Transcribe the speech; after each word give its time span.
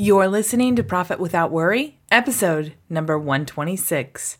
You're 0.00 0.28
listening 0.28 0.76
to 0.76 0.84
Profit 0.84 1.18
Without 1.18 1.50
Worry, 1.50 1.98
episode 2.12 2.74
number 2.88 3.18
126. 3.18 4.38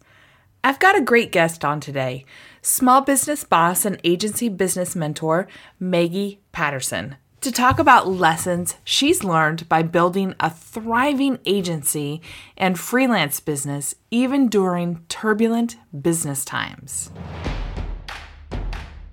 I've 0.62 0.78
got 0.78 0.96
a 0.96 1.00
great 1.00 1.32
guest 1.32 1.64
on 1.64 1.80
today 1.80 2.24
small 2.62 3.00
business 3.00 3.42
boss 3.42 3.84
and 3.84 4.00
agency 4.04 4.48
business 4.48 4.94
mentor, 4.94 5.48
Maggie 5.80 6.40
Patterson, 6.52 7.16
to 7.40 7.50
talk 7.50 7.80
about 7.80 8.06
lessons 8.06 8.76
she's 8.84 9.24
learned 9.24 9.68
by 9.68 9.82
building 9.82 10.32
a 10.38 10.48
thriving 10.48 11.40
agency 11.44 12.22
and 12.56 12.78
freelance 12.78 13.40
business 13.40 13.96
even 14.12 14.46
during 14.46 15.00
turbulent 15.08 15.76
business 16.00 16.44
times. 16.44 17.10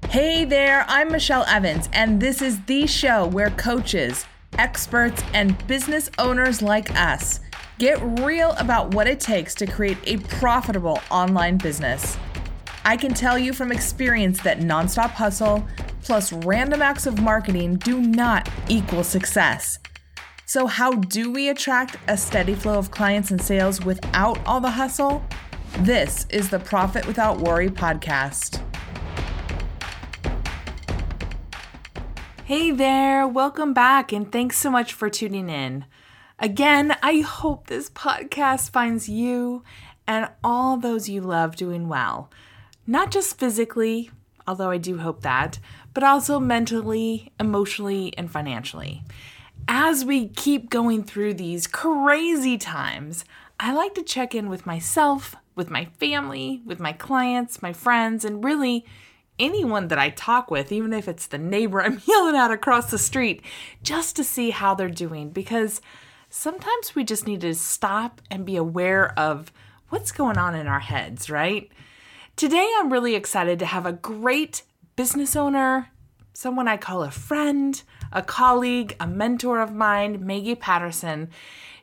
Hey 0.09 0.45
there, 0.45 0.85
I'm 0.87 1.11
Michelle 1.11 1.45
Evans, 1.47 1.89
and 1.91 2.21
this 2.21 2.39
is 2.43 2.61
the 2.65 2.85
show 2.85 3.25
where 3.25 3.49
coaches, 3.49 4.27
experts, 4.57 5.23
and 5.33 5.55
business 5.67 6.09
owners 6.17 6.61
like 6.61 6.93
us 6.95 7.39
get 7.77 8.01
real 8.21 8.51
about 8.51 8.93
what 8.93 9.07
it 9.07 9.19
takes 9.19 9.53
to 9.55 9.65
create 9.65 9.97
a 10.05 10.17
profitable 10.17 10.99
online 11.11 11.57
business. 11.57 12.17
I 12.83 12.97
can 12.97 13.13
tell 13.13 13.37
you 13.37 13.51
from 13.51 13.71
experience 13.71 14.41
that 14.43 14.59
nonstop 14.59 15.11
hustle 15.11 15.65
plus 16.03 16.31
random 16.31 16.81
acts 16.81 17.07
of 17.07 17.21
marketing 17.21 17.75
do 17.77 17.99
not 17.99 18.47
equal 18.69 19.03
success. 19.03 19.79
So, 20.45 20.67
how 20.67 20.91
do 20.91 21.31
we 21.31 21.49
attract 21.49 21.97
a 22.07 22.15
steady 22.15 22.53
flow 22.53 22.77
of 22.77 22.91
clients 22.91 23.31
and 23.31 23.41
sales 23.41 23.83
without 23.83 24.39
all 24.45 24.61
the 24.61 24.69
hustle? 24.69 25.25
This 25.79 26.27
is 26.29 26.49
the 26.49 26.59
Profit 26.59 27.07
Without 27.07 27.39
Worry 27.39 27.69
podcast. 27.69 28.64
Hey 32.45 32.69
there, 32.69 33.27
welcome 33.27 33.73
back, 33.73 34.13
and 34.13 34.31
thanks 34.31 34.59
so 34.59 34.69
much 34.69 34.93
for 34.93 35.09
tuning 35.09 35.49
in. 35.49 35.85
Again, 36.37 36.95
I 37.01 37.21
hope 37.21 37.65
this 37.65 37.89
podcast 37.89 38.69
finds 38.69 39.09
you 39.09 39.63
and 40.05 40.29
all 40.43 40.77
those 40.77 41.09
you 41.09 41.21
love 41.21 41.55
doing 41.55 41.87
well, 41.87 42.29
not 42.85 43.09
just 43.09 43.39
physically, 43.39 44.11
although 44.45 44.69
I 44.69 44.77
do 44.77 44.99
hope 44.99 45.21
that, 45.21 45.57
but 45.95 46.03
also 46.03 46.39
mentally, 46.39 47.31
emotionally, 47.39 48.13
and 48.15 48.29
financially. 48.29 49.01
As 49.67 50.05
we 50.05 50.27
keep 50.27 50.69
going 50.69 51.03
through 51.03 51.33
these 51.33 51.65
crazy 51.65 52.59
times, 52.59 53.25
I 53.59 53.73
like 53.73 53.95
to 53.95 54.03
check 54.03 54.35
in 54.35 54.49
with 54.49 54.67
myself, 54.67 55.35
with 55.55 55.71
my 55.71 55.85
family, 55.85 56.61
with 56.63 56.79
my 56.79 56.93
clients, 56.93 57.63
my 57.63 57.73
friends, 57.73 58.23
and 58.23 58.43
really 58.43 58.85
anyone 59.39 59.89
that 59.89 59.99
I 59.99 60.09
talk 60.09 60.49
with, 60.49 60.71
even 60.71 60.93
if 60.93 61.07
it's 61.07 61.27
the 61.27 61.37
neighbor 61.37 61.81
I'm 61.83 62.01
yelling 62.05 62.35
at 62.35 62.51
across 62.51 62.91
the 62.91 62.97
street, 62.97 63.41
just 63.83 64.15
to 64.15 64.23
see 64.23 64.49
how 64.51 64.75
they're 64.75 64.89
doing. 64.89 65.29
Because 65.29 65.81
sometimes 66.29 66.95
we 66.95 67.03
just 67.03 67.27
need 67.27 67.41
to 67.41 67.53
stop 67.53 68.21
and 68.29 68.45
be 68.45 68.55
aware 68.55 69.17
of 69.17 69.51
what's 69.89 70.11
going 70.11 70.37
on 70.37 70.55
in 70.55 70.67
our 70.67 70.79
heads, 70.79 71.29
right? 71.29 71.71
Today, 72.35 72.69
I'm 72.77 72.91
really 72.91 73.15
excited 73.15 73.59
to 73.59 73.65
have 73.65 73.85
a 73.85 73.93
great 73.93 74.63
business 74.95 75.35
owner, 75.35 75.89
someone 76.33 76.67
I 76.67 76.77
call 76.77 77.03
a 77.03 77.11
friend, 77.11 77.81
a 78.11 78.21
colleague, 78.21 78.95
a 78.99 79.07
mentor 79.07 79.61
of 79.61 79.73
mine, 79.73 80.25
Maggie 80.25 80.55
Patterson. 80.55 81.29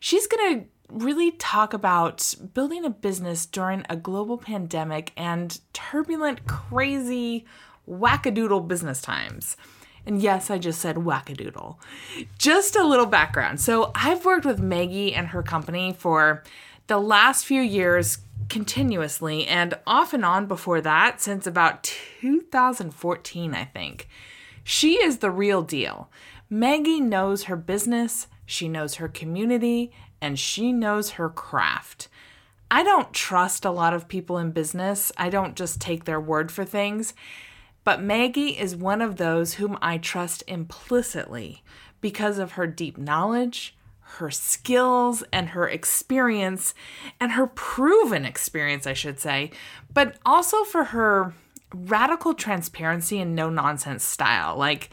She's 0.00 0.26
going 0.26 0.60
to 0.60 0.66
really 0.92 1.32
talk 1.32 1.72
about 1.72 2.34
building 2.54 2.84
a 2.84 2.90
business 2.90 3.46
during 3.46 3.84
a 3.88 3.96
global 3.96 4.38
pandemic 4.38 5.12
and 5.16 5.58
turbulent, 5.72 6.46
crazy, 6.46 7.44
wackadoodle 7.88 8.68
business 8.68 9.00
times. 9.00 9.56
And 10.04 10.20
yes, 10.20 10.50
I 10.50 10.58
just 10.58 10.80
said 10.80 10.96
wackadoodle. 10.96 11.76
Just 12.38 12.76
a 12.76 12.84
little 12.84 13.06
background. 13.06 13.60
So, 13.60 13.92
I've 13.94 14.24
worked 14.24 14.44
with 14.44 14.60
Maggie 14.60 15.14
and 15.14 15.28
her 15.28 15.42
company 15.42 15.92
for 15.92 16.42
the 16.88 16.98
last 16.98 17.46
few 17.46 17.62
years 17.62 18.18
continuously, 18.48 19.46
and 19.46 19.74
off 19.86 20.12
and 20.12 20.24
on 20.24 20.46
before 20.46 20.80
that 20.80 21.20
since 21.20 21.46
about 21.46 21.84
2014, 21.84 23.54
I 23.54 23.64
think. 23.64 24.08
She 24.64 25.02
is 25.02 25.18
the 25.18 25.30
real 25.30 25.62
deal. 25.62 26.10
Maggie 26.50 27.00
knows 27.00 27.44
her 27.44 27.56
business, 27.56 28.26
she 28.44 28.68
knows 28.68 28.96
her 28.96 29.08
community, 29.08 29.90
and 30.22 30.38
she 30.38 30.72
knows 30.72 31.10
her 31.10 31.28
craft. 31.28 32.08
I 32.70 32.82
don't 32.82 33.12
trust 33.12 33.66
a 33.66 33.70
lot 33.70 33.92
of 33.92 34.08
people 34.08 34.38
in 34.38 34.52
business. 34.52 35.12
I 35.18 35.28
don't 35.28 35.56
just 35.56 35.78
take 35.78 36.04
their 36.04 36.20
word 36.20 36.50
for 36.50 36.64
things. 36.64 37.12
But 37.84 38.00
Maggie 38.00 38.58
is 38.58 38.74
one 38.74 39.02
of 39.02 39.16
those 39.16 39.54
whom 39.54 39.76
I 39.82 39.98
trust 39.98 40.44
implicitly 40.46 41.62
because 42.00 42.38
of 42.38 42.52
her 42.52 42.66
deep 42.66 42.96
knowledge, 42.96 43.76
her 44.00 44.30
skills, 44.30 45.24
and 45.32 45.50
her 45.50 45.68
experience, 45.68 46.74
and 47.20 47.32
her 47.32 47.46
proven 47.46 48.24
experience, 48.24 48.86
I 48.86 48.92
should 48.92 49.18
say, 49.18 49.50
but 49.92 50.16
also 50.24 50.64
for 50.64 50.84
her 50.84 51.34
radical 51.74 52.34
transparency 52.34 53.20
and 53.20 53.34
no 53.34 53.50
nonsense 53.50 54.04
style. 54.04 54.56
Like, 54.56 54.90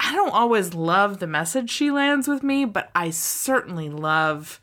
I 0.00 0.14
don't 0.14 0.32
always 0.32 0.74
love 0.74 1.18
the 1.18 1.26
message 1.26 1.70
she 1.70 1.90
lands 1.90 2.28
with 2.28 2.42
me, 2.42 2.64
but 2.64 2.90
I 2.94 3.10
certainly 3.10 3.90
love 3.90 4.60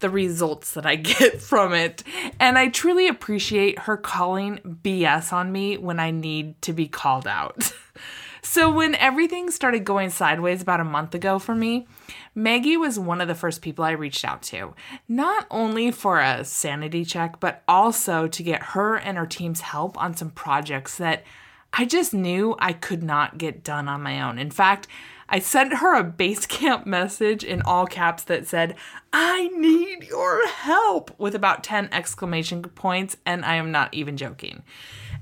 the 0.00 0.10
results 0.10 0.74
that 0.74 0.86
I 0.86 0.96
get 0.96 1.40
from 1.40 1.72
it. 1.72 2.02
And 2.38 2.58
I 2.58 2.68
truly 2.68 3.08
appreciate 3.08 3.80
her 3.80 3.96
calling 3.96 4.78
BS 4.82 5.32
on 5.32 5.52
me 5.52 5.76
when 5.76 5.98
I 5.98 6.10
need 6.10 6.60
to 6.62 6.72
be 6.72 6.86
called 6.86 7.26
out. 7.26 7.72
so, 8.42 8.70
when 8.70 8.94
everything 8.94 9.50
started 9.50 9.84
going 9.84 10.10
sideways 10.10 10.62
about 10.62 10.80
a 10.80 10.84
month 10.84 11.14
ago 11.14 11.38
for 11.38 11.54
me, 11.54 11.86
Maggie 12.34 12.76
was 12.76 12.98
one 12.98 13.20
of 13.20 13.28
the 13.28 13.34
first 13.34 13.62
people 13.62 13.84
I 13.84 13.90
reached 13.90 14.24
out 14.24 14.42
to, 14.44 14.74
not 15.08 15.46
only 15.50 15.90
for 15.90 16.20
a 16.20 16.44
sanity 16.44 17.04
check, 17.04 17.40
but 17.40 17.62
also 17.66 18.28
to 18.28 18.42
get 18.42 18.62
her 18.62 18.96
and 18.96 19.18
her 19.18 19.26
team's 19.26 19.60
help 19.60 20.00
on 20.00 20.16
some 20.16 20.30
projects 20.30 20.98
that 20.98 21.24
I 21.72 21.84
just 21.84 22.12
knew 22.12 22.56
I 22.58 22.72
could 22.72 23.02
not 23.02 23.38
get 23.38 23.62
done 23.62 23.88
on 23.88 24.02
my 24.02 24.20
own. 24.20 24.38
In 24.38 24.50
fact, 24.50 24.88
I 25.28 25.38
sent 25.38 25.74
her 25.74 25.94
a 25.94 26.04
Basecamp 26.04 26.86
message 26.86 27.44
in 27.44 27.60
all 27.62 27.86
caps 27.86 28.24
that 28.24 28.46
said, 28.46 28.74
I 29.12 29.48
need 29.48 30.04
your 30.04 30.46
help, 30.48 31.10
with 31.18 31.34
about 31.34 31.62
10 31.62 31.90
exclamation 31.92 32.62
points, 32.62 33.18
and 33.26 33.44
I 33.44 33.56
am 33.56 33.70
not 33.70 33.92
even 33.92 34.16
joking. 34.16 34.62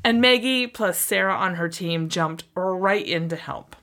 And 0.05 0.21
Maggie 0.21 0.69
plus 0.69 0.99
Sarah 0.99 1.35
on 1.35 1.57
her 1.57 1.69
team 1.69 2.09
jumped 2.09 2.45
right 2.55 3.05
in 3.05 3.29
to 3.31 3.37
help. 3.37 3.75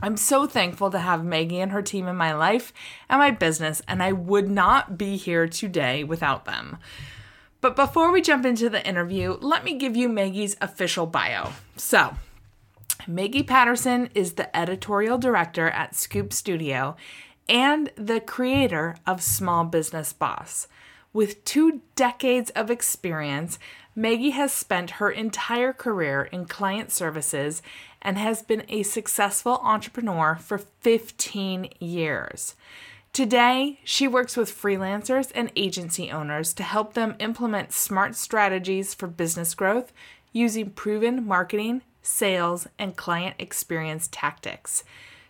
I'm 0.00 0.16
so 0.16 0.46
thankful 0.46 0.90
to 0.90 0.98
have 0.98 1.24
Maggie 1.24 1.60
and 1.60 1.72
her 1.72 1.82
team 1.82 2.06
in 2.06 2.14
my 2.14 2.32
life 2.32 2.72
and 3.08 3.18
my 3.18 3.32
business, 3.32 3.82
and 3.88 4.02
I 4.02 4.12
would 4.12 4.48
not 4.48 4.96
be 4.96 5.16
here 5.16 5.48
today 5.48 6.04
without 6.04 6.44
them. 6.44 6.78
But 7.64 7.76
before 7.76 8.12
we 8.12 8.20
jump 8.20 8.44
into 8.44 8.68
the 8.68 8.86
interview, 8.86 9.38
let 9.40 9.64
me 9.64 9.72
give 9.78 9.96
you 9.96 10.06
Maggie's 10.06 10.54
official 10.60 11.06
bio. 11.06 11.52
So, 11.78 12.14
Maggie 13.06 13.42
Patterson 13.42 14.10
is 14.14 14.34
the 14.34 14.54
editorial 14.54 15.16
director 15.16 15.70
at 15.70 15.94
Scoop 15.94 16.34
Studio 16.34 16.94
and 17.48 17.90
the 17.96 18.20
creator 18.20 18.96
of 19.06 19.22
Small 19.22 19.64
Business 19.64 20.12
Boss. 20.12 20.68
With 21.14 21.42
two 21.46 21.80
decades 21.96 22.50
of 22.50 22.70
experience, 22.70 23.58
Maggie 23.96 24.32
has 24.32 24.52
spent 24.52 25.00
her 25.00 25.10
entire 25.10 25.72
career 25.72 26.24
in 26.24 26.44
client 26.44 26.92
services 26.92 27.62
and 28.02 28.18
has 28.18 28.42
been 28.42 28.64
a 28.68 28.82
successful 28.82 29.58
entrepreneur 29.62 30.34
for 30.34 30.58
15 30.58 31.70
years. 31.80 32.56
Today, 33.14 33.78
she 33.84 34.08
works 34.08 34.36
with 34.36 34.50
freelancers 34.50 35.30
and 35.36 35.52
agency 35.54 36.10
owners 36.10 36.52
to 36.54 36.64
help 36.64 36.94
them 36.94 37.14
implement 37.20 37.72
smart 37.72 38.16
strategies 38.16 38.92
for 38.92 39.06
business 39.06 39.54
growth 39.54 39.92
using 40.32 40.70
proven 40.70 41.24
marketing, 41.24 41.82
sales, 42.02 42.66
and 42.76 42.96
client 42.96 43.36
experience 43.38 44.08
tactics. 44.10 44.82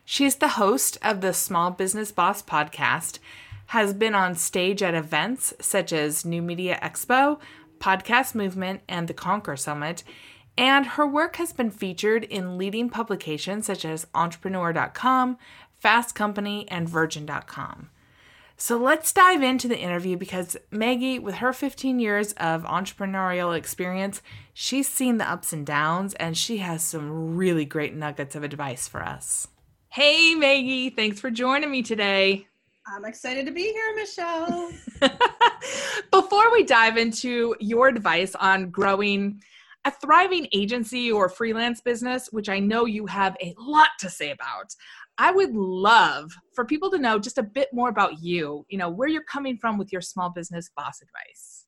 She 0.03 0.25
is 0.25 0.37
the 0.37 0.57
host 0.57 0.97
of 1.03 1.21
the 1.21 1.35
Small 1.35 1.73
Business 1.73 2.11
Boss 2.11 2.43
podcast, 2.43 3.19
has 3.67 3.93
been 3.93 4.15
on 4.15 4.35
stage 4.35 4.83
at 4.83 4.95
events 4.95 5.53
such 5.61 5.93
as 5.93 6.25
New 6.25 6.41
Media 6.41 6.79
Expo, 6.83 7.39
Podcast 7.81 8.35
Movement, 8.35 8.81
and 8.89 9.09
the 9.09 9.15
Conquer 9.15 9.59
Summit, 9.59 10.05
and 10.57 10.87
her 10.87 11.07
work 11.07 11.37
has 11.37 11.53
been 11.53 11.71
featured 11.71 12.25
in 12.25 12.57
leading 12.57 12.89
publications 12.89 13.67
such 13.67 13.85
as 13.85 14.07
Entrepreneur.com, 14.15 15.37
Fast 15.85 16.15
Company, 16.15 16.67
and 16.71 16.89
Virgin.com. 16.89 17.91
So 18.57 18.79
let's 18.79 19.13
dive 19.13 19.43
into 19.43 19.69
the 19.69 19.79
interview 19.79 20.17
because 20.17 20.57
Maggie, 20.71 21.19
with 21.19 21.35
her 21.35 21.53
15 21.53 22.01
years 22.01 22.33
of 22.39 22.63
entrepreneurial 22.65 23.55
experience, 23.55 24.23
she's 24.55 24.89
seen 24.89 25.19
the 25.19 25.31
ups 25.31 25.53
and 25.53 25.67
downs 25.67 26.15
and 26.15 26.39
she 26.39 26.57
has 26.57 26.83
some 26.83 27.37
really 27.37 27.67
great 27.67 27.95
nuggets 27.95 28.35
of 28.35 28.43
advice 28.43 28.89
for 28.89 29.03
us. 29.03 29.49
Hey, 29.91 30.35
Maggie, 30.35 30.89
thanks 30.89 31.21
for 31.21 31.31
joining 31.31 31.71
me 31.71 31.83
today. 31.83 32.47
I'm 32.87 33.05
excited 33.05 33.45
to 33.45 33.53
be 33.53 33.71
here, 33.71 33.95
Michelle. 33.95 34.73
Before 36.11 36.51
we 36.51 36.65
dive 36.65 36.97
into 36.97 37.55
your 37.61 37.89
advice 37.89 38.35
on 38.37 38.71
growing 38.71 39.43
a 39.85 39.91
thriving 39.91 40.49
agency 40.53 41.13
or 41.13 41.29
freelance 41.29 41.81
business, 41.81 42.29
which 42.33 42.49
I 42.49 42.59
know 42.59 42.87
you 42.87 43.07
have 43.07 43.37
a 43.43 43.55
lot 43.59 43.89
to 44.01 44.09
say 44.09 44.31
about, 44.31 44.75
I 45.19 45.31
would 45.31 45.55
love 45.55 46.33
for 46.55 46.65
people 46.65 46.91
to 46.91 46.99
know 46.99 47.19
just 47.19 47.39
a 47.39 47.43
bit 47.43 47.69
more 47.73 47.89
about 47.89 48.21
you, 48.21 48.67
you 48.69 48.79
know, 48.79 48.91
where 48.91 49.09
you're 49.09 49.25
coming 49.25 49.57
from 49.57 49.79
with 49.79 49.93
your 49.93 50.01
small 50.01 50.31
business 50.31 50.71
boss 50.77 51.01
advice. 51.01 51.67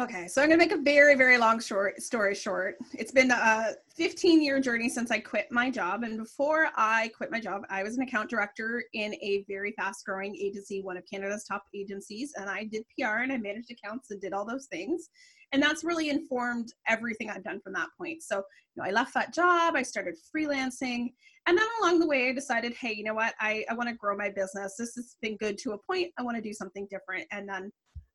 Okay, 0.00 0.28
so 0.28 0.40
I'm 0.40 0.48
gonna 0.48 0.58
make 0.58 0.70
a 0.70 0.80
very, 0.80 1.16
very 1.16 1.38
long 1.38 1.58
short 1.58 2.00
story 2.00 2.32
short. 2.32 2.76
It's 2.92 3.10
been 3.10 3.32
a 3.32 3.74
15 3.96 4.40
year 4.40 4.60
journey 4.60 4.88
since 4.88 5.10
I 5.10 5.18
quit 5.18 5.48
my 5.50 5.70
job. 5.70 6.04
And 6.04 6.16
before 6.16 6.68
I 6.76 7.10
quit 7.16 7.32
my 7.32 7.40
job, 7.40 7.62
I 7.68 7.82
was 7.82 7.96
an 7.96 8.02
account 8.02 8.30
director 8.30 8.84
in 8.92 9.14
a 9.14 9.44
very 9.48 9.72
fast 9.72 10.06
growing 10.06 10.36
agency, 10.36 10.82
one 10.82 10.96
of 10.96 11.02
Canada's 11.12 11.42
top 11.42 11.64
agencies. 11.74 12.32
And 12.36 12.48
I 12.48 12.64
did 12.70 12.84
PR 12.96 13.22
and 13.22 13.32
I 13.32 13.38
managed 13.38 13.72
accounts 13.72 14.12
and 14.12 14.20
did 14.20 14.32
all 14.32 14.46
those 14.46 14.68
things. 14.70 15.10
And 15.52 15.62
that's 15.62 15.84
really 15.84 16.10
informed 16.10 16.72
everything 16.86 17.30
I've 17.30 17.44
done 17.44 17.60
from 17.60 17.72
that 17.74 17.88
point. 17.96 18.22
So, 18.22 18.36
you 18.36 18.82
know, 18.82 18.84
I 18.84 18.90
left 18.90 19.14
that 19.14 19.32
job, 19.34 19.74
I 19.76 19.82
started 19.82 20.14
freelancing. 20.34 21.12
And 21.46 21.56
then 21.56 21.66
along 21.80 22.00
the 22.00 22.06
way, 22.06 22.28
I 22.28 22.32
decided, 22.32 22.74
hey, 22.74 22.92
you 22.92 23.04
know 23.04 23.14
what? 23.14 23.34
I, 23.40 23.64
I 23.70 23.74
want 23.74 23.88
to 23.88 23.94
grow 23.94 24.14
my 24.14 24.28
business. 24.28 24.74
This 24.78 24.94
has 24.96 25.16
been 25.22 25.36
good 25.38 25.56
to 25.58 25.72
a 25.72 25.78
point. 25.78 26.12
I 26.18 26.22
want 26.22 26.36
to 26.36 26.42
do 26.42 26.52
something 26.52 26.86
different. 26.90 27.26
And 27.32 27.48
then 27.48 27.72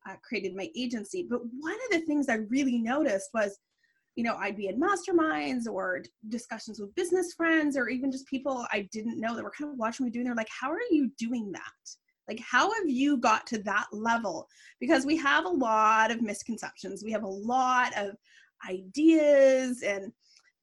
uh, 0.08 0.14
created 0.22 0.54
my 0.54 0.68
agency. 0.76 1.26
But 1.28 1.40
one 1.60 1.74
of 1.74 2.00
the 2.00 2.06
things 2.06 2.28
I 2.28 2.38
really 2.48 2.78
noticed 2.78 3.30
was, 3.34 3.58
you 4.16 4.22
know, 4.22 4.36
I'd 4.36 4.56
be 4.56 4.68
in 4.68 4.80
masterminds 4.80 5.66
or 5.68 6.02
discussions 6.28 6.78
with 6.78 6.94
business 6.94 7.34
friends 7.36 7.76
or 7.76 7.88
even 7.88 8.12
just 8.12 8.26
people 8.26 8.66
I 8.72 8.88
didn't 8.92 9.18
know 9.18 9.34
that 9.34 9.42
were 9.42 9.52
kind 9.56 9.72
of 9.72 9.78
watching 9.78 10.06
me 10.06 10.12
doing. 10.12 10.26
They're 10.26 10.34
like, 10.34 10.48
"How 10.60 10.70
are 10.70 10.78
you 10.90 11.10
doing 11.18 11.50
that? 11.52 11.96
Like, 12.28 12.40
how 12.40 12.72
have 12.72 12.88
you 12.88 13.16
got 13.18 13.46
to 13.48 13.58
that 13.64 13.86
level?" 13.92 14.48
Because 14.80 15.06
we 15.06 15.16
have 15.18 15.44
a 15.44 15.48
lot 15.48 16.10
of 16.10 16.22
misconceptions. 16.22 17.02
We 17.04 17.12
have 17.12 17.24
a 17.24 17.28
lot 17.28 17.96
of 17.96 18.16
ideas 18.68 19.82
and 19.82 20.12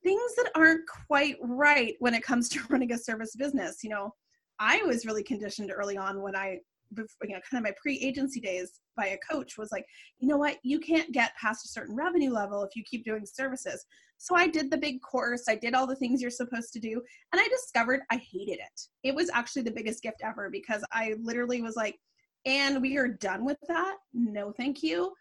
things 0.04 0.36
that 0.36 0.52
aren't 0.56 0.88
quite 1.08 1.36
right 1.42 1.96
when 2.00 2.14
it 2.14 2.24
comes 2.24 2.50
to 2.50 2.62
running 2.70 2.92
a 2.92 2.98
service 2.98 3.36
business. 3.36 3.84
You 3.84 3.92
know, 3.92 4.14
I 4.60 4.82
was 4.84 5.06
really 5.06 5.24
conditioned 5.24 5.72
early 5.74 5.98
on 5.98 6.22
when 6.22 6.36
I 6.36 6.60
before, 6.94 7.28
you 7.28 7.36
know, 7.36 7.42
kind 7.50 7.64
of 7.64 7.70
my 7.70 7.76
pre-agency 7.82 8.40
days 8.40 8.80
by 8.98 9.08
a 9.08 9.18
coach 9.30 9.58
was 9.58 9.72
like, 9.72 9.86
you 10.20 10.28
know 10.28 10.38
what, 10.38 10.58
you 10.64 10.80
can't 10.80 11.12
get 11.12 11.36
past 11.36 11.66
a 11.66 11.70
certain 11.70 11.96
revenue 11.96 12.32
level 12.32 12.64
if 12.64 12.76
you 12.76 12.84
keep 12.84 13.06
doing 13.06 13.26
services. 13.26 13.86
So 14.18 14.36
I 14.36 14.48
did 14.48 14.70
the 14.70 14.78
big 14.78 15.02
course, 15.02 15.46
I 15.50 15.56
did 15.56 15.74
all 15.74 15.88
the 15.88 15.96
things 15.96 16.22
you're 16.22 16.30
supposed 16.30 16.74
to 16.74 16.80
do, 16.80 17.02
and 17.34 17.42
I 17.42 17.48
discovered 17.48 18.02
I 18.12 18.18
hated 18.18 18.60
it. 18.60 18.82
It 19.04 19.16
was 19.16 19.30
actually 19.34 19.64
the 19.64 19.72
biggest 19.72 20.04
gift 20.04 20.22
ever 20.24 20.50
because 20.52 20.84
I 20.92 21.16
literally 21.22 21.62
was 21.62 21.76
like, 21.76 21.98
and 22.46 22.82
we 22.82 22.98
are 22.98 23.08
done 23.08 23.46
with 23.46 23.58
that. 23.68 23.98
No, 24.14 24.52
thank 24.52 24.84
you. 24.84 25.14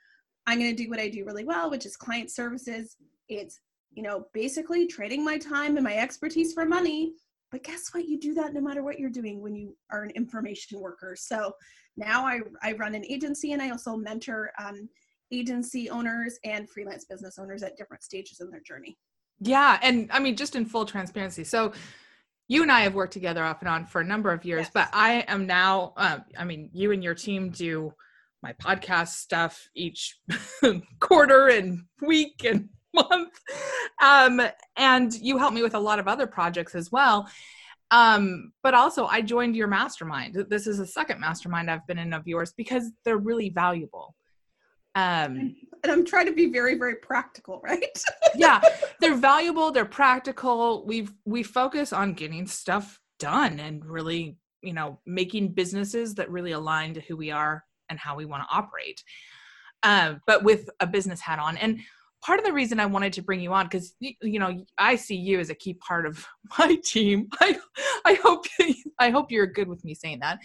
I'm 0.46 0.58
going 0.58 0.74
to 0.74 0.82
do 0.82 0.90
what 0.90 1.00
I 1.00 1.08
do 1.08 1.24
really 1.24 1.44
well, 1.44 1.70
which 1.70 1.86
is 1.86 1.96
client 1.96 2.30
services. 2.30 2.96
It's, 3.28 3.60
you 3.92 4.02
know, 4.02 4.26
basically 4.32 4.86
trading 4.86 5.24
my 5.24 5.38
time 5.38 5.76
and 5.76 5.84
my 5.84 5.96
expertise 5.96 6.52
for 6.52 6.64
money 6.64 7.12
but 7.50 7.64
guess 7.64 7.88
what? 7.92 8.06
You 8.06 8.18
do 8.18 8.34
that 8.34 8.54
no 8.54 8.60
matter 8.60 8.82
what 8.82 8.98
you're 8.98 9.10
doing 9.10 9.40
when 9.40 9.54
you 9.54 9.76
are 9.90 10.02
an 10.02 10.10
information 10.10 10.80
worker. 10.80 11.16
So 11.18 11.52
now 11.96 12.24
I, 12.24 12.40
I 12.62 12.72
run 12.72 12.94
an 12.94 13.04
agency 13.04 13.52
and 13.52 13.60
I 13.60 13.70
also 13.70 13.96
mentor 13.96 14.52
um, 14.58 14.88
agency 15.32 15.90
owners 15.90 16.38
and 16.44 16.68
freelance 16.70 17.04
business 17.04 17.38
owners 17.38 17.62
at 17.62 17.76
different 17.76 18.02
stages 18.02 18.40
in 18.40 18.50
their 18.50 18.62
journey. 18.66 18.96
Yeah. 19.40 19.78
And 19.82 20.10
I 20.12 20.20
mean, 20.20 20.36
just 20.36 20.54
in 20.54 20.64
full 20.64 20.84
transparency. 20.84 21.44
So 21.44 21.72
you 22.48 22.62
and 22.62 22.72
I 22.72 22.80
have 22.80 22.94
worked 22.94 23.12
together 23.12 23.44
off 23.44 23.60
and 23.60 23.68
on 23.68 23.86
for 23.86 24.00
a 24.00 24.04
number 24.04 24.32
of 24.32 24.44
years, 24.44 24.66
yes. 24.66 24.70
but 24.74 24.88
I 24.92 25.24
am 25.28 25.46
now, 25.46 25.92
um, 25.96 26.24
I 26.36 26.44
mean, 26.44 26.68
you 26.72 26.92
and 26.92 27.02
your 27.02 27.14
team 27.14 27.50
do 27.50 27.92
my 28.42 28.52
podcast 28.54 29.08
stuff 29.08 29.68
each 29.74 30.18
quarter 31.00 31.48
and 31.48 31.82
week 32.02 32.44
and 32.44 32.68
month. 32.94 33.38
Um, 34.00 34.40
and 34.76 35.14
you 35.14 35.38
helped 35.38 35.54
me 35.54 35.62
with 35.62 35.74
a 35.74 35.80
lot 35.80 35.98
of 35.98 36.08
other 36.08 36.26
projects 36.26 36.74
as 36.74 36.90
well. 36.90 37.28
Um, 37.90 38.52
but 38.62 38.74
also, 38.74 39.06
I 39.06 39.20
joined 39.20 39.56
your 39.56 39.66
mastermind. 39.66 40.46
This 40.48 40.66
is 40.66 40.78
the 40.78 40.86
second 40.86 41.20
mastermind 41.20 41.70
I've 41.70 41.86
been 41.86 41.98
in 41.98 42.12
of 42.12 42.26
yours 42.26 42.52
because 42.56 42.90
they're 43.04 43.18
really 43.18 43.50
valuable. 43.50 44.14
Um, 44.94 45.56
and 45.82 45.92
I'm 45.92 46.04
trying 46.04 46.26
to 46.26 46.32
be 46.32 46.46
very, 46.46 46.76
very 46.76 46.96
practical, 46.96 47.60
right? 47.64 48.04
yeah, 48.34 48.60
they're 49.00 49.16
valuable. 49.16 49.70
They're 49.70 49.84
practical. 49.84 50.84
We've 50.86 51.12
we 51.24 51.42
focus 51.42 51.92
on 51.92 52.14
getting 52.14 52.46
stuff 52.46 53.00
done 53.18 53.60
and 53.60 53.84
really, 53.84 54.36
you 54.62 54.72
know, 54.72 55.00
making 55.06 55.52
businesses 55.52 56.14
that 56.16 56.30
really 56.30 56.52
align 56.52 56.94
to 56.94 57.00
who 57.00 57.16
we 57.16 57.30
are 57.30 57.64
and 57.88 57.98
how 57.98 58.14
we 58.16 58.24
want 58.24 58.42
to 58.42 58.56
operate. 58.56 59.02
Uh, 59.82 60.14
but 60.26 60.44
with 60.44 60.68
a 60.80 60.86
business 60.86 61.20
hat 61.20 61.38
on, 61.38 61.56
and 61.56 61.80
part 62.22 62.38
of 62.38 62.44
the 62.44 62.52
reason 62.52 62.80
I 62.80 62.86
wanted 62.86 63.12
to 63.14 63.22
bring 63.22 63.40
you 63.40 63.52
on 63.52 63.66
because 63.66 63.94
you 64.00 64.38
know 64.38 64.64
I 64.78 64.96
see 64.96 65.16
you 65.16 65.40
as 65.40 65.50
a 65.50 65.54
key 65.54 65.74
part 65.74 66.06
of 66.06 66.24
my 66.58 66.76
team. 66.84 67.28
I 67.40 67.58
I 68.04 68.14
hope 68.14 68.46
I 68.98 69.10
hope 69.10 69.30
you're 69.30 69.46
good 69.46 69.68
with 69.68 69.84
me 69.84 69.94
saying 69.94 70.20
that 70.20 70.38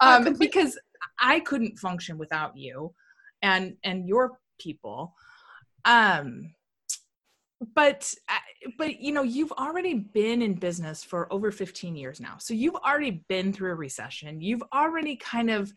um, 0.00 0.26
uh, 0.26 0.30
because 0.38 0.78
I 1.18 1.40
couldn't 1.40 1.78
function 1.78 2.18
without 2.18 2.56
you 2.56 2.94
and 3.42 3.76
and 3.84 4.08
your 4.08 4.38
people. 4.58 5.14
Um, 5.84 6.54
but 7.74 8.12
uh, 8.28 8.38
but 8.78 9.00
you 9.00 9.12
know 9.12 9.22
you've 9.22 9.52
already 9.52 9.94
been 9.94 10.42
in 10.42 10.54
business 10.54 11.04
for 11.04 11.32
over 11.32 11.52
15 11.52 11.94
years 11.94 12.20
now 12.20 12.34
so 12.38 12.54
you've 12.54 12.74
already 12.74 13.22
been 13.28 13.52
through 13.52 13.70
a 13.70 13.74
recession 13.76 14.40
you've 14.40 14.62
already 14.74 15.14
kind 15.14 15.48
of 15.48 15.72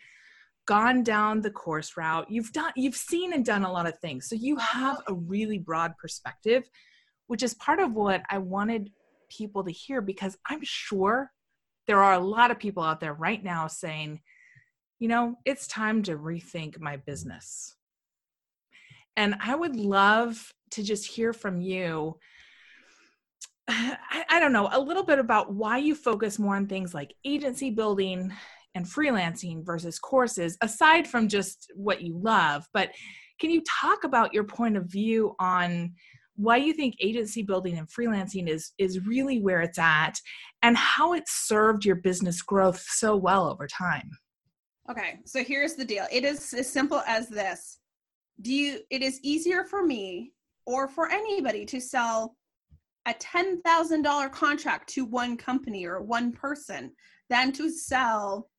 gone 0.65 1.03
down 1.03 1.41
the 1.41 1.51
course 1.51 1.95
route 1.95 2.25
you've 2.29 2.51
done 2.51 2.71
you've 2.75 2.95
seen 2.95 3.33
and 3.33 3.45
done 3.45 3.63
a 3.63 3.71
lot 3.71 3.87
of 3.87 3.97
things. 3.99 4.27
So 4.27 4.35
you 4.35 4.57
have 4.57 5.01
a 5.07 5.13
really 5.13 5.59
broad 5.59 5.97
perspective 5.97 6.69
which 7.27 7.41
is 7.43 7.55
part 7.55 7.79
of 7.79 7.93
what 7.93 8.21
i 8.29 8.37
wanted 8.37 8.91
people 9.29 9.63
to 9.63 9.71
hear 9.71 10.01
because 10.01 10.37
i'm 10.47 10.61
sure 10.63 11.31
there 11.87 12.01
are 12.01 12.13
a 12.13 12.19
lot 12.19 12.51
of 12.51 12.59
people 12.59 12.83
out 12.83 12.99
there 12.99 13.13
right 13.13 13.43
now 13.43 13.67
saying 13.67 14.21
you 14.99 15.07
know 15.07 15.35
it's 15.45 15.67
time 15.67 16.03
to 16.03 16.17
rethink 16.17 16.79
my 16.79 16.97
business. 16.97 17.75
And 19.17 19.35
i 19.41 19.55
would 19.55 19.75
love 19.75 20.51
to 20.71 20.83
just 20.83 21.07
hear 21.07 21.33
from 21.33 21.61
you. 21.61 22.17
I, 23.67 24.25
I, 24.29 24.39
don't 24.39 24.53
know, 24.53 24.69
a 24.71 24.79
little 24.79 25.03
bit 25.03 25.19
about 25.19 25.53
why 25.53 25.77
you 25.77 25.95
focus 25.95 26.37
more 26.37 26.55
on 26.55 26.67
things 26.67 26.93
like 26.93 27.15
agency 27.25 27.71
building 27.71 28.31
and 28.75 28.85
freelancing 28.85 29.65
versus 29.65 29.97
courses 29.97 30.57
aside 30.61 31.07
from 31.07 31.27
just 31.27 31.71
what 31.75 32.01
you 32.01 32.17
love 32.17 32.67
but 32.73 32.91
can 33.39 33.49
you 33.49 33.61
talk 33.81 34.03
about 34.03 34.33
your 34.33 34.43
point 34.43 34.77
of 34.77 34.85
view 34.85 35.35
on 35.39 35.93
why 36.35 36.57
you 36.57 36.73
think 36.73 36.95
agency 36.99 37.41
building 37.41 37.77
and 37.77 37.87
freelancing 37.87 38.47
is 38.47 38.73
is 38.77 39.05
really 39.05 39.39
where 39.39 39.61
it's 39.61 39.79
at 39.79 40.15
and 40.63 40.77
how 40.77 41.13
it 41.13 41.23
served 41.27 41.85
your 41.85 41.95
business 41.95 42.41
growth 42.41 42.83
so 42.87 43.15
well 43.15 43.49
over 43.49 43.67
time? 43.67 44.09
Okay 44.89 45.19
so 45.25 45.43
here's 45.43 45.75
the 45.75 45.85
deal. 45.85 46.05
It 46.11 46.23
is 46.23 46.53
as 46.53 46.71
simple 46.71 47.01
as 47.07 47.27
this. 47.29 47.79
Do 48.41 48.53
you 48.53 48.79
it 48.89 49.01
is 49.01 49.19
easier 49.23 49.63
for 49.63 49.85
me 49.85 50.33
or 50.65 50.87
for 50.87 51.09
anybody 51.09 51.65
to 51.65 51.79
sell 51.79 52.35
a 53.07 53.13
$10,000 53.13 54.31
contract 54.31 54.89
to 54.89 55.05
one 55.05 55.37
company 55.37 55.85
or 55.85 56.01
one 56.01 56.31
person 56.31 56.91
than 57.29 57.51
to 57.51 57.69
sell 57.69 58.49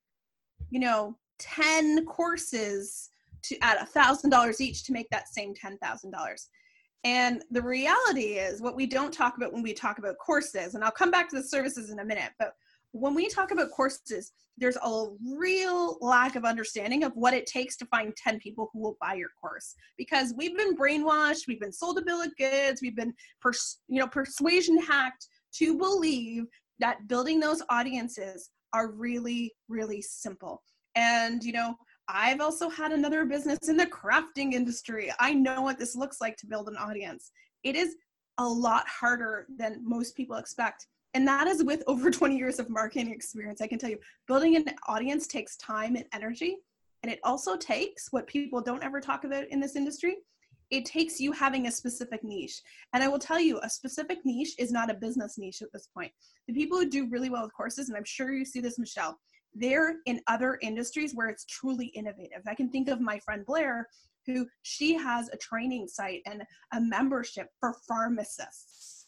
you 0.71 0.81
know, 0.81 1.17
10 1.39 2.05
courses 2.07 3.11
to 3.47 3.57
at 3.63 3.81
a 3.81 3.87
thousand 3.87 4.31
dollars 4.31 4.61
each 4.61 4.85
to 4.85 4.93
make 4.93 5.09
that 5.11 5.29
same 5.29 5.55
ten 5.55 5.79
thousand 5.79 6.11
dollars. 6.11 6.49
And 7.05 7.45
the 7.51 7.63
reality 7.63 8.35
is 8.39 8.61
what 8.61 8.75
we 8.75 8.87
don't 8.87 9.13
talk 9.13 9.37
about 9.37 9.53
when 9.53 9.63
we 9.63 9.73
talk 9.73 9.99
about 9.99 10.17
courses, 10.19 10.75
and 10.75 10.83
I'll 10.83 10.91
come 10.91 11.11
back 11.11 11.29
to 11.31 11.37
the 11.37 11.47
services 11.47 11.91
in 11.91 12.01
a 12.01 12.05
minute, 12.05 12.33
but 12.39 12.53
when 12.93 13.15
we 13.15 13.29
talk 13.29 13.51
about 13.51 13.71
courses, 13.71 14.33
there's 14.57 14.77
a 14.77 15.07
real 15.37 15.99
lack 16.01 16.35
of 16.35 16.45
understanding 16.45 17.05
of 17.05 17.13
what 17.15 17.35
it 17.35 17.47
takes 17.47 17.77
to 17.77 17.87
find 17.87 18.17
10 18.17 18.39
people 18.39 18.71
who 18.73 18.81
will 18.81 18.97
buy 19.01 19.15
your 19.15 19.29
course 19.39 19.75
because 19.99 20.33
we've 20.37 20.57
been 20.57 20.75
brainwashed, 20.75 21.47
we've 21.47 21.61
been 21.61 21.73
sold 21.73 21.99
a 21.99 22.03
bill 22.03 22.23
of 22.23 22.35
goods, 22.37 22.81
we've 22.81 22.97
been 22.97 23.15
pers- 23.41 23.81
you 23.89 24.01
know 24.01 24.07
persuasion 24.07 24.79
hacked 24.79 25.29
to 25.55 25.77
believe 25.77 26.45
that 26.79 27.07
building 27.07 27.39
those 27.39 27.63
audiences 27.71 28.51
are 28.77 28.89
really, 28.89 29.51
really 29.71 30.03
simple. 30.03 30.63
And, 30.97 31.43
you 31.43 31.53
know, 31.53 31.75
I've 32.09 32.43
also 32.43 32.69
had 32.69 32.93
another 32.93 33.25
business 33.25 33.71
in 33.71 33.77
the 33.79 33.87
crafting 33.87 34.53
industry. 34.53 35.11
I 35.19 35.33
know 35.33 35.63
what 35.63 35.79
this 35.79 35.97
looks 35.97 36.21
like 36.21 36.37
to 36.39 36.47
build 36.47 36.69
an 36.69 36.77
audience. 36.77 37.31
It 37.65 37.75
is 37.75 37.97
a 38.37 38.47
lot 38.47 38.87
harder 38.87 39.47
than 39.57 39.81
most 39.83 40.15
people 40.15 40.37
expect. 40.37 40.89
And 41.15 41.27
that 41.27 41.47
is 41.47 41.65
with 41.65 41.83
over 41.87 42.11
20 42.11 42.37
years 42.37 42.59
of 42.59 42.69
marketing 42.69 43.11
experience. 43.13 43.63
I 43.63 43.67
can 43.67 43.79
tell 43.79 43.89
you, 43.89 43.99
building 44.29 44.57
an 44.57 44.67
audience 44.87 45.27
takes 45.27 45.57
time 45.57 45.97
and 45.97 46.05
energy. 46.13 46.59
And 47.03 47.11
it 47.11 47.21
also 47.25 47.57
takes 47.57 48.09
what 48.11 48.27
people 48.27 48.61
don't 48.61 48.85
ever 48.85 49.01
talk 49.01 49.25
about 49.25 49.49
in 49.49 49.59
this 49.59 49.75
industry 49.75 50.17
it 50.71 50.85
takes 50.85 51.21
you 51.21 51.33
having 51.33 51.67
a 51.67 51.73
specific 51.73 52.25
niche. 52.25 52.61
And 52.93 53.03
I 53.03 53.09
will 53.09 53.19
tell 53.19 53.39
you, 53.39 53.61
a 53.63 53.71
specific 53.71 54.19
niche 54.25 54.55
is 54.59 54.73
not 54.73 54.91
a 54.91 54.95
business 54.95 55.39
niche 55.39 55.63
at 55.63 55.73
this 55.73 55.89
point. 55.95 56.13
The 56.49 56.55
people 56.55 56.79
who 56.79 56.89
do 56.89 57.09
really 57.09 57.31
well 57.31 57.45
with 57.45 57.55
courses, 57.55 57.89
and 57.89 57.97
I'm 57.97 58.05
sure 58.05 58.33
you 58.33 58.45
see 58.45 58.61
this, 58.61 58.79
Michelle, 58.79 59.19
they're 59.55 59.97
in 60.07 60.21
other 60.27 60.59
industries 60.63 61.15
where 61.15 61.29
it's 61.29 61.47
truly 61.47 61.87
innovative. 61.87 62.43
I 62.47 62.55
can 62.55 62.71
think 62.71 62.89
of 62.89 63.01
my 63.01 63.19
friend 63.21 63.45
Blair, 63.47 63.89
who 64.27 64.47
she 64.63 64.95
has 64.95 65.29
a 65.29 65.37
training 65.37 65.89
site 65.89 66.23
and 66.27 66.43
a 66.73 66.81
membership 66.81 67.49
for 67.61 67.75
pharmacists, 67.87 69.07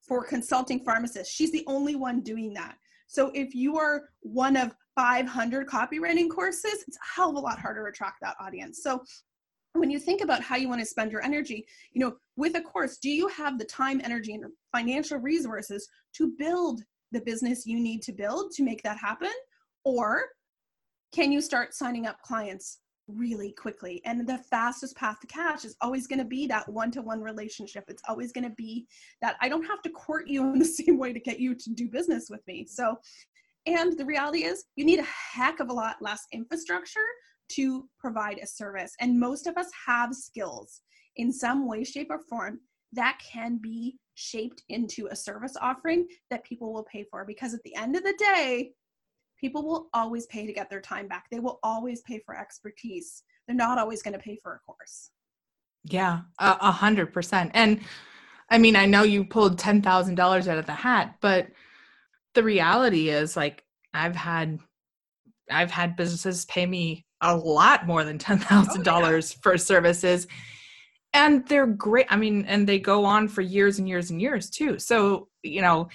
for 0.00 0.24
consulting 0.24 0.82
pharmacists. 0.84 1.32
She's 1.32 1.52
the 1.52 1.64
only 1.66 1.94
one 1.94 2.20
doing 2.20 2.54
that. 2.54 2.76
So 3.06 3.30
if 3.34 3.54
you 3.54 3.76
are 3.76 4.08
one 4.20 4.56
of 4.56 4.74
500 4.96 5.68
copywriting 5.68 6.30
courses, 6.30 6.84
it's 6.88 6.96
a 6.96 7.14
hell 7.14 7.30
of 7.30 7.36
a 7.36 7.40
lot 7.40 7.58
harder 7.58 7.84
to 7.84 7.90
attract 7.90 8.16
that 8.22 8.36
audience. 8.40 8.82
So 8.82 9.04
when 9.78 9.90
you 9.90 9.98
think 9.98 10.20
about 10.20 10.42
how 10.42 10.56
you 10.56 10.68
want 10.68 10.80
to 10.80 10.86
spend 10.86 11.12
your 11.12 11.22
energy, 11.22 11.66
you 11.92 12.00
know, 12.00 12.16
with 12.36 12.56
a 12.56 12.60
course, 12.60 12.98
do 12.98 13.10
you 13.10 13.28
have 13.28 13.58
the 13.58 13.64
time, 13.64 14.00
energy, 14.04 14.34
and 14.34 14.44
financial 14.72 15.18
resources 15.18 15.88
to 16.14 16.32
build 16.38 16.82
the 17.12 17.20
business 17.20 17.66
you 17.66 17.80
need 17.80 18.02
to 18.02 18.12
build 18.12 18.52
to 18.52 18.62
make 18.62 18.82
that 18.82 18.98
happen? 18.98 19.32
Or 19.84 20.24
can 21.12 21.32
you 21.32 21.40
start 21.40 21.74
signing 21.74 22.06
up 22.06 22.20
clients 22.22 22.80
really 23.08 23.52
quickly? 23.52 24.02
And 24.04 24.26
the 24.26 24.38
fastest 24.38 24.96
path 24.96 25.20
to 25.20 25.26
cash 25.26 25.64
is 25.64 25.76
always 25.80 26.06
going 26.06 26.18
to 26.18 26.24
be 26.24 26.46
that 26.48 26.68
one 26.68 26.90
to 26.92 27.02
one 27.02 27.22
relationship. 27.22 27.84
It's 27.88 28.02
always 28.08 28.32
going 28.32 28.44
to 28.44 28.54
be 28.56 28.86
that 29.22 29.36
I 29.40 29.48
don't 29.48 29.64
have 29.64 29.82
to 29.82 29.90
court 29.90 30.28
you 30.28 30.42
in 30.52 30.58
the 30.58 30.64
same 30.64 30.98
way 30.98 31.12
to 31.12 31.20
get 31.20 31.40
you 31.40 31.54
to 31.54 31.70
do 31.70 31.88
business 31.88 32.28
with 32.30 32.46
me. 32.46 32.66
So, 32.66 32.96
and 33.66 33.98
the 33.98 34.04
reality 34.04 34.44
is, 34.44 34.64
you 34.76 34.84
need 34.84 35.00
a 35.00 35.06
heck 35.34 35.58
of 35.60 35.70
a 35.70 35.72
lot 35.72 35.96
less 36.00 36.24
infrastructure 36.32 37.00
to 37.50 37.88
provide 37.98 38.38
a 38.38 38.46
service. 38.46 38.94
And 39.00 39.18
most 39.18 39.46
of 39.46 39.56
us 39.56 39.68
have 39.86 40.14
skills 40.14 40.80
in 41.16 41.32
some 41.32 41.66
way, 41.66 41.84
shape, 41.84 42.08
or 42.10 42.20
form 42.28 42.60
that 42.92 43.20
can 43.32 43.58
be 43.58 43.96
shaped 44.14 44.62
into 44.68 45.08
a 45.10 45.16
service 45.16 45.56
offering 45.60 46.06
that 46.30 46.44
people 46.44 46.72
will 46.72 46.84
pay 46.84 47.04
for. 47.10 47.24
Because 47.24 47.54
at 47.54 47.62
the 47.64 47.74
end 47.76 47.96
of 47.96 48.02
the 48.02 48.14
day, 48.18 48.72
people 49.38 49.62
will 49.66 49.88
always 49.92 50.26
pay 50.26 50.46
to 50.46 50.52
get 50.52 50.70
their 50.70 50.80
time 50.80 51.08
back. 51.08 51.26
They 51.30 51.40
will 51.40 51.58
always 51.62 52.02
pay 52.02 52.20
for 52.24 52.38
expertise. 52.38 53.22
They're 53.46 53.56
not 53.56 53.78
always 53.78 54.02
going 54.02 54.14
to 54.14 54.18
pay 54.18 54.38
for 54.42 54.54
a 54.54 54.58
course. 54.60 55.10
Yeah, 55.84 56.22
a 56.40 56.72
hundred 56.72 57.12
percent. 57.12 57.52
And 57.54 57.80
I 58.50 58.58
mean, 58.58 58.74
I 58.74 58.86
know 58.86 59.04
you 59.04 59.24
pulled 59.24 59.58
ten 59.58 59.82
thousand 59.82 60.16
dollars 60.16 60.48
out 60.48 60.58
of 60.58 60.66
the 60.66 60.72
hat, 60.72 61.16
but 61.20 61.48
the 62.34 62.42
reality 62.42 63.08
is, 63.08 63.36
like, 63.36 63.64
I've 63.94 64.16
had, 64.16 64.58
I've 65.50 65.70
had 65.70 65.96
businesses 65.96 66.44
pay 66.46 66.66
me 66.66 67.05
a 67.20 67.36
lot 67.36 67.86
more 67.86 68.04
than 68.04 68.18
ten 68.18 68.38
thousand 68.38 68.80
oh, 68.82 68.84
dollars 68.84 69.32
yeah. 69.32 69.40
for 69.42 69.58
services, 69.58 70.26
and 71.12 71.46
they're 71.48 71.66
great. 71.66 72.06
I 72.10 72.16
mean, 72.16 72.44
and 72.46 72.68
they 72.68 72.78
go 72.78 73.04
on 73.04 73.28
for 73.28 73.42
years 73.42 73.78
and 73.78 73.88
years 73.88 74.10
and 74.10 74.20
years 74.20 74.50
too. 74.50 74.78
So 74.78 75.28
you 75.42 75.62
know, 75.62 75.88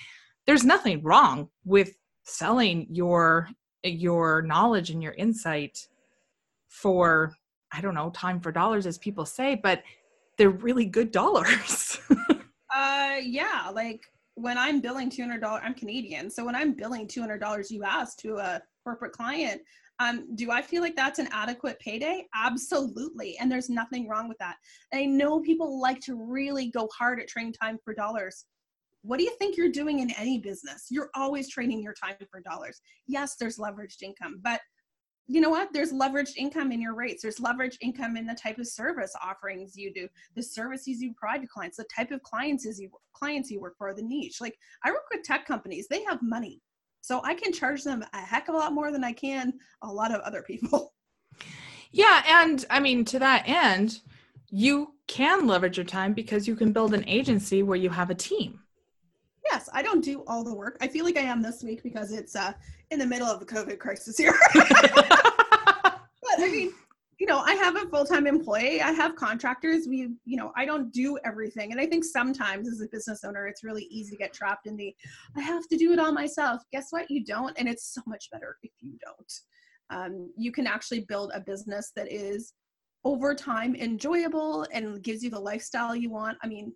there's 0.48 0.64
nothing 0.64 1.02
wrong 1.02 1.50
with 1.66 1.94
selling 2.24 2.88
your 2.90 3.50
your 3.84 4.42
knowledge 4.42 4.90
and 4.90 5.02
your 5.02 5.14
insight 5.14 5.88
for 6.68 7.34
i 7.74 7.82
don't 7.82 7.96
know 7.96 8.10
time 8.12 8.40
for 8.40 8.52
dollars 8.52 8.86
as 8.86 8.98
people 8.98 9.26
say 9.26 9.56
but 9.56 9.82
they're 10.38 10.50
really 10.50 10.86
good 10.86 11.12
dollars 11.12 12.00
uh 12.76 13.16
yeah 13.22 13.70
like 13.74 14.06
when 14.36 14.58
i'm 14.58 14.80
billing 14.80 15.10
$200 15.10 15.44
i'm 15.64 15.74
canadian 15.74 16.30
so 16.30 16.46
when 16.46 16.56
i'm 16.56 16.74
billing 16.74 17.08
$200 17.08 17.42
us 17.84 18.16
to 18.16 18.38
a 18.38 18.62
corporate 18.84 19.12
client 19.12 19.62
um, 20.00 20.36
do 20.36 20.50
I 20.52 20.62
feel 20.62 20.82
like 20.82 20.96
that's 20.96 21.20
an 21.20 21.30
adequate 21.32 21.80
payday? 21.80 22.28
Absolutely. 22.34 23.38
And 23.38 23.52
there's 23.52 23.70
nothing 23.70 24.08
wrong 24.08 24.28
with 24.28 24.38
that. 24.40 24.56
I 24.94 25.06
know 25.06 25.40
people 25.42 25.80
like 25.80 26.00
to 26.02 26.16
really 26.16 26.72
go 26.72 26.90
hard 26.98 27.20
at 27.20 27.28
trading 27.28 27.54
time 27.54 27.78
for 27.84 27.94
dollars 27.94 28.46
what 29.04 29.18
do 29.18 29.24
you 29.24 29.36
think 29.38 29.58
you're 29.58 29.72
doing 29.72 30.00
in 30.00 30.12
any 30.12 30.38
business? 30.38 30.88
You're 30.90 31.10
always 31.16 31.50
trading 31.50 31.82
your 31.82 31.94
time 31.94 32.16
for 32.30 32.40
dollars. 32.42 32.82
Yes, 33.08 33.36
there's 33.40 33.58
leveraged 33.58 34.04
income, 34.04 34.40
but 34.44 34.62
you 35.28 35.40
know 35.40 35.50
what? 35.50 35.70
There's 35.72 35.94
leveraged 35.94 36.36
income 36.38 36.72
in 36.72 36.82
your 36.82 36.94
rates. 36.94 37.22
There's 37.22 37.38
leveraged 37.38 37.78
income 37.82 38.18
in 38.18 38.28
the 38.28 38.36
type 38.36 38.60
of 38.60 38.68
service 38.68 39.14
offerings 39.24 39.76
you 39.76 39.94
do, 39.94 40.08
the 40.36 40.44
services 40.44 41.02
you 41.02 41.14
provide 41.16 41.42
to 41.42 41.48
clients, 41.48 41.78
the 41.78 41.86
type 41.96 42.12
of 42.12 42.22
clients 42.24 42.66
you 42.66 42.90
clients 43.14 43.50
you 43.50 43.60
work 43.60 43.76
for, 43.78 43.94
the 43.94 44.02
niche. 44.02 44.42
Like 44.42 44.56
I 44.84 44.92
work 44.92 45.06
with 45.12 45.24
tech 45.24 45.46
companies, 45.46 45.88
they 45.90 46.04
have 46.04 46.22
money. 46.22 46.62
So 47.02 47.22
I 47.24 47.34
can 47.34 47.52
charge 47.52 47.84
them 47.84 48.04
a 48.14 48.18
heck 48.18 48.48
of 48.48 48.56
a 48.56 48.58
lot 48.58 48.74
more 48.74 48.92
than 48.92 49.04
I 49.04 49.12
can 49.12 49.54
a 49.82 49.92
lot 49.92 50.14
of 50.14 50.22
other 50.22 50.42
people. 50.42 50.94
Yeah, 51.94 52.24
and 52.26 52.64
I 52.70 52.80
mean 52.80 53.04
to 53.04 53.20
that 53.20 53.50
end, 53.50 54.00
you 54.50 54.94
can 55.08 55.46
leverage 55.46 55.76
your 55.76 55.86
time 55.86 56.14
because 56.14 56.48
you 56.48 56.56
can 56.56 56.72
build 56.72 56.94
an 56.94 57.04
agency 57.06 57.64
where 57.64 57.78
you 57.78 57.90
have 57.90 58.10
a 58.10 58.16
team 58.16 58.62
yes, 59.52 59.70
I 59.74 59.82
don't 59.82 60.04
do 60.04 60.24
all 60.28 60.44
the 60.44 60.54
work. 60.54 60.78
I 60.82 60.88
feel 60.88 61.06
like 61.06 61.18
I 61.18 61.22
am 61.22 61.42
this 61.42 61.64
week 61.64 61.84
because 61.84 62.12
it's 62.12 62.36
uh, 62.36 62.54
in 62.90 63.00
the 63.00 63.06
middle 63.06 63.28
of 63.28 63.40
the 63.40 63.46
COVID 63.46 63.80
crisis 63.80 64.18
here. 64.18 64.34
but 64.54 64.64
I 66.40 66.50
mean, 66.52 66.74
you 67.22 67.28
know, 67.28 67.44
I 67.46 67.54
have 67.54 67.76
a 67.76 67.88
full-time 67.88 68.26
employee. 68.26 68.82
I 68.82 68.94
have 68.94 69.16
contractors. 69.16 69.86
We, 69.88 70.10
you 70.26 70.38
know, 70.38 70.52
I 70.56 70.66
don't 70.66 70.92
do 70.92 71.20
everything. 71.24 71.72
And 71.72 71.80
I 71.80 71.86
think 71.86 72.04
sometimes 72.04 72.68
as 72.68 72.82
a 72.82 72.88
business 72.92 73.24
owner, 73.24 73.46
it's 73.46 73.64
really 73.64 73.84
easy 73.92 74.10
to 74.10 74.18
get 74.18 74.34
trapped 74.34 74.66
in 74.66 74.76
the, 74.76 74.92
I 75.38 75.42
have 75.42 75.68
to 75.68 75.78
do 75.78 75.94
it 75.94 76.00
all 76.00 76.12
myself. 76.12 76.64
Guess 76.72 76.88
what? 76.90 77.12
You 77.12 77.24
don't. 77.24 77.56
And 77.60 77.70
it's 77.70 77.94
so 77.94 78.02
much 78.08 78.32
better 78.32 78.58
if 78.64 78.72
you 78.80 78.94
don't. 79.06 79.34
Um, 79.92 80.34
you 80.36 80.52
can 80.52 80.66
actually 80.66 81.02
build 81.02 81.32
a 81.36 81.40
business 81.40 81.92
that 81.96 82.12
is 82.12 82.54
over 83.06 83.36
time 83.36 83.76
enjoyable 83.76 84.66
and 84.74 85.04
gives 85.04 85.22
you 85.22 85.30
the 85.30 85.40
lifestyle 85.40 85.96
you 85.96 86.10
want. 86.10 86.40
I 86.44 86.48
mean, 86.48 86.74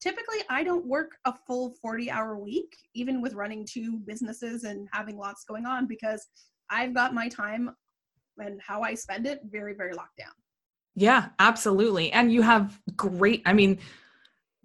typically 0.00 0.38
I 0.50 0.64
don't 0.64 0.88
work 0.88 1.12
a 1.24 1.32
full 1.46 1.76
40 1.80 2.10
hour 2.10 2.36
week, 2.36 2.74
even 2.96 3.22
with 3.22 3.34
running 3.34 3.64
two 3.64 4.00
businesses 4.08 4.64
and 4.64 4.88
having 4.92 5.18
lots 5.18 5.44
going 5.44 5.66
on, 5.66 5.86
because 5.86 6.26
I've 6.68 6.94
got 6.94 7.14
my 7.14 7.28
time 7.28 7.70
and 8.38 8.60
how 8.60 8.82
I 8.82 8.94
spend 8.94 9.26
it 9.26 9.40
very, 9.50 9.74
very 9.74 9.92
locked 9.92 10.18
down. 10.18 10.32
Yeah, 10.94 11.28
absolutely. 11.38 12.12
And 12.12 12.32
you 12.32 12.42
have 12.42 12.80
great, 12.96 13.42
I 13.46 13.52
mean, 13.52 13.78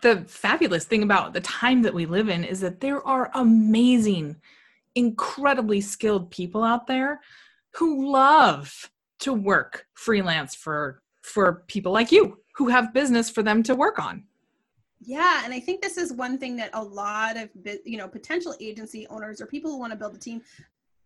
the 0.01 0.23
fabulous 0.27 0.85
thing 0.85 1.03
about 1.03 1.33
the 1.33 1.41
time 1.41 1.81
that 1.81 1.93
we 1.93 2.05
live 2.05 2.29
in 2.29 2.43
is 2.43 2.61
that 2.61 2.79
there 2.79 3.05
are 3.05 3.31
amazing, 3.33 4.38
incredibly 4.95 5.81
skilled 5.81 6.29
people 6.31 6.63
out 6.63 6.88
there 6.88 7.19
who 7.75 8.11
love 8.11 8.89
to 9.19 9.33
work 9.33 9.85
freelance 9.93 10.55
for 10.55 11.01
for 11.21 11.63
people 11.67 11.91
like 11.91 12.11
you 12.11 12.39
who 12.55 12.69
have 12.69 12.93
business 12.93 13.29
for 13.29 13.43
them 13.43 13.61
to 13.61 13.75
work 13.75 13.99
on 13.99 14.23
yeah, 15.01 15.43
and 15.45 15.53
I 15.53 15.59
think 15.59 15.81
this 15.81 15.97
is 15.97 16.11
one 16.11 16.38
thing 16.38 16.57
that 16.57 16.71
a 16.73 16.83
lot 16.83 17.38
of 17.38 17.49
you 17.85 17.97
know 17.97 18.07
potential 18.07 18.53
agency 18.59 19.07
owners 19.07 19.39
or 19.39 19.45
people 19.45 19.71
who 19.71 19.79
want 19.79 19.91
to 19.91 19.97
build 19.97 20.15
a 20.15 20.19
team 20.19 20.41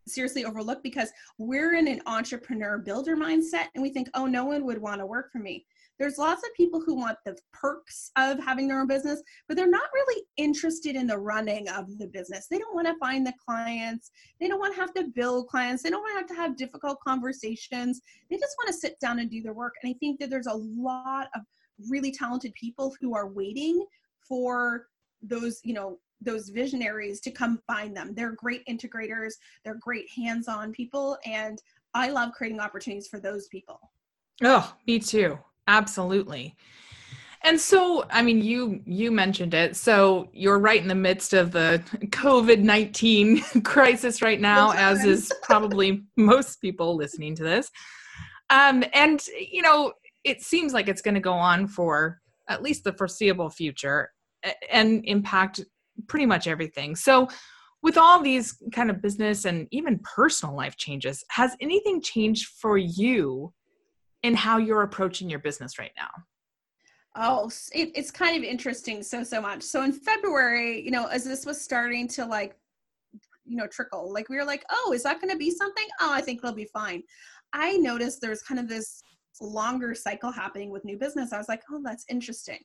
seriously 0.07 0.45
overlooked 0.45 0.83
because 0.83 1.11
we're 1.37 1.75
in 1.75 1.87
an 1.87 2.01
entrepreneur 2.05 2.77
builder 2.77 3.15
mindset 3.15 3.67
and 3.73 3.81
we 3.81 3.89
think, 3.89 4.09
oh, 4.13 4.25
no 4.25 4.45
one 4.45 4.65
would 4.65 4.77
want 4.77 4.99
to 4.99 5.05
work 5.05 5.31
for 5.31 5.39
me. 5.39 5.65
There's 5.99 6.17
lots 6.17 6.43
of 6.43 6.53
people 6.55 6.81
who 6.81 6.95
want 6.95 7.17
the 7.23 7.37
perks 7.53 8.11
of 8.17 8.39
having 8.39 8.67
their 8.67 8.81
own 8.81 8.87
business, 8.87 9.21
but 9.47 9.55
they're 9.55 9.69
not 9.69 9.89
really 9.93 10.23
interested 10.37 10.95
in 10.95 11.05
the 11.05 11.17
running 11.17 11.69
of 11.69 11.97
the 11.99 12.07
business. 12.07 12.47
They 12.49 12.57
don't 12.57 12.73
want 12.73 12.87
to 12.87 12.97
find 12.99 13.25
the 13.25 13.33
clients. 13.45 14.11
They 14.41 14.47
don't 14.47 14.59
want 14.59 14.73
to 14.73 14.81
have 14.81 14.93
to 14.95 15.05
build 15.15 15.47
clients. 15.47 15.83
They 15.83 15.91
don't 15.91 16.01
want 16.01 16.13
to 16.13 16.19
have 16.19 16.27
to 16.27 16.35
have 16.35 16.57
difficult 16.57 16.97
conversations. 17.05 18.01
They 18.29 18.37
just 18.37 18.55
want 18.57 18.67
to 18.67 18.79
sit 18.79 18.99
down 18.99 19.19
and 19.19 19.29
do 19.29 19.41
their 19.41 19.53
work. 19.53 19.73
And 19.83 19.93
I 19.93 19.95
think 19.99 20.19
that 20.19 20.29
there's 20.29 20.47
a 20.47 20.55
lot 20.55 21.27
of 21.35 21.41
really 21.89 22.11
talented 22.11 22.53
people 22.55 22.95
who 22.99 23.15
are 23.15 23.27
waiting 23.27 23.85
for 24.27 24.87
those 25.23 25.59
you 25.63 25.73
know 25.73 25.97
those 26.23 26.49
visionaries 26.49 27.19
to 27.21 27.31
come 27.31 27.59
find 27.67 27.95
them. 27.95 28.13
They're 28.13 28.31
great 28.31 28.65
integrators. 28.67 29.33
They're 29.63 29.79
great 29.81 30.09
hands-on 30.09 30.71
people 30.71 31.17
and 31.25 31.61
i 31.93 32.09
love 32.09 32.31
creating 32.33 32.59
opportunities 32.59 33.07
for 33.07 33.19
those 33.19 33.47
people. 33.47 33.79
Oh 34.43 34.73
me 34.87 34.99
too. 34.99 35.37
Absolutely. 35.67 36.55
And 37.43 37.59
so 37.59 38.05
i 38.09 38.21
mean 38.21 38.41
you 38.41 38.81
you 38.85 39.11
mentioned 39.11 39.53
it. 39.53 39.75
So 39.75 40.29
you're 40.33 40.59
right 40.59 40.81
in 40.81 40.87
the 40.87 40.95
midst 40.95 41.33
of 41.33 41.51
the 41.51 41.81
covid-19 42.05 43.63
crisis 43.65 44.21
right 44.21 44.41
now 44.41 44.71
as 44.71 45.05
is 45.05 45.31
probably 45.43 46.03
most 46.17 46.61
people 46.61 46.95
listening 46.95 47.35
to 47.35 47.43
this. 47.43 47.69
Um 48.49 48.83
and 48.93 49.23
you 49.51 49.61
know 49.61 49.93
it 50.23 50.41
seems 50.41 50.73
like 50.73 50.87
it's 50.87 51.01
going 51.01 51.15
to 51.15 51.19
go 51.19 51.33
on 51.33 51.67
for 51.67 52.21
at 52.47 52.63
least 52.63 52.85
the 52.85 52.93
foreseeable 52.93 53.49
future 53.49 54.09
and 54.71 55.03
impact 55.05 55.61
pretty 56.07 56.25
much 56.25 56.47
everything. 56.47 56.95
So, 56.95 57.27
with 57.81 57.97
all 57.97 58.21
these 58.21 58.57
kind 58.71 58.89
of 58.89 59.01
business 59.01 59.43
and 59.43 59.67
even 59.71 59.99
personal 59.99 60.55
life 60.55 60.77
changes, 60.77 61.23
has 61.29 61.55
anything 61.59 62.01
changed 62.01 62.47
for 62.47 62.77
you 62.77 63.53
in 64.23 64.33
how 64.33 64.57
you're 64.57 64.83
approaching 64.83 65.29
your 65.29 65.39
business 65.39 65.77
right 65.77 65.91
now? 65.97 66.07
Oh, 67.15 67.51
it, 67.73 67.91
it's 67.93 68.09
kind 68.09 68.37
of 68.37 68.43
interesting 68.43 69.03
so, 69.03 69.23
so 69.23 69.41
much. 69.41 69.61
So, 69.61 69.83
in 69.83 69.91
February, 69.91 70.81
you 70.81 70.91
know, 70.91 71.07
as 71.07 71.23
this 71.23 71.45
was 71.45 71.61
starting 71.61 72.07
to 72.09 72.25
like, 72.25 72.55
you 73.45 73.57
know, 73.57 73.67
trickle, 73.67 74.11
like 74.13 74.29
we 74.29 74.37
were 74.37 74.45
like, 74.45 74.63
oh, 74.71 74.93
is 74.95 75.03
that 75.03 75.19
going 75.19 75.31
to 75.31 75.37
be 75.37 75.51
something? 75.51 75.85
Oh, 75.99 76.11
I 76.13 76.21
think 76.21 76.39
it'll 76.39 76.55
be 76.55 76.69
fine. 76.73 77.03
I 77.51 77.77
noticed 77.77 78.19
there's 78.21 78.41
kind 78.41 78.59
of 78.59 78.67
this 78.67 79.01
longer 79.41 79.93
cycle 79.93 80.31
happening 80.31 80.71
with 80.71 80.85
new 80.85 80.97
business. 80.97 81.33
I 81.33 81.37
was 81.37 81.49
like, 81.49 81.61
oh, 81.71 81.81
that's 81.83 82.05
interesting. 82.09 82.59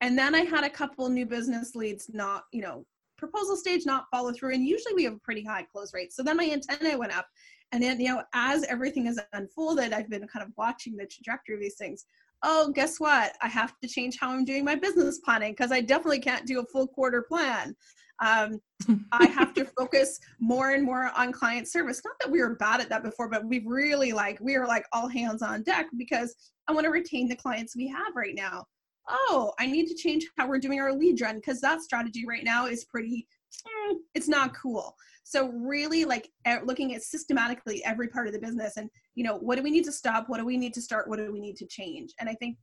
And 0.00 0.16
then 0.16 0.34
I 0.34 0.40
had 0.40 0.64
a 0.64 0.70
couple 0.70 1.08
new 1.08 1.26
business 1.26 1.74
leads 1.74 2.08
not, 2.12 2.44
you 2.52 2.62
know, 2.62 2.84
proposal 3.16 3.56
stage 3.56 3.84
not 3.84 4.06
follow 4.10 4.32
through. 4.32 4.54
And 4.54 4.64
usually 4.64 4.94
we 4.94 5.04
have 5.04 5.14
a 5.14 5.18
pretty 5.18 5.42
high 5.44 5.64
close 5.64 5.92
rate. 5.92 6.12
So 6.12 6.22
then 6.22 6.36
my 6.36 6.48
antenna 6.48 6.96
went 6.96 7.16
up. 7.16 7.26
And 7.72 7.82
then, 7.82 8.00
you 8.00 8.08
know, 8.08 8.22
as 8.32 8.64
everything 8.64 9.04
has 9.06 9.18
unfolded, 9.32 9.92
I've 9.92 10.08
been 10.08 10.26
kind 10.28 10.46
of 10.46 10.52
watching 10.56 10.96
the 10.96 11.06
trajectory 11.06 11.56
of 11.56 11.60
these 11.60 11.76
things. 11.76 12.06
oh, 12.44 12.70
guess 12.72 13.00
what? 13.00 13.32
I 13.42 13.48
have 13.48 13.74
to 13.82 13.88
change 13.88 14.16
how 14.20 14.30
I'm 14.30 14.44
doing 14.44 14.64
my 14.64 14.76
business 14.76 15.18
planning 15.18 15.52
because 15.52 15.72
I 15.72 15.80
definitely 15.80 16.20
can't 16.20 16.46
do 16.46 16.60
a 16.60 16.66
full 16.66 16.86
quarter 16.86 17.22
plan. 17.22 17.74
Um, 18.24 18.60
I 19.12 19.26
have 19.26 19.52
to 19.54 19.64
focus 19.64 20.20
more 20.40 20.70
and 20.70 20.84
more 20.84 21.10
on 21.16 21.32
client 21.32 21.68
service. 21.68 22.00
Not 22.04 22.14
that 22.20 22.30
we 22.30 22.40
were 22.40 22.54
bad 22.54 22.80
at 22.80 22.88
that 22.90 23.02
before, 23.02 23.28
but 23.28 23.44
we've 23.44 23.66
really 23.66 24.12
like, 24.12 24.38
we 24.40 24.54
are 24.54 24.68
like 24.68 24.84
all 24.92 25.08
hands 25.08 25.42
on 25.42 25.64
deck 25.64 25.86
because 25.96 26.34
I 26.68 26.72
want 26.72 26.84
to 26.84 26.90
retain 26.90 27.28
the 27.28 27.36
clients 27.36 27.76
we 27.76 27.88
have 27.88 28.14
right 28.14 28.36
now. 28.36 28.64
Oh, 29.08 29.52
I 29.58 29.66
need 29.66 29.86
to 29.86 29.94
change 29.94 30.26
how 30.36 30.46
we're 30.48 30.58
doing 30.58 30.80
our 30.80 30.92
lead 30.92 31.16
gen 31.16 31.36
because 31.36 31.60
that 31.60 31.82
strategy 31.82 32.24
right 32.26 32.44
now 32.44 32.66
is 32.66 32.84
pretty, 32.84 33.26
eh, 33.66 33.94
it's 34.14 34.28
not 34.28 34.54
cool. 34.54 34.94
So 35.24 35.48
really 35.48 36.04
like 36.04 36.30
looking 36.64 36.94
at 36.94 37.02
systematically 37.02 37.84
every 37.84 38.08
part 38.08 38.26
of 38.26 38.32
the 38.32 38.38
business 38.38 38.76
and, 38.76 38.88
you 39.14 39.24
know, 39.24 39.36
what 39.36 39.56
do 39.56 39.62
we 39.62 39.70
need 39.70 39.84
to 39.84 39.92
stop? 39.92 40.28
What 40.28 40.38
do 40.38 40.46
we 40.46 40.56
need 40.56 40.74
to 40.74 40.80
start? 40.80 41.08
What 41.08 41.18
do 41.18 41.32
we 41.32 41.40
need 41.40 41.56
to 41.56 41.66
change? 41.66 42.12
And 42.18 42.28
I 42.28 42.34
think 42.34 42.56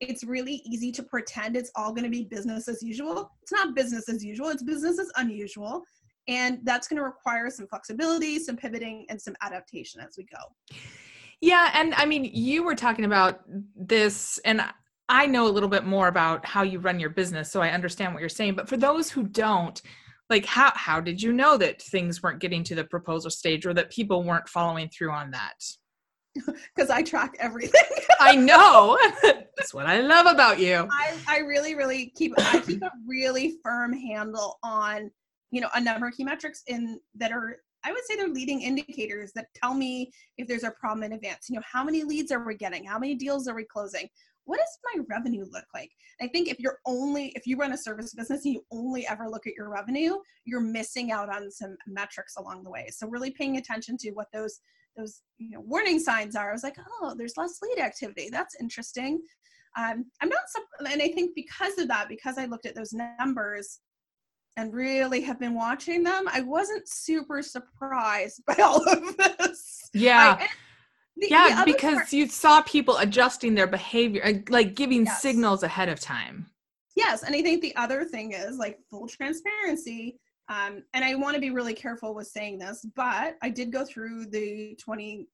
it's 0.00 0.24
really 0.24 0.62
easy 0.66 0.90
to 0.92 1.02
pretend 1.02 1.56
it's 1.56 1.70
all 1.76 1.92
going 1.92 2.04
to 2.04 2.10
be 2.10 2.24
business 2.24 2.68
as 2.68 2.82
usual. 2.82 3.30
It's 3.42 3.52
not 3.52 3.74
business 3.74 4.08
as 4.08 4.24
usual, 4.24 4.48
it's 4.48 4.62
business 4.62 4.98
as 4.98 5.10
unusual. 5.16 5.82
And 6.28 6.60
that's 6.64 6.86
going 6.86 6.98
to 6.98 7.04
require 7.04 7.50
some 7.50 7.66
flexibility, 7.66 8.38
some 8.38 8.56
pivoting, 8.56 9.06
and 9.08 9.20
some 9.20 9.34
adaptation 9.42 10.00
as 10.00 10.14
we 10.16 10.24
go. 10.24 10.76
Yeah. 11.40 11.70
And 11.74 11.94
I 11.94 12.04
mean, 12.04 12.24
you 12.24 12.62
were 12.62 12.76
talking 12.76 13.04
about 13.04 13.40
this, 13.74 14.38
and 14.44 14.62
I 15.12 15.26
know 15.26 15.46
a 15.46 15.52
little 15.52 15.68
bit 15.68 15.84
more 15.84 16.08
about 16.08 16.46
how 16.46 16.62
you 16.62 16.78
run 16.78 16.98
your 16.98 17.10
business, 17.10 17.52
so 17.52 17.60
I 17.60 17.68
understand 17.68 18.14
what 18.14 18.20
you're 18.20 18.30
saying. 18.30 18.54
But 18.54 18.66
for 18.66 18.78
those 18.78 19.10
who 19.10 19.24
don't, 19.24 19.80
like 20.30 20.46
how 20.46 20.72
how 20.74 21.00
did 21.00 21.22
you 21.22 21.34
know 21.34 21.58
that 21.58 21.82
things 21.82 22.22
weren't 22.22 22.40
getting 22.40 22.64
to 22.64 22.74
the 22.74 22.84
proposal 22.84 23.30
stage 23.30 23.66
or 23.66 23.74
that 23.74 23.90
people 23.90 24.22
weren't 24.22 24.48
following 24.48 24.88
through 24.88 25.10
on 25.10 25.30
that? 25.32 25.62
because 26.74 26.88
I 26.88 27.02
track 27.02 27.36
everything. 27.38 27.82
I 28.20 28.36
know. 28.36 28.98
That's 29.22 29.74
what 29.74 29.84
I 29.84 30.00
love 30.00 30.24
about 30.24 30.58
you. 30.58 30.88
I, 30.90 31.14
I 31.28 31.38
really, 31.40 31.74
really 31.74 32.10
keep 32.16 32.32
I 32.38 32.60
keep 32.60 32.80
a 32.80 32.90
really 33.06 33.58
firm 33.62 33.92
handle 33.92 34.58
on, 34.62 35.10
you 35.50 35.60
know, 35.60 35.68
a 35.74 35.80
number 35.80 36.08
of 36.08 36.14
key 36.14 36.24
metrics 36.24 36.62
in 36.68 36.98
that 37.16 37.32
are 37.32 37.58
I 37.84 37.92
would 37.92 38.04
say 38.06 38.16
they're 38.16 38.28
leading 38.28 38.62
indicators 38.62 39.32
that 39.34 39.48
tell 39.54 39.74
me 39.74 40.10
if 40.38 40.46
there's 40.48 40.62
a 40.62 40.70
problem 40.70 41.02
in 41.02 41.12
advance. 41.12 41.50
You 41.50 41.56
know, 41.56 41.62
how 41.70 41.84
many 41.84 42.04
leads 42.04 42.30
are 42.32 42.44
we 42.46 42.54
getting? 42.54 42.84
How 42.84 42.98
many 42.98 43.14
deals 43.14 43.48
are 43.48 43.54
we 43.54 43.64
closing? 43.64 44.08
What 44.44 44.58
does 44.58 44.78
my 44.94 45.02
revenue 45.08 45.44
look 45.50 45.66
like? 45.74 45.90
I 46.20 46.28
think 46.28 46.48
if 46.48 46.58
you're 46.58 46.78
only 46.86 47.32
if 47.36 47.46
you 47.46 47.56
run 47.56 47.72
a 47.72 47.78
service 47.78 48.14
business 48.14 48.44
and 48.44 48.54
you 48.54 48.64
only 48.72 49.06
ever 49.06 49.28
look 49.28 49.46
at 49.46 49.54
your 49.56 49.70
revenue, 49.70 50.16
you're 50.44 50.60
missing 50.60 51.12
out 51.12 51.34
on 51.34 51.50
some 51.50 51.76
metrics 51.86 52.36
along 52.36 52.64
the 52.64 52.70
way. 52.70 52.88
So 52.90 53.08
really 53.08 53.30
paying 53.30 53.56
attention 53.56 53.96
to 53.98 54.10
what 54.12 54.28
those 54.32 54.60
those 54.96 55.22
you 55.38 55.50
know 55.50 55.60
warning 55.60 55.98
signs 55.98 56.36
are. 56.36 56.50
I 56.50 56.52
was 56.52 56.64
like, 56.64 56.76
oh, 57.02 57.14
there's 57.16 57.36
less 57.36 57.58
lead 57.62 57.78
activity. 57.78 58.28
That's 58.30 58.56
interesting. 58.60 59.22
Um, 59.76 60.04
I'm 60.20 60.28
not, 60.28 60.40
and 60.90 61.00
I 61.00 61.08
think 61.08 61.34
because 61.34 61.78
of 61.78 61.88
that, 61.88 62.08
because 62.08 62.36
I 62.36 62.44
looked 62.44 62.66
at 62.66 62.74
those 62.74 62.92
numbers 62.92 63.80
and 64.56 64.74
really 64.74 65.22
have 65.22 65.40
been 65.40 65.54
watching 65.54 66.02
them, 66.02 66.28
I 66.30 66.40
wasn't 66.42 66.86
super 66.88 67.42
surprised 67.42 68.42
by 68.46 68.54
all 68.62 68.86
of 68.88 69.16
this. 69.16 69.88
Yeah. 69.94 70.36
I, 70.40 70.48
the, 71.16 71.28
yeah, 71.30 71.64
the 71.64 71.72
because 71.72 71.94
part, 71.94 72.12
you 72.12 72.26
saw 72.26 72.62
people 72.62 72.96
adjusting 72.98 73.54
their 73.54 73.66
behavior, 73.66 74.42
like 74.48 74.74
giving 74.74 75.06
yes. 75.06 75.22
signals 75.22 75.62
ahead 75.62 75.88
of 75.88 76.00
time. 76.00 76.46
Yes, 76.96 77.22
and 77.22 77.34
I 77.34 77.42
think 77.42 77.62
the 77.62 77.74
other 77.76 78.04
thing 78.04 78.32
is 78.32 78.56
like 78.56 78.78
full 78.90 79.06
transparency. 79.06 80.18
Um, 80.48 80.82
and 80.92 81.04
I 81.04 81.14
want 81.14 81.34
to 81.34 81.40
be 81.40 81.50
really 81.50 81.74
careful 81.74 82.14
with 82.14 82.26
saying 82.26 82.58
this, 82.58 82.84
but 82.96 83.36
I 83.42 83.48
did 83.48 83.72
go 83.72 83.84
through 83.84 84.26
the 84.26 84.76
20, 84.82 85.26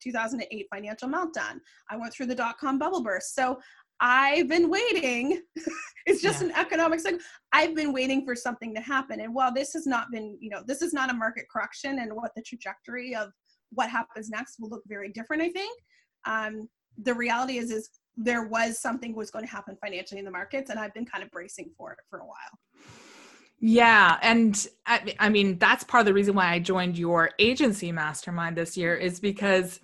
2008 0.00 0.66
financial 0.72 1.08
meltdown. 1.08 1.60
I 1.90 1.96
went 1.96 2.12
through 2.12 2.26
the 2.26 2.34
dot 2.34 2.58
com 2.58 2.78
bubble 2.78 3.02
burst. 3.02 3.34
So 3.34 3.58
I've 4.00 4.48
been 4.48 4.68
waiting. 4.68 5.42
it's 6.06 6.22
just 6.22 6.42
yeah. 6.42 6.48
an 6.48 6.54
economic 6.56 7.00
cycle. 7.00 7.20
I've 7.52 7.74
been 7.74 7.92
waiting 7.92 8.24
for 8.24 8.34
something 8.34 8.74
to 8.74 8.80
happen. 8.80 9.20
And 9.20 9.34
while 9.34 9.52
this 9.52 9.72
has 9.72 9.86
not 9.86 10.10
been, 10.10 10.36
you 10.40 10.50
know, 10.50 10.62
this 10.66 10.82
is 10.82 10.92
not 10.92 11.10
a 11.10 11.14
market 11.14 11.46
correction 11.50 12.00
and 12.00 12.12
what 12.12 12.32
the 12.36 12.42
trajectory 12.42 13.14
of 13.14 13.30
what 13.74 13.90
happens 13.90 14.28
next 14.28 14.60
will 14.60 14.68
look 14.68 14.82
very 14.86 15.10
different, 15.10 15.42
I 15.42 15.48
think. 15.48 15.78
Um, 16.24 16.68
the 16.98 17.14
reality 17.14 17.58
is, 17.58 17.70
is 17.70 17.90
there 18.16 18.46
was 18.46 18.78
something 18.78 19.14
was 19.14 19.30
going 19.30 19.44
to 19.44 19.50
happen 19.50 19.76
financially 19.80 20.18
in 20.18 20.24
the 20.24 20.30
markets 20.30 20.70
and 20.70 20.78
I've 20.78 20.92
been 20.92 21.06
kind 21.06 21.24
of 21.24 21.30
bracing 21.30 21.70
for 21.76 21.92
it 21.92 21.98
for 22.10 22.18
a 22.18 22.26
while. 22.26 22.58
Yeah. 23.58 24.18
And 24.22 24.66
I, 24.86 25.14
I, 25.18 25.28
mean, 25.28 25.58
that's 25.58 25.84
part 25.84 26.00
of 26.00 26.06
the 26.06 26.12
reason 26.12 26.34
why 26.34 26.52
I 26.52 26.58
joined 26.58 26.98
your 26.98 27.30
agency 27.38 27.92
mastermind 27.92 28.56
this 28.56 28.76
year 28.76 28.94
is 28.94 29.20
because, 29.20 29.80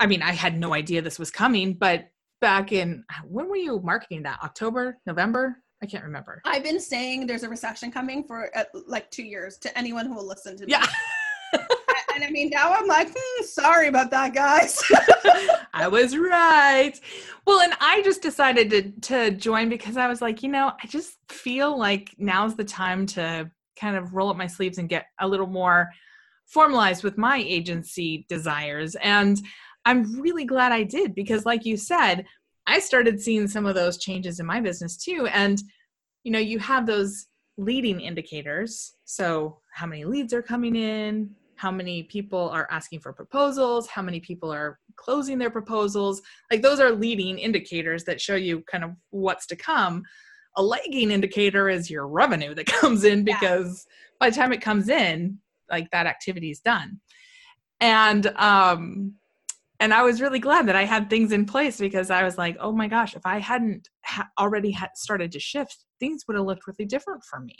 I 0.00 0.06
mean, 0.06 0.22
I 0.22 0.32
had 0.32 0.58
no 0.58 0.74
idea 0.74 1.00
this 1.02 1.20
was 1.20 1.30
coming, 1.30 1.74
but 1.74 2.08
back 2.40 2.72
in, 2.72 3.04
when 3.24 3.48
were 3.48 3.56
you 3.56 3.80
marketing 3.80 4.24
that? 4.24 4.40
October, 4.42 4.98
November? 5.06 5.56
I 5.82 5.86
can't 5.86 6.04
remember. 6.04 6.42
I've 6.44 6.64
been 6.64 6.80
saying 6.80 7.26
there's 7.26 7.44
a 7.44 7.48
recession 7.48 7.90
coming 7.90 8.24
for 8.24 8.56
uh, 8.56 8.64
like 8.86 9.10
two 9.10 9.24
years 9.24 9.56
to 9.58 9.78
anyone 9.78 10.06
who 10.06 10.14
will 10.14 10.26
listen 10.26 10.56
to 10.56 10.66
me. 10.66 10.72
Yeah. 10.72 10.86
and 12.14 12.24
I 12.24 12.30
mean, 12.30 12.50
now 12.50 12.72
I'm 12.72 12.86
like, 12.86 13.08
hmm, 13.14 13.44
sorry 13.44 13.88
about 13.88 14.10
that, 14.10 14.34
guys. 14.34 14.82
I 15.74 15.88
was 15.88 16.16
right. 16.16 16.98
Well, 17.46 17.60
and 17.60 17.72
I 17.80 18.02
just 18.02 18.22
decided 18.22 18.70
to 18.70 18.90
to 19.08 19.30
join 19.36 19.68
because 19.68 19.96
I 19.96 20.08
was 20.08 20.20
like, 20.20 20.42
you 20.42 20.48
know, 20.48 20.72
I 20.82 20.86
just 20.86 21.16
feel 21.28 21.78
like 21.78 22.14
now's 22.18 22.54
the 22.54 22.64
time 22.64 23.06
to 23.06 23.50
kind 23.78 23.96
of 23.96 24.14
roll 24.14 24.30
up 24.30 24.36
my 24.36 24.46
sleeves 24.46 24.78
and 24.78 24.88
get 24.88 25.06
a 25.20 25.26
little 25.28 25.46
more 25.46 25.90
formalized 26.46 27.02
with 27.02 27.18
my 27.18 27.38
agency 27.38 28.26
desires. 28.28 28.94
And 29.02 29.40
I'm 29.84 30.20
really 30.20 30.44
glad 30.44 30.72
I 30.72 30.84
did 30.84 31.14
because, 31.14 31.44
like 31.46 31.64
you 31.64 31.76
said, 31.76 32.24
I 32.66 32.78
started 32.78 33.20
seeing 33.20 33.48
some 33.48 33.66
of 33.66 33.74
those 33.74 33.98
changes 33.98 34.38
in 34.38 34.46
my 34.46 34.60
business 34.60 34.96
too. 34.96 35.26
And, 35.32 35.60
you 36.22 36.30
know, 36.30 36.38
you 36.38 36.58
have 36.60 36.86
those 36.86 37.26
leading 37.56 38.00
indicators. 38.00 38.94
So, 39.04 39.58
how 39.72 39.86
many 39.86 40.04
leads 40.04 40.32
are 40.32 40.42
coming 40.42 40.76
in? 40.76 41.34
How 41.62 41.70
many 41.70 42.02
people 42.02 42.50
are 42.50 42.66
asking 42.72 42.98
for 42.98 43.12
proposals, 43.12 43.86
how 43.86 44.02
many 44.02 44.18
people 44.18 44.52
are 44.52 44.80
closing 44.96 45.38
their 45.38 45.48
proposals. 45.48 46.20
Like 46.50 46.60
those 46.60 46.80
are 46.80 46.90
leading 46.90 47.38
indicators 47.38 48.02
that 48.04 48.20
show 48.20 48.34
you 48.34 48.62
kind 48.62 48.82
of 48.82 48.90
what's 49.10 49.46
to 49.46 49.54
come. 49.54 50.02
A 50.56 50.62
lagging 50.62 51.12
indicator 51.12 51.68
is 51.68 51.88
your 51.88 52.08
revenue 52.08 52.52
that 52.56 52.66
comes 52.80 53.04
in 53.04 53.22
because 53.22 53.86
yeah. 53.86 54.16
by 54.18 54.30
the 54.30 54.34
time 54.34 54.52
it 54.52 54.60
comes 54.60 54.88
in, 54.88 55.38
like 55.70 55.88
that 55.92 56.06
activity 56.06 56.50
is 56.50 56.58
done. 56.58 57.00
And 57.78 58.26
um 58.38 59.14
and 59.78 59.94
I 59.94 60.02
was 60.02 60.20
really 60.20 60.40
glad 60.40 60.66
that 60.66 60.74
I 60.76 60.84
had 60.84 61.08
things 61.08 61.30
in 61.30 61.44
place 61.44 61.78
because 61.78 62.10
I 62.10 62.24
was 62.24 62.38
like, 62.38 62.56
oh 62.58 62.72
my 62.72 62.88
gosh, 62.88 63.14
if 63.14 63.24
I 63.24 63.38
hadn't 63.38 63.88
ha- 64.04 64.28
already 64.36 64.72
had 64.72 64.90
started 64.96 65.30
to 65.30 65.38
shift, 65.40 65.84
things 66.00 66.24
would 66.26 66.36
have 66.36 66.46
looked 66.46 66.66
really 66.66 66.86
different 66.86 67.22
for 67.22 67.38
me 67.38 67.56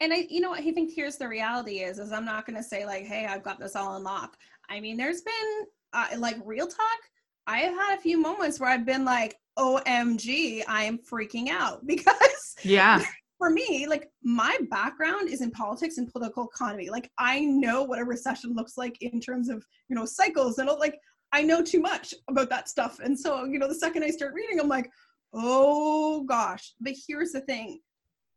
and 0.00 0.12
I, 0.12 0.26
you 0.28 0.40
know, 0.40 0.50
what, 0.50 0.60
I 0.60 0.72
think 0.72 0.92
here's 0.94 1.16
the 1.16 1.28
reality 1.28 1.80
is, 1.80 1.98
is 1.98 2.12
I'm 2.12 2.24
not 2.24 2.46
going 2.46 2.56
to 2.56 2.62
say 2.62 2.84
like, 2.84 3.06
hey, 3.06 3.26
I've 3.26 3.42
got 3.42 3.58
this 3.58 3.76
all 3.76 3.96
unlocked. 3.96 4.36
I 4.68 4.80
mean, 4.80 4.96
there's 4.96 5.22
been 5.22 5.66
uh, 5.92 6.08
like 6.18 6.36
real 6.44 6.66
talk. 6.66 6.98
I 7.46 7.58
have 7.58 7.74
had 7.74 7.98
a 7.98 8.00
few 8.00 8.20
moments 8.20 8.60
where 8.60 8.70
I've 8.70 8.84
been 8.84 9.04
like, 9.04 9.36
OMG, 9.58 10.62
I 10.68 10.84
am 10.84 10.98
freaking 10.98 11.48
out 11.48 11.86
because 11.86 12.56
yeah. 12.62 13.02
For 13.38 13.50
me, 13.50 13.86
like 13.86 14.10
my 14.22 14.56
background 14.70 15.28
is 15.28 15.42
in 15.42 15.50
politics 15.50 15.98
and 15.98 16.10
political 16.10 16.48
economy. 16.48 16.88
Like 16.88 17.10
I 17.18 17.40
know 17.40 17.82
what 17.82 17.98
a 17.98 18.04
recession 18.04 18.54
looks 18.54 18.78
like 18.78 18.96
in 19.02 19.20
terms 19.20 19.50
of, 19.50 19.62
you 19.88 19.96
know, 19.96 20.06
cycles 20.06 20.56
and 20.56 20.70
like 20.78 20.98
I 21.32 21.42
know 21.42 21.62
too 21.62 21.80
much 21.80 22.14
about 22.30 22.48
that 22.48 22.68
stuff. 22.70 22.98
And 22.98 23.18
so, 23.18 23.44
you 23.44 23.58
know, 23.58 23.68
the 23.68 23.74
second 23.74 24.04
I 24.04 24.10
start 24.10 24.32
reading, 24.32 24.58
I'm 24.58 24.68
like, 24.68 24.90
oh 25.34 26.24
gosh. 26.24 26.72
But 26.80 26.94
here's 27.06 27.32
the 27.32 27.42
thing 27.42 27.80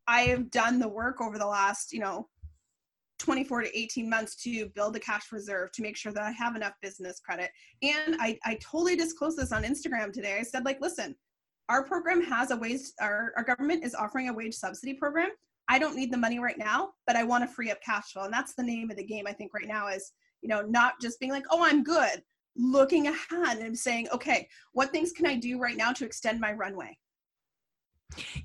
I 0.10 0.22
have 0.22 0.50
done 0.50 0.80
the 0.80 0.88
work 0.88 1.22
over 1.22 1.38
the 1.38 1.46
last, 1.46 1.94
you 1.94 2.00
know, 2.00 2.28
24 3.20 3.62
to 3.62 3.78
18 3.78 4.10
months 4.10 4.36
to 4.38 4.68
build 4.70 4.96
a 4.96 5.00
cash 5.00 5.32
reserve 5.32 5.72
to 5.74 5.84
make 5.84 5.96
sure 5.96 6.12
that 6.12 6.24
I 6.24 6.32
have 6.32 6.56
enough 6.56 6.74
business 6.82 7.20
credit. 7.20 7.52
And 7.84 8.16
I, 8.20 8.40
I 8.44 8.56
totally 8.56 8.96
disclosed 8.96 9.38
this 9.38 9.52
on 9.52 9.64
Instagram 9.64 10.12
today. 10.12 10.40
I 10.40 10.42
said, 10.42 10.66
like, 10.66 10.82
listen, 10.82 11.16
our 11.70 11.84
program 11.84 12.24
has 12.24 12.50
a 12.50 12.58
wage, 12.58 12.82
our, 13.00 13.34
our 13.38 13.44
government 13.44 13.84
is 13.84 13.94
offering 13.94 14.30
a 14.30 14.34
wage 14.34 14.56
subsidy 14.56 14.96
program. 14.96 15.30
I 15.68 15.78
don't 15.78 15.96
need 15.96 16.12
the 16.12 16.18
money 16.18 16.40
right 16.40 16.58
now, 16.58 16.90
but 17.06 17.16
I 17.16 17.24
want 17.24 17.48
to 17.48 17.54
free 17.54 17.70
up 17.70 17.78
cash 17.86 18.12
flow. 18.12 18.24
And 18.24 18.34
that's 18.34 18.56
the 18.56 18.64
name 18.64 18.90
of 18.90 18.98
the 18.98 19.06
game, 19.06 19.28
I 19.28 19.34
think, 19.34 19.54
right 19.54 19.68
now 19.68 19.90
is, 19.90 20.12
you 20.42 20.50
know, 20.50 20.62
not 20.62 21.00
just 21.00 21.20
being 21.20 21.32
like, 21.32 21.46
oh, 21.52 21.64
I'm 21.64 21.84
good, 21.84 22.24
looking 22.56 23.06
ahead 23.06 23.60
and 23.60 23.78
saying, 23.78 24.08
okay, 24.12 24.48
what 24.74 24.90
things 24.90 25.12
can 25.12 25.28
I 25.28 25.36
do 25.36 25.60
right 25.60 25.78
now 25.78 25.94
to 25.94 26.06
extend 26.06 26.40
my 26.40 26.54
runway? 26.54 26.98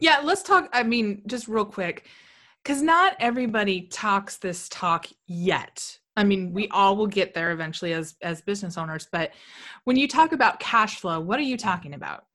Yeah, 0.01 0.21
let's 0.23 0.43
talk. 0.43 0.69
I 0.73 0.83
mean, 0.83 1.23
just 1.27 1.49
real 1.49 1.65
quick, 1.65 2.07
because 2.63 2.83
not 2.83 3.17
everybody 3.19 3.83
talks 3.83 4.37
this 4.37 4.69
talk 4.69 5.07
yet. 5.27 5.99
I 6.17 6.25
mean, 6.25 6.53
we 6.53 6.69
all 6.69 6.97
will 6.97 7.09
get 7.09 7.35
there 7.35 7.51
eventually 7.51 7.93
as 7.93 8.15
as 8.23 8.41
business 8.41 8.79
owners. 8.79 9.09
But 9.11 9.33
when 9.85 9.97
you 9.97 10.07
talk 10.07 10.33
about 10.33 10.61
cash 10.61 11.01
flow, 11.01 11.21
what 11.21 11.39
are 11.39 11.43
you 11.43 11.57
talking 11.57 11.95
about? 11.95 12.27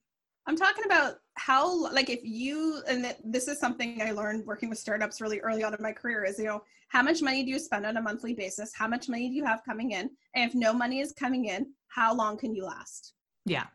I'm 0.48 0.58
talking 0.58 0.84
about 0.86 1.18
how, 1.36 1.92
like, 1.94 2.10
if 2.10 2.20
you 2.24 2.82
and 2.88 3.16
this 3.24 3.48
is 3.48 3.60
something 3.60 4.02
I 4.02 4.12
learned 4.12 4.46
working 4.46 4.70
with 4.70 4.80
startups 4.80 5.22
really 5.22 5.40
early 5.40 5.64
on 5.64 5.74
in 5.74 5.82
my 5.82 5.94
career 5.94 6.26
is 6.26 6.40
you 6.40 6.46
know 6.46 6.64
how 6.90 7.04
much 7.04 7.22
money 7.22 7.44
do 7.44 7.52
you 7.52 7.60
spend 7.60 7.86
on 7.86 7.98
a 7.98 8.02
monthly 8.02 8.34
basis? 8.34 8.74
How 8.74 8.88
much 8.88 9.08
money 9.08 9.30
do 9.30 9.36
you 9.36 9.46
have 9.46 9.62
coming 9.64 9.92
in? 9.92 10.10
And 10.36 10.50
if 10.50 10.56
no 10.56 10.74
money 10.74 11.00
is 11.00 11.14
coming 11.14 11.46
in, 11.46 11.68
how 11.88 12.16
long 12.16 12.38
can 12.38 12.56
you 12.56 12.66
last? 12.66 13.14
Yeah. 13.46 13.68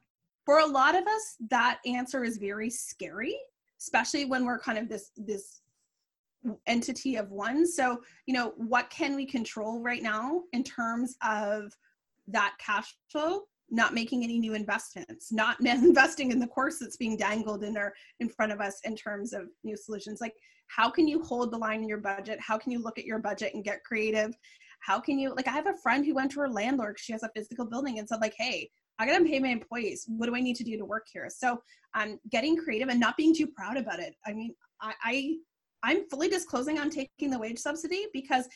For 0.44 0.58
a 0.58 0.66
lot 0.66 0.94
of 0.94 1.06
us, 1.06 1.36
that 1.50 1.78
answer 1.86 2.24
is 2.24 2.36
very 2.36 2.70
scary, 2.70 3.36
especially 3.80 4.24
when 4.26 4.44
we're 4.44 4.58
kind 4.58 4.78
of 4.78 4.88
this 4.88 5.10
this 5.16 5.60
entity 6.66 7.16
of 7.16 7.30
one. 7.30 7.66
So, 7.66 8.02
you 8.26 8.34
know, 8.34 8.52
what 8.56 8.90
can 8.90 9.16
we 9.16 9.24
control 9.24 9.80
right 9.80 10.02
now 10.02 10.42
in 10.52 10.62
terms 10.62 11.16
of 11.26 11.72
that 12.28 12.54
cash 12.58 12.94
flow? 13.10 13.42
Not 13.70 13.94
making 13.94 14.22
any 14.22 14.38
new 14.38 14.52
investments, 14.52 15.32
not 15.32 15.58
investing 15.64 16.30
in 16.30 16.38
the 16.38 16.46
course 16.46 16.78
that's 16.78 16.98
being 16.98 17.16
dangled 17.16 17.64
in 17.64 17.76
our 17.76 17.94
in 18.20 18.28
front 18.28 18.52
of 18.52 18.60
us 18.60 18.80
in 18.84 18.94
terms 18.94 19.32
of 19.32 19.48
new 19.62 19.76
solutions. 19.76 20.20
Like, 20.20 20.34
how 20.68 20.90
can 20.90 21.08
you 21.08 21.22
hold 21.22 21.50
the 21.50 21.58
line 21.58 21.82
in 21.82 21.88
your 21.88 21.98
budget? 21.98 22.38
How 22.40 22.58
can 22.58 22.72
you 22.72 22.82
look 22.82 22.98
at 22.98 23.06
your 23.06 23.18
budget 23.18 23.54
and 23.54 23.64
get 23.64 23.84
creative? 23.84 24.34
How 24.80 25.00
can 25.00 25.18
you 25.18 25.34
like? 25.34 25.48
I 25.48 25.52
have 25.52 25.66
a 25.66 25.76
friend 25.82 26.04
who 26.04 26.14
went 26.14 26.30
to 26.32 26.40
her 26.40 26.48
landlord. 26.48 26.98
She 26.98 27.12
has 27.12 27.22
a 27.22 27.30
physical 27.34 27.64
building 27.64 27.98
and 27.98 28.06
said, 28.06 28.20
like, 28.20 28.34
hey, 28.36 28.70
I 28.98 29.06
gotta 29.06 29.24
pay 29.24 29.38
my 29.38 29.48
employees. 29.48 30.04
What 30.08 30.26
do 30.26 30.36
I 30.36 30.40
need 30.40 30.56
to 30.56 30.64
do 30.64 30.76
to 30.78 30.84
work 30.84 31.06
here? 31.12 31.28
So 31.28 31.60
I'm 31.94 32.12
um, 32.12 32.20
getting 32.30 32.56
creative 32.56 32.88
and 32.88 33.00
not 33.00 33.16
being 33.16 33.34
too 33.34 33.46
proud 33.46 33.76
about 33.76 34.00
it. 34.00 34.14
I 34.26 34.32
mean, 34.32 34.54
I, 34.80 34.94
I 35.02 35.36
I'm 35.82 36.08
fully 36.08 36.28
disclosing 36.28 36.78
I'm 36.78 36.90
taking 36.90 37.30
the 37.30 37.38
wage 37.38 37.58
subsidy 37.58 38.06
because 38.12 38.48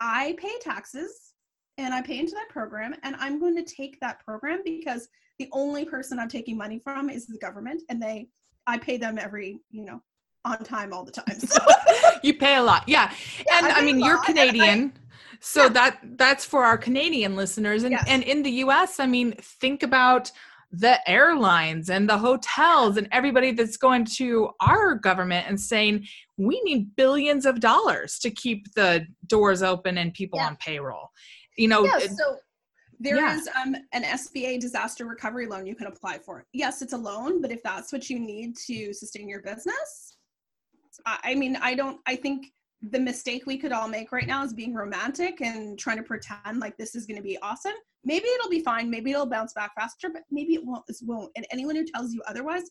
I 0.00 0.34
pay 0.38 0.58
taxes 0.60 1.34
and 1.76 1.92
I 1.92 2.02
pay 2.02 2.18
into 2.18 2.32
that 2.32 2.48
program 2.48 2.94
and 3.02 3.16
I'm 3.16 3.38
going 3.38 3.56
to 3.56 3.62
take 3.62 4.00
that 4.00 4.24
program 4.24 4.60
because 4.64 5.08
the 5.38 5.48
only 5.52 5.84
person 5.84 6.18
I'm 6.18 6.28
taking 6.28 6.56
money 6.56 6.78
from 6.78 7.10
is 7.10 7.26
the 7.26 7.38
government 7.38 7.82
and 7.88 8.02
they 8.02 8.28
I 8.66 8.78
pay 8.78 8.96
them 8.96 9.18
every, 9.18 9.58
you 9.70 9.84
know, 9.84 10.02
on 10.44 10.58
time 10.64 10.92
all 10.92 11.04
the 11.04 11.12
time. 11.12 11.38
So. 11.40 11.58
you 12.22 12.34
pay 12.34 12.56
a 12.56 12.62
lot. 12.62 12.84
Yeah. 12.86 13.12
yeah 13.46 13.58
and 13.58 13.66
I, 13.66 13.80
I 13.80 13.84
mean, 13.84 14.00
you're 14.00 14.22
Canadian. 14.22 14.92
So 15.40 15.64
yeah. 15.64 15.68
that 15.70 15.98
that's 16.16 16.44
for 16.44 16.64
our 16.64 16.78
Canadian 16.78 17.34
listeners 17.36 17.82
and 17.82 17.92
yes. 17.92 18.04
and 18.06 18.22
in 18.22 18.42
the 18.42 18.50
US, 18.64 19.00
I 19.00 19.06
mean, 19.06 19.32
think 19.40 19.82
about 19.82 20.30
the 20.72 21.10
airlines 21.10 21.90
and 21.90 22.08
the 22.08 22.16
hotels 22.16 22.96
and 22.96 23.08
everybody 23.10 23.50
that's 23.50 23.76
going 23.76 24.04
to 24.04 24.50
our 24.60 24.94
government 24.94 25.46
and 25.48 25.60
saying 25.60 26.06
we 26.36 26.60
need 26.62 26.94
billions 26.94 27.44
of 27.44 27.58
dollars 27.58 28.20
to 28.20 28.30
keep 28.30 28.72
the 28.74 29.04
doors 29.26 29.64
open 29.64 29.98
and 29.98 30.14
people 30.14 30.38
yeah. 30.38 30.46
on 30.46 30.56
payroll 30.56 31.10
you 31.56 31.66
know 31.66 31.84
yeah, 31.84 31.98
so 31.98 32.36
there 33.00 33.16
yeah. 33.16 33.34
is 33.34 33.48
um, 33.60 33.74
an 33.92 34.04
SBA 34.04 34.60
disaster 34.60 35.06
recovery 35.06 35.46
loan 35.46 35.66
you 35.66 35.74
can 35.74 35.86
apply 35.86 36.18
for. 36.18 36.44
Yes, 36.52 36.82
it's 36.82 36.92
a 36.92 36.98
loan, 36.98 37.40
but 37.40 37.50
if 37.50 37.62
that's 37.62 37.92
what 37.92 38.10
you 38.10 38.20
need 38.20 38.56
to 38.66 38.92
sustain 38.92 39.26
your 39.26 39.40
business, 39.40 40.16
I 41.06 41.34
mean, 41.34 41.56
I 41.62 41.74
don't, 41.74 41.98
I 42.06 42.14
think 42.14 42.52
the 42.82 42.98
mistake 42.98 43.44
we 43.46 43.58
could 43.58 43.72
all 43.72 43.88
make 43.88 44.10
right 44.10 44.26
now 44.26 44.42
is 44.42 44.54
being 44.54 44.74
romantic 44.74 45.40
and 45.42 45.78
trying 45.78 45.98
to 45.98 46.02
pretend 46.02 46.60
like 46.60 46.76
this 46.76 46.94
is 46.94 47.06
going 47.06 47.16
to 47.16 47.22
be 47.22 47.38
awesome. 47.42 47.74
Maybe 48.04 48.26
it'll 48.26 48.50
be 48.50 48.60
fine 48.60 48.90
maybe 48.90 49.10
it'll 49.10 49.26
bounce 49.26 49.52
back 49.52 49.74
faster 49.74 50.08
but 50.08 50.22
maybe 50.30 50.54
it 50.54 50.64
won't 50.64 50.84
it 50.88 50.96
won't. 51.02 51.30
And 51.36 51.46
anyone 51.50 51.76
who 51.76 51.84
tells 51.84 52.12
you 52.12 52.22
otherwise 52.26 52.62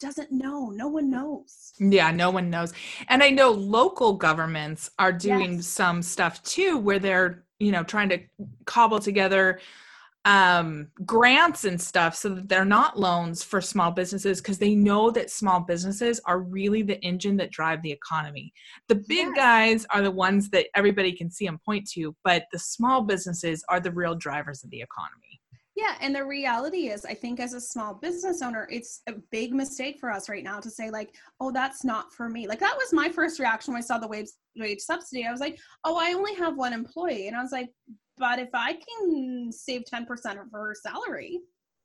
doesn't 0.00 0.32
know. 0.32 0.70
No 0.70 0.88
one 0.88 1.08
knows. 1.08 1.72
Yeah 1.78 2.10
no 2.10 2.30
one 2.30 2.50
knows. 2.50 2.72
And 3.08 3.22
i 3.22 3.30
know 3.30 3.52
local 3.52 4.14
governments 4.14 4.90
are 4.98 5.12
doing 5.12 5.56
yes. 5.56 5.66
some 5.66 6.02
stuff 6.02 6.42
too 6.42 6.78
where 6.78 6.98
they're 6.98 7.44
you 7.60 7.70
know 7.70 7.84
trying 7.84 8.08
to 8.08 8.18
cobble 8.64 8.98
together 8.98 9.60
um, 10.24 10.88
grants 11.04 11.64
and 11.64 11.80
stuff 11.80 12.14
so 12.14 12.28
that 12.28 12.48
they're 12.48 12.64
not 12.64 12.98
loans 12.98 13.42
for 13.42 13.60
small 13.60 13.90
businesses 13.90 14.40
because 14.40 14.58
they 14.58 14.74
know 14.74 15.10
that 15.10 15.30
small 15.30 15.60
businesses 15.60 16.20
are 16.26 16.40
really 16.40 16.82
the 16.82 17.00
engine 17.02 17.36
that 17.38 17.50
drive 17.50 17.82
the 17.82 17.90
economy. 17.90 18.52
The 18.88 18.96
big 18.96 19.28
yes. 19.34 19.36
guys 19.36 19.86
are 19.90 20.02
the 20.02 20.10
ones 20.10 20.48
that 20.50 20.66
everybody 20.76 21.12
can 21.12 21.30
see 21.30 21.46
and 21.46 21.62
point 21.62 21.88
to, 21.94 22.14
but 22.24 22.44
the 22.52 22.58
small 22.58 23.02
businesses 23.02 23.64
are 23.68 23.80
the 23.80 23.90
real 23.90 24.14
drivers 24.14 24.62
of 24.62 24.70
the 24.70 24.80
economy. 24.80 25.40
Yeah, 25.74 25.96
and 26.02 26.14
the 26.14 26.24
reality 26.24 26.88
is, 26.88 27.06
I 27.06 27.14
think 27.14 27.40
as 27.40 27.54
a 27.54 27.60
small 27.60 27.94
business 27.94 28.42
owner, 28.42 28.68
it's 28.70 29.00
a 29.08 29.14
big 29.30 29.54
mistake 29.54 29.98
for 29.98 30.12
us 30.12 30.28
right 30.28 30.44
now 30.44 30.60
to 30.60 30.70
say, 30.70 30.90
like, 30.90 31.14
oh, 31.40 31.50
that's 31.50 31.82
not 31.82 32.12
for 32.12 32.28
me. 32.28 32.46
Like, 32.46 32.60
that 32.60 32.76
was 32.76 32.92
my 32.92 33.08
first 33.08 33.40
reaction 33.40 33.72
when 33.72 33.82
I 33.82 33.84
saw 33.84 33.96
the 33.96 34.06
wage, 34.06 34.28
wage 34.54 34.80
subsidy. 34.80 35.26
I 35.26 35.32
was 35.32 35.40
like, 35.40 35.58
oh, 35.84 35.96
I 35.96 36.12
only 36.12 36.34
have 36.34 36.58
one 36.58 36.74
employee. 36.74 37.26
And 37.26 37.36
I 37.36 37.42
was 37.42 37.52
like, 37.52 37.70
but 38.22 38.38
if 38.38 38.50
I 38.54 38.74
can 38.74 39.50
save 39.50 39.82
10% 39.92 40.06
of 40.40 40.46
her 40.52 40.76
salary 40.80 41.40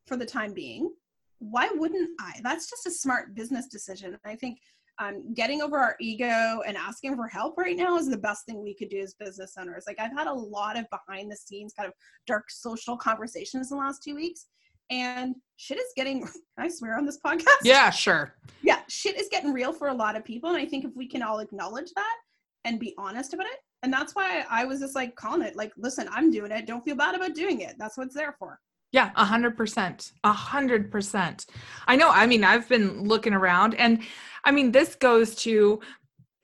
for 0.06 0.18
the 0.18 0.26
time 0.26 0.54
being, 0.54 0.94
why 1.40 1.68
wouldn't 1.74 2.12
I? 2.20 2.34
That's 2.44 2.70
just 2.70 2.86
a 2.86 2.92
smart 2.92 3.34
business 3.34 3.66
decision. 3.66 4.16
I 4.24 4.36
think 4.36 4.60
um, 5.00 5.34
getting 5.34 5.64
over 5.64 5.80
our 5.80 5.96
ego 6.00 6.62
and 6.68 6.78
asking 6.78 7.16
for 7.16 7.28
help 7.28 7.58
right 7.58 7.76
now 7.76 7.98
is 7.98 8.08
the 8.08 8.20
best 8.20 8.46
thing 8.46 8.62
we 8.62 8.76
could 8.76 8.90
do 8.90 9.00
as 9.00 9.16
business 9.16 9.56
owners. 9.60 9.86
Like 9.88 10.00
I've 10.00 10.16
had 10.16 10.28
a 10.28 10.34
lot 10.34 10.78
of 10.78 10.86
behind 10.92 11.32
the 11.32 11.36
scenes 11.36 11.74
kind 11.74 11.88
of 11.88 11.94
dark 12.28 12.52
social 12.52 12.96
conversations 12.96 13.72
in 13.72 13.78
the 13.78 13.84
last 13.84 14.04
two 14.04 14.14
weeks. 14.14 14.46
And 14.92 15.34
shit 15.56 15.80
is 15.80 15.92
getting, 15.96 16.22
can 16.22 16.32
I 16.60 16.68
swear 16.68 17.00
on 17.00 17.06
this 17.08 17.18
podcast? 17.20 17.64
Yeah, 17.64 17.90
sure. 17.90 18.36
Yeah, 18.62 18.82
shit 18.90 19.20
is 19.20 19.28
getting 19.32 19.54
real 19.54 19.74
for 19.74 19.88
a 19.88 19.94
lot 19.94 20.16
of 20.16 20.24
people. 20.24 20.52
And 20.52 20.60
I 20.60 20.68
think 20.68 20.86
if 20.86 20.92
we 20.96 21.08
can 21.08 21.24
all 21.24 21.40
acknowledge 21.40 21.90
that 21.96 22.16
and 22.64 22.80
be 22.80 22.94
honest 23.00 23.34
about 23.34 23.48
it, 23.48 23.58
and 23.88 23.94
that's 23.94 24.14
why 24.16 24.44
I 24.50 24.66
was 24.66 24.82
just 24.82 24.96
like 24.96 25.16
calling 25.16 25.44
it 25.44 25.56
like, 25.56 25.72
listen, 25.78 26.10
I'm 26.12 26.30
doing 26.30 26.52
it. 26.52 26.66
Don't 26.66 26.84
feel 26.84 26.98
bad 26.98 27.16
about 27.16 27.34
doing 27.34 27.62
it. 27.62 27.76
That's 27.80 27.98
what 27.98 28.08
it's 28.08 28.16
there 28.16 28.36
for. 28.38 28.60
Yeah, 28.92 29.12
a 29.16 29.24
hundred 29.24 29.56
percent. 29.56 30.12
A 30.26 30.34
hundred 30.34 30.92
percent. 30.92 31.46
I 31.88 31.96
know. 31.96 32.10
I 32.10 32.28
mean, 32.28 32.44
I've 32.44 32.68
been 32.68 33.04
looking 33.04 33.32
around 33.32 33.76
and 33.76 34.04
I 34.44 34.52
mean, 34.52 34.74
this 34.74 34.96
goes 34.96 35.36
to 35.36 35.80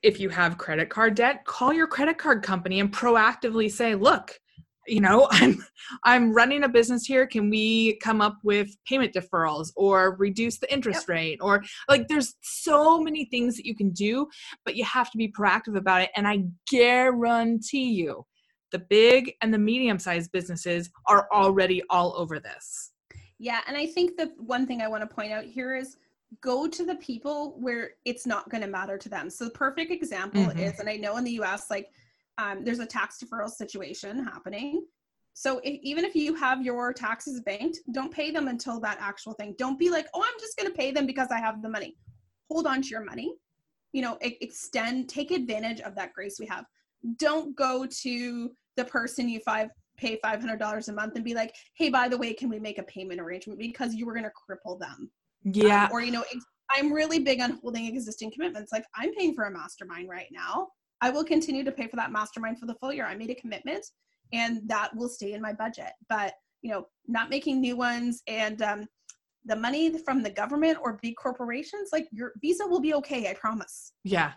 if 0.04 0.22
you 0.22 0.30
have 0.30 0.58
credit 0.58 0.88
card 0.88 1.16
debt, 1.16 1.44
call 1.44 1.74
your 1.74 1.86
credit 1.86 2.18
card 2.18 2.44
company 2.44 2.80
and 2.80 2.94
proactively 2.94 3.70
say, 3.70 3.94
look, 3.94 4.40
you 4.88 5.00
know 5.00 5.28
i'm 5.32 5.64
i'm 6.04 6.34
running 6.34 6.64
a 6.64 6.70
business 6.70 7.06
here 7.06 7.26
can 7.26 7.50
we 7.50 7.98
come 7.98 8.22
up 8.22 8.38
with 8.44 8.76
payment 8.86 9.14
deferrals 9.14 9.72
or 9.76 10.16
reduce 10.16 10.58
the 10.60 10.72
interest 10.72 11.02
yep. 11.02 11.10
rate 11.10 11.40
or 11.42 11.64
like 11.90 12.08
there's 12.08 12.36
so 12.42 13.00
many 13.00 13.26
things 13.26 13.56
that 13.56 13.66
you 13.66 13.76
can 13.76 13.90
do 13.92 14.28
but 14.66 14.76
you 14.76 14.84
have 14.84 15.12
to 15.12 15.18
be 15.18 15.32
proactive 15.32 15.78
about 15.78 16.02
it 16.02 16.10
and 16.16 16.28
i 16.28 16.44
guarantee 16.70 17.92
you 17.92 18.26
the 18.72 18.80
big 18.80 19.34
and 19.42 19.54
the 19.54 19.58
medium 19.58 20.00
sized 20.00 20.32
businesses 20.32 20.90
are 21.08 21.28
already 21.32 21.82
all 21.90 22.14
over 22.18 22.40
this 22.40 22.92
yeah 23.40 23.62
and 23.68 23.78
i 23.78 23.86
think 23.86 24.18
the 24.18 24.32
one 24.38 24.66
thing 24.66 24.82
i 24.82 24.88
want 24.88 25.08
to 25.08 25.16
point 25.16 25.32
out 25.32 25.44
here 25.44 25.76
is 25.76 25.98
go 26.42 26.68
to 26.68 26.84
the 26.84 26.96
people 26.96 27.56
where 27.60 27.92
it's 28.06 28.26
not 28.26 28.50
going 28.50 28.62
to 28.62 28.68
matter 28.68 28.98
to 28.98 29.08
them 29.08 29.30
so 29.30 29.46
the 29.46 29.52
perfect 29.52 29.92
example 29.92 30.42
mm-hmm. 30.42 30.60
is 30.60 30.80
and 30.80 30.90
i 30.90 30.96
know 30.96 31.18
in 31.18 31.24
the 31.24 31.34
us 31.34 31.70
like 31.70 31.90
um, 32.38 32.64
there's 32.64 32.80
a 32.80 32.86
tax 32.86 33.18
deferral 33.24 33.50
situation 33.50 34.24
happening. 34.24 34.86
So 35.34 35.60
if, 35.64 35.80
even 35.82 36.06
if 36.06 36.16
you 36.16 36.36
have 36.36 36.64
your 36.64 36.94
taxes 36.94 37.42
banked, 37.42 37.80
don't 37.92 38.14
pay 38.14 38.32
them 38.32 38.48
until 38.48 38.80
that 38.82 38.98
actual 39.00 39.34
thing. 39.34 39.56
Don't 39.58 39.80
be 39.80 39.90
like, 39.90 40.08
oh, 40.14 40.22
I'm 40.22 40.40
just 40.40 40.58
going 40.58 40.70
to 40.70 40.78
pay 40.78 40.92
them 40.92 41.06
because 41.06 41.30
I 41.32 41.40
have 41.40 41.62
the 41.62 41.70
money. 41.70 41.96
Hold 42.52 42.68
on 42.68 42.82
to 42.82 42.88
your 42.88 43.04
money. 43.04 43.34
You 43.94 44.02
know, 44.02 44.18
extend, 44.22 45.10
take 45.10 45.32
advantage 45.32 45.82
of 45.82 45.96
that 45.96 46.14
grace 46.14 46.38
we 46.40 46.46
have. 46.48 46.66
Don't 47.18 47.56
go 47.56 47.86
to 48.02 48.52
the 48.76 48.86
person 48.86 49.30
you 49.30 49.40
five 49.40 49.70
pay 49.98 50.18
five 50.24 50.40
hundred 50.40 50.58
dollars 50.58 50.90
a 50.90 50.94
month 50.94 51.16
and 51.16 51.24
be 51.24 51.36
like, 51.36 51.54
hey, 51.76 51.90
by 51.90 52.08
the 52.08 52.18
way, 52.18 52.34
can 52.34 52.50
we 52.50 52.60
make 52.60 52.80
a 52.80 52.84
payment 52.84 53.22
arrangement 53.22 53.60
because 53.60 53.94
you 53.94 54.06
were 54.06 54.14
going 54.14 54.26
to 54.26 54.32
cripple 54.32 54.80
them. 54.80 55.12
Yeah. 55.44 55.86
Um, 55.86 55.92
or 55.92 56.02
you 56.02 56.12
know, 56.12 56.24
I'm 56.72 56.92
really 56.92 57.20
big 57.20 57.42
on 57.42 57.60
holding 57.62 57.86
existing 57.86 58.32
commitments. 58.32 58.72
Like 58.72 58.86
I'm 58.96 59.14
paying 59.14 59.36
for 59.36 59.46
a 59.46 59.52
mastermind 59.52 60.10
right 60.10 60.30
now. 60.32 60.70
I 61.02 61.10
will 61.10 61.24
continue 61.24 61.64
to 61.64 61.72
pay 61.72 61.88
for 61.88 61.96
that 61.98 62.12
mastermind 62.12 62.60
for 62.60 62.66
the 62.66 62.76
full 62.76 62.94
year. 62.94 63.06
I 63.06 63.16
made 63.16 63.30
a 63.30 63.36
commitment 63.36 63.86
and 64.32 64.62
that 64.68 64.96
will 64.96 65.10
stay 65.10 65.34
in 65.34 65.42
my 65.42 65.54
budget. 65.54 65.92
But, 66.10 66.34
you 66.62 66.72
know, 66.72 66.88
not 67.08 67.30
making 67.30 67.62
new 67.62 67.76
ones 67.76 68.22
and 68.28 68.62
um, 68.62 68.88
the 69.46 69.56
money 69.56 69.98
from 70.00 70.24
the 70.24 70.30
government 70.30 70.78
or 70.82 71.00
big 71.02 71.16
corporations, 71.16 71.90
like 71.92 72.08
your 72.12 72.34
visa 72.42 72.66
will 72.66 72.80
be 72.80 72.94
okay, 72.96 73.30
I 73.30 73.34
promise. 73.34 73.94
Yeah. 74.04 74.34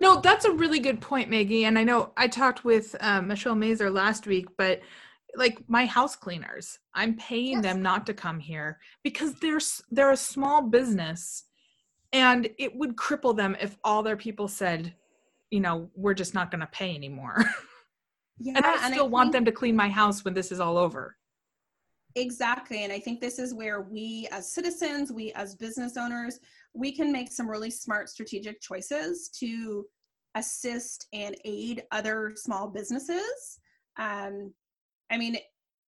No, 0.00 0.20
that's 0.20 0.46
a 0.46 0.52
really 0.52 0.78
good 0.78 1.00
point, 1.00 1.28
Maggie. 1.28 1.66
And 1.66 1.78
I 1.78 1.84
know 1.84 2.12
I 2.16 2.26
talked 2.26 2.64
with 2.64 2.96
uh, 3.00 3.20
Michelle 3.20 3.54
Mazur 3.54 3.90
last 3.90 4.26
week, 4.26 4.46
but 4.56 4.80
like 5.36 5.58
my 5.68 5.86
house 5.86 6.16
cleaners, 6.16 6.78
I'm 6.94 7.16
paying 7.16 7.54
yes. 7.54 7.62
them 7.62 7.82
not 7.82 8.06
to 8.06 8.14
come 8.14 8.38
here 8.38 8.78
because 9.02 9.34
they're 9.40 9.60
they're 9.90 10.12
a 10.12 10.16
small 10.16 10.62
business, 10.62 11.44
and 12.12 12.48
it 12.58 12.74
would 12.76 12.96
cripple 12.96 13.36
them 13.36 13.56
if 13.60 13.76
all 13.84 14.02
their 14.02 14.16
people 14.16 14.48
said, 14.48 14.94
you 15.52 15.60
know, 15.60 15.90
we're 15.94 16.14
just 16.14 16.34
not 16.34 16.50
going 16.50 16.62
to 16.62 16.66
pay 16.66 16.94
anymore. 16.94 17.44
Yeah, 18.38 18.54
and 18.56 18.66
I 18.66 18.76
still 18.76 18.86
and 18.86 18.94
I 18.94 19.02
want 19.02 19.30
them 19.30 19.44
to 19.44 19.52
clean 19.52 19.76
my 19.76 19.88
house 19.88 20.24
when 20.24 20.34
this 20.34 20.50
is 20.50 20.58
all 20.58 20.76
over. 20.76 21.16
Exactly. 22.16 22.82
And 22.82 22.92
I 22.92 22.98
think 22.98 23.20
this 23.20 23.38
is 23.38 23.54
where 23.54 23.82
we 23.82 24.26
as 24.32 24.52
citizens, 24.52 25.12
we 25.12 25.32
as 25.34 25.54
business 25.54 25.96
owners, 25.96 26.40
we 26.74 26.90
can 26.90 27.12
make 27.12 27.30
some 27.30 27.48
really 27.48 27.70
smart 27.70 28.08
strategic 28.08 28.60
choices 28.60 29.28
to 29.38 29.84
assist 30.34 31.06
and 31.12 31.36
aid 31.44 31.84
other 31.92 32.32
small 32.34 32.66
businesses. 32.66 33.60
Um, 33.98 34.52
I 35.10 35.18
mean, 35.18 35.36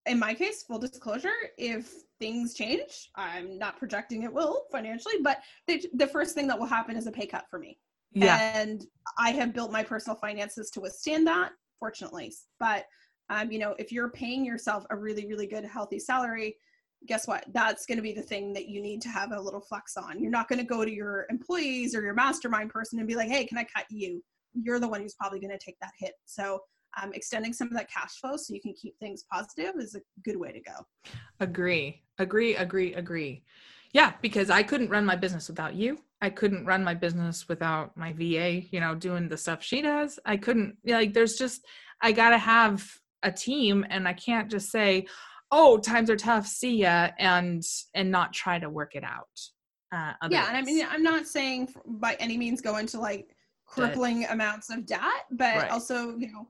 in 0.07 0.19
my 0.19 0.35
case, 0.35 0.65
full 0.65 0.81
disclosure, 0.81 1.31
if 1.57 1.91
things 2.21 2.53
change, 2.55 3.09
I'm 3.17 3.57
not 3.57 3.79
projecting 3.79 4.25
it 4.25 4.33
will 4.33 4.65
financially, 4.71 5.15
but 5.23 5.39
the, 5.69 5.83
the 5.95 6.09
first 6.09 6.35
thing 6.35 6.49
that 6.49 6.59
will 6.59 6.67
happen 6.67 6.97
is 6.97 7.07
a 7.07 7.13
pay 7.13 7.27
cut 7.27 7.47
for 7.49 7.59
me. 7.59 7.79
Yeah. 8.15 8.61
And 8.61 8.85
I 9.19 9.31
have 9.31 9.55
built 9.55 9.73
my 9.73 9.83
personal 9.83 10.17
finances 10.17 10.71
to 10.71 10.81
withstand 10.81 11.27
that, 11.27 11.53
fortunately. 11.79 12.33
But 12.61 12.85
um, 13.31 13.51
you 13.51 13.59
know, 13.59 13.75
if 13.79 13.91
you're 13.91 14.11
paying 14.11 14.45
yourself 14.45 14.85
a 14.91 14.97
really, 14.97 15.27
really 15.27 15.47
good, 15.47 15.65
healthy 15.65 15.99
salary, 15.99 16.57
guess 17.07 17.27
what? 17.27 17.45
That's 17.53 17.87
going 17.87 17.97
to 17.97 18.03
be 18.03 18.13
the 18.13 18.23
thing 18.23 18.53
that 18.53 18.69
you 18.69 18.81
need 18.81 19.01
to 19.03 19.09
have 19.09 19.33
a 19.33 19.41
little 19.41 19.61
flex 19.61 19.97
on. 19.97 20.21
You're 20.21 20.31
not 20.31 20.49
going 20.49 20.59
to 20.59 20.65
go 20.65 20.85
to 20.85 20.91
your 20.91 21.27
employees 21.31 21.95
or 21.95 22.03
your 22.03 22.15
mastermind 22.15 22.71
person 22.71 22.99
and 22.99 23.09
be 23.09 23.17
like, 23.17 23.31
hey, 23.31 23.45
can 23.45 23.59
I 23.59 23.65
cut 23.65 23.87
you? 23.91 24.23
You're 24.55 24.79
the 24.79 24.89
one 24.89 25.01
who's 25.01 25.15
probably 25.15 25.41
going 25.41 25.57
to 25.57 25.65
take 25.65 25.77
that 25.81 25.93
hit. 25.99 26.13
So, 26.27 26.61
um, 27.03 27.11
extending 27.15 27.55
some 27.55 27.69
of 27.69 27.75
that 27.75 27.91
cash 27.91 28.21
flow 28.21 28.37
so 28.37 28.53
you 28.53 28.61
can 28.61 28.75
keep 28.75 28.99
things 28.99 29.25
positive 29.33 29.77
is 29.79 29.95
a 29.95 30.01
good 30.25 30.37
way 30.37 30.53
to 30.53 30.61
go. 30.61 31.11
Agree, 31.41 32.03
agree, 32.19 32.55
agree, 32.57 32.93
agree. 32.93 33.45
Yeah, 33.93 34.13
because 34.23 34.51
I 34.51 34.63
couldn't 34.63 34.91
run 34.91 35.05
my 35.05 35.17
business 35.17 35.49
without 35.49 35.75
you. 35.75 35.99
I 36.21 36.31
couldn't 36.31 36.65
run 36.65 36.83
my 36.83 36.95
business 36.95 37.49
without 37.49 37.97
my 37.97 38.13
VA, 38.13 38.63
you 38.71 38.81
know, 38.81 38.95
doing 38.95 39.29
the 39.29 39.37
stuff 39.37 39.63
she 39.63 39.83
does. 39.83 40.19
I 40.25 40.37
couldn't, 40.37 40.77
like, 40.87 41.13
there's 41.13 41.35
just, 41.35 41.67
I 42.01 42.13
got 42.13 42.31
to 42.31 42.39
have 42.39 42.89
a 43.23 43.31
team 43.31 43.85
and 43.91 44.09
I 44.09 44.15
can't 44.15 44.51
just 44.51 44.71
say, 44.71 45.07
oh 45.53 45.79
times 45.79 46.11
are 46.11 46.17
tough 46.17 46.47
see 46.47 46.79
ya 46.79 47.09
and 47.19 47.63
and 47.95 48.11
not 48.11 48.33
try 48.33 48.59
to 48.59 48.69
work 48.69 48.97
it 48.97 49.05
out 49.05 49.29
uh, 49.93 50.15
yeah 50.31 50.49
and 50.49 50.57
i 50.57 50.63
mean 50.63 50.85
i'm 50.91 51.03
not 51.03 51.27
saying 51.27 51.69
by 51.87 52.15
any 52.19 52.37
means 52.37 52.61
go 52.61 52.79
into 52.79 52.99
like 52.99 53.37
crippling 53.67 54.25
amounts 54.27 54.71
of 54.71 54.85
debt 54.87 55.25
but 55.33 55.57
right. 55.57 55.71
also 55.71 56.17
you 56.17 56.33
know 56.33 56.49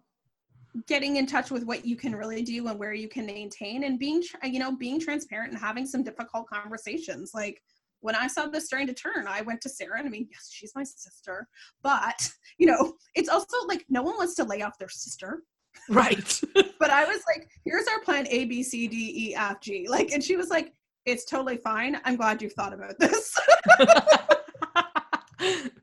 getting 0.86 1.16
in 1.16 1.26
touch 1.26 1.50
with 1.50 1.64
what 1.64 1.84
you 1.84 1.96
can 1.96 2.14
really 2.14 2.42
do 2.42 2.66
and 2.68 2.78
where 2.78 2.94
you 2.94 3.08
can 3.08 3.26
maintain 3.26 3.84
and 3.84 3.98
being 3.98 4.22
you 4.44 4.58
know 4.58 4.74
being 4.74 4.98
transparent 4.98 5.52
and 5.52 5.60
having 5.60 5.86
some 5.86 6.02
difficult 6.02 6.46
conversations 6.48 7.32
like 7.34 7.60
when 8.02 8.16
I 8.16 8.26
saw 8.26 8.46
this 8.46 8.66
starting 8.66 8.88
to 8.88 8.94
turn, 8.94 9.26
I 9.28 9.42
went 9.42 9.60
to 9.62 9.68
Sarah 9.68 9.98
and 9.98 10.08
I 10.08 10.10
mean, 10.10 10.28
yes, 10.30 10.50
she's 10.52 10.72
my 10.74 10.82
sister, 10.82 11.46
but 11.82 12.28
you 12.58 12.66
know, 12.66 12.94
it's 13.14 13.28
also 13.28 13.56
like 13.68 13.84
no 13.88 14.02
one 14.02 14.16
wants 14.16 14.34
to 14.34 14.44
lay 14.44 14.60
off 14.62 14.76
their 14.78 14.88
sister. 14.88 15.42
Right. 15.88 16.40
but 16.78 16.90
I 16.90 17.04
was 17.04 17.22
like, 17.26 17.48
here's 17.64 17.86
our 17.86 18.00
plan 18.00 18.26
A, 18.28 18.44
B, 18.44 18.62
C, 18.62 18.88
D, 18.88 19.28
E, 19.28 19.34
F, 19.36 19.60
G. 19.60 19.86
Like, 19.88 20.10
and 20.10 20.22
she 20.22 20.36
was 20.36 20.48
like, 20.48 20.72
it's 21.06 21.24
totally 21.24 21.56
fine. 21.56 21.98
I'm 22.04 22.16
glad 22.16 22.42
you've 22.42 22.52
thought 22.52 22.72
about 22.72 22.98
this. 22.98 23.34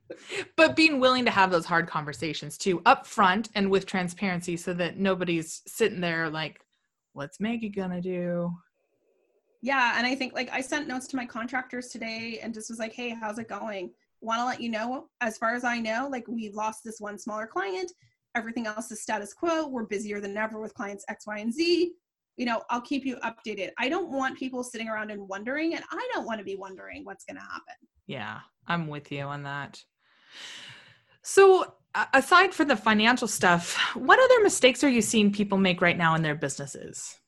but 0.56 0.76
being 0.76 1.00
willing 1.00 1.26
to 1.26 1.32
have 1.32 1.52
those 1.52 1.66
hard 1.66 1.88
conversations 1.88 2.58
too, 2.58 2.82
up 2.86 3.06
front 3.06 3.50
and 3.56 3.70
with 3.70 3.86
transparency 3.86 4.58
so 4.58 4.74
that 4.74 4.98
nobody's 4.98 5.62
sitting 5.68 6.02
there 6.02 6.30
like, 6.30 6.62
what's 7.14 7.40
Maggie 7.40 7.70
gonna 7.70 8.02
do? 8.02 8.52
Yeah. 9.62 9.96
And 9.98 10.08
I 10.08 10.16
think 10.16 10.34
like 10.34 10.50
I 10.52 10.62
sent 10.62 10.88
notes 10.88 11.08
to 11.08 11.18
my 11.18 11.26
contractors 11.26 11.90
today 11.90 12.40
and 12.42 12.54
just 12.54 12.70
was 12.70 12.80
like, 12.80 12.94
hey, 12.94 13.10
how's 13.10 13.40
it 13.40 13.50
going? 13.50 13.92
Want 14.22 14.40
to 14.40 14.46
let 14.46 14.62
you 14.62 14.70
know, 14.70 15.08
as 15.22 15.38
far 15.38 15.54
as 15.54 15.64
I 15.64 15.80
know, 15.80 16.08
like 16.10 16.26
we've 16.28 16.54
lost 16.54 16.82
this 16.84 17.00
one 17.00 17.18
smaller 17.18 17.48
client 17.48 17.92
everything 18.36 18.68
else 18.68 18.92
is 18.92 19.02
status 19.02 19.34
quo. 19.34 19.68
We're 19.68 19.86
busier 19.86 20.20
than 20.20 20.38
ever 20.38 20.60
with 20.60 20.74
clients 20.74 21.06
X, 21.10 21.28
Y, 21.28 21.38
and 21.40 21.54
Z. 21.54 21.92
You 22.38 22.46
know, 22.46 22.64
I'll 22.70 22.82
keep 22.82 23.06
you 23.06 23.18
updated. 23.18 23.72
I 23.78 23.90
don't 23.90 24.10
want 24.10 24.38
people 24.38 24.64
sitting 24.64 24.88
around 24.88 25.12
and 25.12 25.28
wondering, 25.28 25.76
and 25.76 25.84
I 25.92 26.10
don't 26.14 26.26
want 26.26 26.40
to 26.40 26.46
be 26.46 26.56
wondering 26.56 27.04
what's 27.04 27.26
going 27.26 27.36
to 27.36 27.42
happen. 27.42 27.76
Yeah, 28.08 28.40
I'm 28.68 28.88
with 28.88 29.12
you 29.12 29.24
on 29.24 29.44
that. 29.44 29.84
So, 31.22 31.76
aside 32.14 32.54
from 32.54 32.68
the 32.68 32.76
financial 32.76 33.28
stuff, 33.28 33.78
what 33.96 34.20
other 34.20 34.44
mistakes 34.44 34.84
are 34.84 34.90
you 34.90 35.02
seeing 35.02 35.32
people 35.32 35.58
make 35.58 35.82
right 35.82 35.98
now 35.98 36.16
in 36.16 36.22
their 36.22 36.36
businesses? 36.36 37.20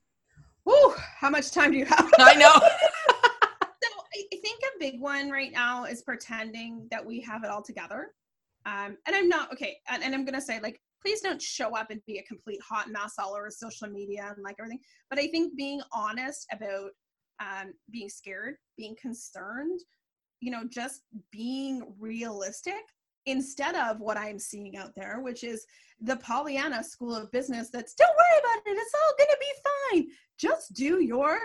Whew, 0.63 0.95
how 1.19 1.29
much 1.29 1.51
time 1.51 1.71
do 1.71 1.77
you 1.77 1.85
have? 1.85 2.11
I 2.19 2.35
know. 2.35 2.53
so, 2.53 3.89
I 4.15 4.23
think 4.31 4.61
a 4.63 4.79
big 4.79 4.99
one 4.99 5.29
right 5.29 5.51
now 5.51 5.85
is 5.85 6.01
pretending 6.01 6.87
that 6.91 7.05
we 7.05 7.21
have 7.21 7.43
it 7.43 7.49
all 7.49 7.63
together. 7.63 8.11
Um, 8.65 8.97
and 9.07 9.15
I'm 9.15 9.27
not 9.27 9.51
okay. 9.53 9.77
And, 9.89 10.03
and 10.03 10.13
I'm 10.13 10.23
gonna 10.23 10.41
say 10.41 10.59
like 10.59 10.79
please 11.01 11.21
don't 11.21 11.41
show 11.41 11.75
up 11.75 11.89
and 11.89 12.01
be 12.05 12.19
a 12.19 12.23
complete 12.23 12.59
hot 12.61 12.89
mess 12.89 13.15
all 13.17 13.33
over 13.33 13.49
social 13.49 13.87
media 13.87 14.31
and 14.35 14.43
like 14.43 14.55
everything. 14.59 14.79
But 15.09 15.19
I 15.19 15.27
think 15.27 15.55
being 15.57 15.81
honest 15.91 16.47
about 16.51 16.91
um, 17.39 17.73
being 17.91 18.09
scared, 18.09 18.55
being 18.77 18.95
concerned, 19.01 19.79
you 20.41 20.51
know, 20.51 20.63
just 20.69 21.03
being 21.31 21.93
realistic 21.99 22.83
instead 23.25 23.75
of 23.75 23.99
what 23.99 24.17
I'm 24.17 24.39
seeing 24.39 24.77
out 24.77 24.91
there, 24.95 25.21
which 25.21 25.43
is 25.43 25.65
the 26.01 26.17
Pollyanna 26.17 26.83
school 26.83 27.15
of 27.15 27.31
business 27.31 27.69
that's 27.71 27.93
don't 27.93 28.09
worry 28.09 28.39
about 28.39 28.63
it, 28.65 28.77
it's 28.77 28.93
all 28.93 29.13
gonna 29.17 29.37
be 29.39 30.07
fine. 30.09 30.15
Just 30.37 30.73
do 30.73 31.01
your 31.01 31.39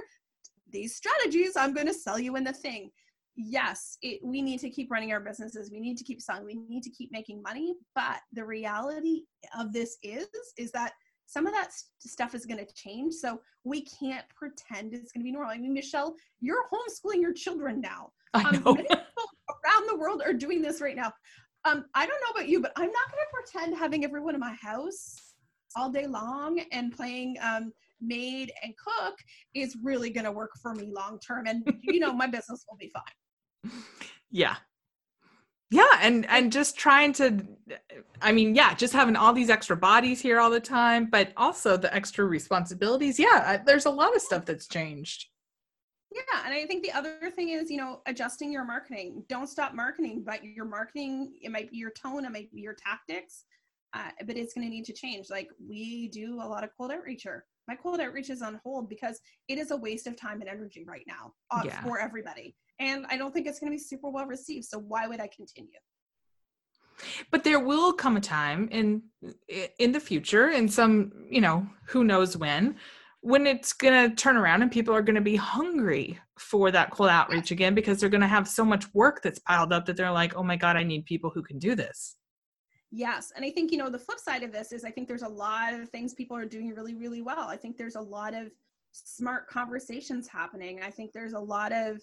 these 0.73 0.97
strategies 0.97 1.57
I'm 1.57 1.75
gonna 1.75 1.95
sell 1.95 2.19
you 2.19 2.37
in 2.37 2.45
the 2.45 2.53
thing 2.53 2.91
yes, 3.37 3.99
it, 4.03 4.21
we 4.23 4.43
need 4.43 4.61
to 4.61 4.71
keep 4.71 4.91
running 4.91 5.13
our 5.13 5.21
businesses. 5.21 5.71
We 5.71 5.81
need 5.81 5.99
to 5.99 6.05
keep 6.05 6.21
selling. 6.21 6.47
We 6.47 6.55
need 6.55 6.83
to 6.83 6.91
keep 6.91 7.13
making 7.13 7.43
money. 7.43 7.77
But 7.95 8.21
the 8.33 8.45
reality 8.45 9.23
of 9.59 9.73
this 9.73 9.99
is, 10.03 10.29
is 10.59 10.73
that 10.73 10.93
some 11.27 11.47
of 11.47 11.53
that 11.53 11.73
st- 11.73 12.13
stuff 12.13 12.35
is 12.35 12.47
going 12.47 12.65
to 12.65 12.75
change. 12.75 13.15
So 13.15 13.41
we 13.65 13.83
can't 13.83 14.25
pretend 14.35 14.95
it's 14.95 15.13
going 15.13 15.23
to 15.23 15.25
be 15.25 15.33
normal. 15.33 15.51
I 15.51 15.59
mean, 15.59 15.75
Michelle, 15.75 16.15
you're 16.41 16.65
homeschooling 16.73 17.21
your 17.21 17.35
children 17.35 17.81
now. 17.81 18.11
I 18.35 18.43
um, 18.43 18.65
around 18.67 19.89
the 19.89 19.97
world 19.97 20.23
are 20.25 20.33
doing 20.33 20.63
this 20.63 20.81
right 20.81 20.97
now. 20.97 21.13
Um, 21.65 21.85
I 21.95 22.07
don't 22.07 22.21
know 22.21 22.31
about 22.31 22.49
you, 22.49 22.61
but 22.61 22.73
I'm 22.77 22.91
not 22.91 23.11
going 23.11 23.25
to 23.25 23.33
pretend 23.33 23.77
having 23.77 24.05
everyone 24.05 24.35
in 24.35 24.41
my 24.41 24.55
house 24.61 25.17
all 25.75 25.91
day 25.91 26.07
long 26.07 26.61
and 26.71 26.93
playing 26.93 27.37
um, 27.43 27.73
maid 28.01 28.53
and 28.63 28.73
cook 28.77 29.17
is 29.55 29.77
really 29.83 30.11
going 30.11 30.25
to 30.25 30.33
work 30.33 30.51
for 30.63 30.75
me 30.75 30.93
long 30.95 31.19
term. 31.19 31.47
And 31.47 31.67
you 31.83 31.99
know, 31.99 32.13
my 32.13 32.27
business 32.27 32.65
will 32.71 32.79
be 32.79 32.91
fine 32.91 33.73
yeah 34.31 34.57
yeah 35.71 35.99
and 36.01 36.27
and 36.27 36.53
just 36.53 36.77
trying 36.77 37.13
to 37.13 37.45
i 38.23 38.31
mean 38.31 38.55
yeah 38.55 38.75
just 38.75 38.93
having 38.93 39.17
all 39.17 39.33
these 39.33 39.51
extra 39.51 39.77
bodies 39.77 40.21
here 40.21 40.39
all 40.39 40.51
the 40.51 40.61
time 40.61 41.09
but 41.11 41.33
also 41.37 41.77
the 41.77 41.93
extra 41.95 42.25
responsibilities 42.25 43.19
yeah 43.19 43.61
there's 43.67 43.87
a 43.87 43.91
lot 43.91 44.15
of 44.15 44.23
stuff 44.23 44.45
that's 44.45 44.69
changed 44.69 45.27
yeah 46.13 46.43
and 46.45 46.55
i 46.55 46.65
think 46.67 46.85
the 46.85 46.93
other 46.93 47.31
thing 47.35 47.51
is 47.51 47.71
you 47.71 47.77
know 47.77 48.01
adjusting 48.07 48.53
your 48.53 48.65
marketing 48.65 49.25
don't 49.29 49.49
stop 49.49 49.75
marketing 49.75 50.23
but 50.25 50.45
your 50.45 50.65
marketing 50.65 51.33
it 51.41 51.51
might 51.51 51.71
be 51.71 51.77
your 51.77 51.91
tone 51.91 52.25
it 52.25 52.33
might 52.33 52.53
be 52.53 52.61
your 52.61 52.75
tactics 52.75 53.45
uh, 53.95 54.11
but 54.27 54.37
it's 54.37 54.53
going 54.53 54.67
to 54.67 54.71
need 54.71 54.85
to 54.85 54.93
change 54.93 55.31
like 55.31 55.49
we 55.69 56.09
do 56.09 56.35
a 56.35 56.47
lot 56.47 56.65
of 56.65 56.71
cold 56.77 56.91
outreacher 56.91 57.41
my 57.69 57.75
cold 57.75 58.01
outreach 58.01 58.31
is 58.31 58.43
on 58.43 58.61
hold 58.63 58.89
because 58.89 59.21
it 59.49 59.59
is 59.59 59.71
a 59.71 59.77
waste 59.77 60.07
of 60.07 60.17
time 60.17 60.41
and 60.41 60.49
energy 60.49 60.85
right 60.87 61.05
now 61.07 61.33
uh, 61.51 61.63
yeah. 61.65 61.83
for 61.83 61.99
everybody 61.99 62.55
and 62.79 63.07
I 63.11 63.17
don't 63.17 63.33
think 63.33 63.47
it's 63.47 63.59
going 63.59 63.71
to 63.71 63.75
be 63.75 63.83
super 63.83 64.09
well 64.09 64.27
received. 64.27 64.67
So 64.67 64.79
why 64.79 65.07
would 65.07 65.21
I 65.21 65.29
continue? 65.35 65.71
But 67.31 67.45
there 67.45 67.61
will 67.61 67.93
come 67.93 68.17
a 68.17 68.21
time 68.21 68.69
in 68.71 69.03
in 69.79 69.93
the 69.93 70.01
future, 70.01 70.49
in 70.49 70.69
some 70.69 71.13
you 71.29 71.43
know 71.43 71.67
who 71.89 72.05
knows 72.05 72.37
when, 72.37 72.77
when 73.27 73.45
it's 73.45 73.73
going 73.73 74.09
to 74.09 74.15
turn 74.15 74.37
around 74.37 74.63
and 74.63 74.71
people 74.71 74.95
are 74.95 75.03
going 75.03 75.17
to 75.17 75.21
be 75.21 75.35
hungry 75.35 76.17
for 76.39 76.71
that 76.71 76.93
cold 76.93 77.11
outreach 77.11 77.51
again 77.51 77.75
because 77.75 77.99
they're 77.99 78.09
going 78.09 78.21
to 78.21 78.27
have 78.29 78.47
so 78.47 78.65
much 78.65 78.85
work 78.95 79.21
that's 79.21 79.41
piled 79.41 79.73
up 79.73 79.85
that 79.85 79.97
they're 79.97 80.13
like, 80.13 80.37
oh 80.37 80.45
my 80.45 80.55
god, 80.55 80.77
I 80.77 80.85
need 80.85 81.05
people 81.07 81.31
who 81.31 81.43
can 81.43 81.59
do 81.59 81.75
this. 81.75 82.15
Yes. 82.93 83.33
And 83.35 83.45
I 83.45 83.51
think, 83.51 83.73
you 83.73 83.79
know, 83.79 83.91
the 83.91 83.99
flip 83.99 84.21
side 84.21 84.45
of 84.45 84.53
this 84.53 84.71
is 84.71 84.85
I 84.85 84.93
think 84.93 85.09
there's 85.09 85.23
a 85.23 85.29
lot 85.29 85.75
of 85.75 85.89
things 85.89 86.15
people 86.15 86.37
are 86.37 86.45
doing 86.45 86.73
really, 86.73 86.95
really 86.95 87.21
well. 87.21 87.49
I 87.49 87.57
think 87.57 87.77
there's 87.77 87.97
a 87.97 88.01
lot 88.01 88.33
of 88.33 88.53
smart 88.93 89.49
conversations 89.49 90.29
happening. 90.29 90.79
I 90.85 90.91
think 90.93 91.11
there's 91.13 91.33
a 91.33 91.41
lot 91.41 91.73
of 91.73 92.01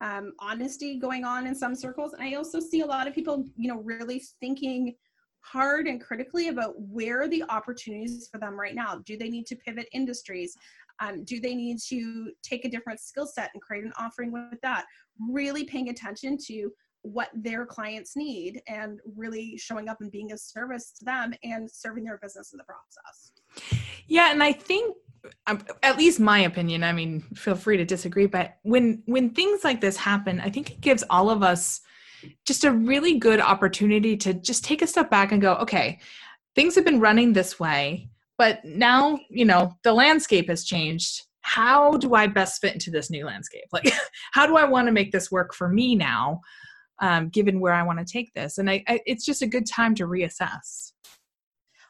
um, 0.00 0.32
honesty 0.40 0.98
going 0.98 1.24
on 1.24 1.46
in 1.46 1.54
some 1.54 1.76
circles. 1.76 2.14
And 2.14 2.22
I 2.24 2.34
also 2.34 2.58
see 2.58 2.80
a 2.80 2.86
lot 2.86 3.06
of 3.06 3.14
people, 3.14 3.44
you 3.56 3.68
know, 3.68 3.80
really 3.80 4.24
thinking 4.40 4.96
hard 5.44 5.86
and 5.86 6.00
critically 6.00 6.48
about 6.48 6.74
where 6.80 7.20
are 7.20 7.28
the 7.28 7.44
opportunities 7.48 8.28
for 8.32 8.38
them 8.38 8.58
right 8.58 8.74
now. 8.74 9.02
Do 9.04 9.16
they 9.16 9.28
need 9.28 9.46
to 9.46 9.56
pivot 9.56 9.88
industries? 9.92 10.56
Um, 11.00 11.24
do 11.24 11.40
they 11.40 11.54
need 11.54 11.80
to 11.88 12.32
take 12.42 12.64
a 12.64 12.68
different 12.68 13.00
skill 13.00 13.26
set 13.26 13.50
and 13.52 13.62
create 13.62 13.84
an 13.84 13.92
offering 13.98 14.32
with 14.32 14.60
that? 14.62 14.86
Really 15.30 15.64
paying 15.64 15.90
attention 15.90 16.38
to 16.46 16.70
what 17.02 17.28
their 17.34 17.66
clients 17.66 18.16
need 18.16 18.62
and 18.66 19.00
really 19.14 19.58
showing 19.58 19.88
up 19.90 20.00
and 20.00 20.10
being 20.10 20.32
a 20.32 20.38
service 20.38 20.92
to 20.92 21.04
them 21.04 21.34
and 21.42 21.70
serving 21.70 22.04
their 22.04 22.18
business 22.18 22.52
in 22.52 22.58
the 22.58 22.64
process. 22.64 23.32
Yeah, 24.06 24.32
and 24.32 24.42
I 24.42 24.52
think 24.52 24.96
um, 25.46 25.60
at 25.82 25.96
least 25.96 26.20
my 26.20 26.40
opinion 26.40 26.84
i 26.84 26.92
mean 26.92 27.22
feel 27.34 27.54
free 27.54 27.78
to 27.78 27.84
disagree 27.86 28.26
but 28.26 28.58
when 28.60 29.02
when 29.06 29.30
things 29.30 29.64
like 29.64 29.80
this 29.80 29.96
happen 29.96 30.38
i 30.40 30.50
think 30.50 30.70
it 30.70 30.82
gives 30.82 31.02
all 31.08 31.30
of 31.30 31.42
us 31.42 31.80
just 32.46 32.64
a 32.64 32.72
really 32.72 33.18
good 33.18 33.40
opportunity 33.40 34.16
to 34.16 34.34
just 34.34 34.64
take 34.64 34.82
a 34.82 34.86
step 34.86 35.10
back 35.10 35.32
and 35.32 35.42
go 35.42 35.54
okay 35.54 35.98
things 36.54 36.74
have 36.74 36.84
been 36.84 37.00
running 37.00 37.32
this 37.32 37.58
way 37.58 38.08
but 38.36 38.64
now 38.64 39.18
you 39.30 39.44
know 39.44 39.76
the 39.82 39.92
landscape 39.92 40.48
has 40.48 40.64
changed. 40.64 41.22
How 41.42 41.96
do 41.98 42.14
i 42.14 42.26
best 42.26 42.60
fit 42.60 42.72
into 42.72 42.90
this 42.90 43.10
new 43.10 43.26
landscape? 43.26 43.64
Like 43.72 43.92
how 44.32 44.46
do 44.46 44.56
i 44.56 44.64
want 44.64 44.86
to 44.88 44.92
make 44.92 45.12
this 45.12 45.30
work 45.30 45.54
for 45.54 45.68
me 45.68 45.94
now 45.94 46.40
um, 47.00 47.28
given 47.28 47.60
where 47.60 47.74
i 47.74 47.82
want 47.82 47.98
to 47.98 48.04
take 48.04 48.32
this? 48.34 48.58
And 48.58 48.68
I, 48.70 48.82
I 48.88 49.00
it's 49.06 49.24
just 49.24 49.42
a 49.42 49.46
good 49.46 49.66
time 49.66 49.94
to 49.96 50.06
reassess. 50.06 50.92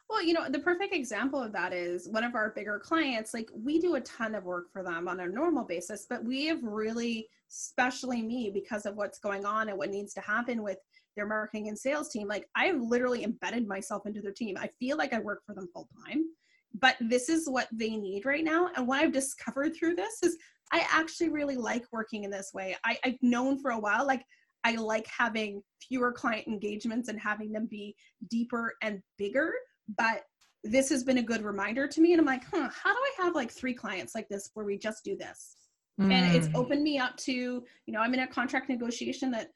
Well, 0.07 0.21
you 0.23 0.33
know, 0.33 0.47
the 0.47 0.59
perfect 0.59 0.93
example 0.93 1.41
of 1.41 1.51
that 1.53 1.73
is 1.73 2.07
one 2.07 2.23
of 2.23 2.35
our 2.35 2.51
bigger 2.51 2.77
clients. 2.77 3.33
Like, 3.33 3.49
we 3.55 3.79
do 3.79 3.95
a 3.95 4.01
ton 4.01 4.35
of 4.35 4.43
work 4.43 4.71
for 4.71 4.83
them 4.83 5.07
on 5.07 5.19
a 5.21 5.27
normal 5.27 5.63
basis, 5.63 6.05
but 6.07 6.23
we 6.23 6.45
have 6.45 6.61
really, 6.61 7.27
especially 7.49 8.21
me, 8.21 8.51
because 8.53 8.85
of 8.85 8.95
what's 8.95 9.19
going 9.19 9.45
on 9.45 9.69
and 9.69 9.77
what 9.77 9.89
needs 9.89 10.13
to 10.13 10.21
happen 10.21 10.63
with 10.63 10.77
their 11.15 11.27
marketing 11.27 11.69
and 11.69 11.77
sales 11.77 12.09
team. 12.09 12.27
Like, 12.27 12.47
I 12.55 12.65
have 12.65 12.81
literally 12.81 13.23
embedded 13.23 13.67
myself 13.67 14.05
into 14.05 14.21
their 14.21 14.33
team. 14.33 14.57
I 14.59 14.69
feel 14.79 14.97
like 14.97 15.13
I 15.13 15.19
work 15.19 15.43
for 15.45 15.55
them 15.55 15.69
full 15.73 15.87
time, 16.05 16.25
but 16.79 16.95
this 16.99 17.29
is 17.29 17.49
what 17.49 17.67
they 17.71 17.95
need 17.95 18.25
right 18.25 18.43
now. 18.43 18.69
And 18.75 18.87
what 18.87 19.01
I've 19.01 19.13
discovered 19.13 19.75
through 19.75 19.95
this 19.95 20.21
is 20.23 20.37
I 20.71 20.85
actually 20.91 21.29
really 21.29 21.55
like 21.55 21.85
working 21.91 22.23
in 22.23 22.31
this 22.31 22.51
way. 22.53 22.75
I, 22.83 22.97
I've 23.05 23.21
known 23.21 23.59
for 23.59 23.71
a 23.71 23.79
while, 23.79 24.05
like 24.05 24.25
I 24.63 24.75
like 24.75 25.05
having 25.07 25.61
fewer 25.79 26.11
client 26.11 26.47
engagements 26.47 27.07
and 27.07 27.19
having 27.19 27.51
them 27.51 27.67
be 27.69 27.95
deeper 28.29 28.73
and 28.81 28.99
bigger. 29.17 29.53
But 29.97 30.23
this 30.63 30.89
has 30.89 31.03
been 31.03 31.19
a 31.19 31.23
good 31.23 31.43
reminder 31.43 31.87
to 31.87 32.01
me. 32.01 32.13
And 32.13 32.19
I'm 32.19 32.25
like, 32.25 32.43
huh, 32.51 32.69
how 32.83 32.91
do 32.91 32.99
I 32.99 33.23
have 33.23 33.35
like 33.35 33.51
three 33.51 33.75
clients 33.75 34.15
like 34.15 34.27
this 34.27 34.49
where 34.55 34.65
we 34.65 34.79
just 34.79 35.03
do 35.03 35.15
this? 35.15 35.55
Mm. 35.99 36.11
And 36.11 36.35
it's 36.35 36.47
mm. 36.47 36.55
opened 36.55 36.83
me 36.83 36.99
up 36.99 37.15
to, 37.17 37.31
you 37.31 37.93
know, 37.93 37.99
I'm 37.99 38.13
in 38.13 38.21
a 38.21 38.27
contract 38.27 38.69
negotiation 38.69 39.31
that 39.31 39.49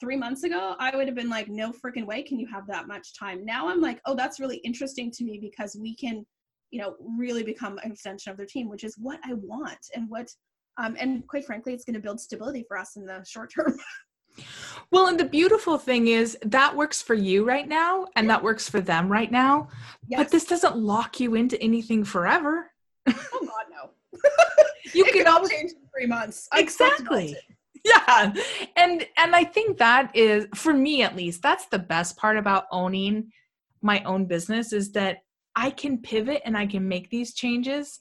three 0.00 0.16
months 0.16 0.42
ago, 0.42 0.74
I 0.78 0.96
would 0.96 1.06
have 1.06 1.14
been 1.14 1.28
like, 1.28 1.48
no 1.48 1.72
freaking 1.72 2.06
way 2.06 2.22
can 2.22 2.38
you 2.38 2.46
have 2.48 2.66
that 2.66 2.88
much 2.88 3.16
time. 3.18 3.44
Now 3.44 3.68
I'm 3.68 3.80
like, 3.80 4.00
oh, 4.06 4.14
that's 4.14 4.40
really 4.40 4.56
interesting 4.58 5.10
to 5.12 5.24
me 5.24 5.38
because 5.40 5.76
we 5.80 5.94
can, 5.94 6.26
you 6.70 6.80
know, 6.80 6.96
really 7.00 7.42
become 7.42 7.78
an 7.84 7.92
extension 7.92 8.32
of 8.32 8.36
their 8.36 8.46
team, 8.46 8.68
which 8.68 8.82
is 8.82 8.96
what 8.98 9.20
I 9.24 9.34
want 9.34 9.78
and 9.94 10.08
what, 10.08 10.28
um, 10.78 10.96
and 10.98 11.26
quite 11.28 11.44
frankly, 11.44 11.74
it's 11.74 11.84
going 11.84 11.94
to 11.94 12.00
build 12.00 12.18
stability 12.18 12.64
for 12.66 12.78
us 12.78 12.96
in 12.96 13.04
the 13.04 13.22
short 13.24 13.52
term. 13.54 13.76
Well, 14.90 15.08
and 15.08 15.20
the 15.20 15.24
beautiful 15.24 15.76
thing 15.76 16.08
is 16.08 16.38
that 16.42 16.74
works 16.74 17.02
for 17.02 17.14
you 17.14 17.44
right 17.44 17.68
now 17.68 18.06
and 18.16 18.28
that 18.30 18.42
works 18.42 18.68
for 18.68 18.80
them 18.80 19.10
right 19.10 19.30
now. 19.30 19.68
Yes. 20.08 20.20
But 20.20 20.30
this 20.30 20.44
doesn't 20.44 20.76
lock 20.76 21.20
you 21.20 21.34
into 21.34 21.60
anything 21.62 22.04
forever. 22.04 22.70
Oh 23.08 23.40
God, 23.40 23.66
no. 23.70 23.90
you 24.94 25.04
can 25.04 25.26
all 25.26 25.46
change 25.46 25.72
in 25.72 25.88
three 25.94 26.06
months. 26.06 26.48
I 26.52 26.60
exactly. 26.60 27.36
Yeah. 27.84 28.32
And 28.76 29.06
and 29.16 29.34
I 29.34 29.44
think 29.44 29.78
that 29.78 30.14
is 30.14 30.46
for 30.54 30.72
me 30.72 31.02
at 31.02 31.16
least, 31.16 31.42
that's 31.42 31.66
the 31.66 31.78
best 31.78 32.16
part 32.16 32.36
about 32.36 32.66
owning 32.70 33.32
my 33.80 34.02
own 34.04 34.26
business 34.26 34.72
is 34.72 34.92
that 34.92 35.18
I 35.56 35.70
can 35.70 35.98
pivot 35.98 36.42
and 36.44 36.56
I 36.56 36.66
can 36.66 36.86
make 36.86 37.10
these 37.10 37.34
changes 37.34 38.00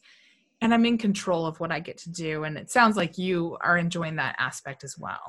and 0.61 0.73
I'm 0.73 0.85
in 0.85 0.97
control 0.97 1.45
of 1.45 1.59
what 1.59 1.71
I 1.71 1.79
get 1.79 1.97
to 1.99 2.11
do. 2.11 2.43
And 2.43 2.57
it 2.57 2.69
sounds 2.69 2.95
like 2.95 3.17
you 3.17 3.57
are 3.61 3.77
enjoying 3.77 4.15
that 4.17 4.35
aspect 4.37 4.83
as 4.83 4.97
well. 4.97 5.21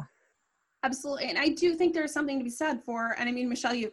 Absolutely. 0.85 1.27
And 1.27 1.39
I 1.39 1.49
do 1.49 1.75
think 1.75 1.95
there's 1.95 2.13
something 2.13 2.39
to 2.39 2.45
be 2.45 2.51
said 2.51 2.83
for, 2.85 3.15
and 3.19 3.29
I 3.29 3.33
mean, 3.33 3.49
Michelle, 3.49 3.75
you 3.75 3.93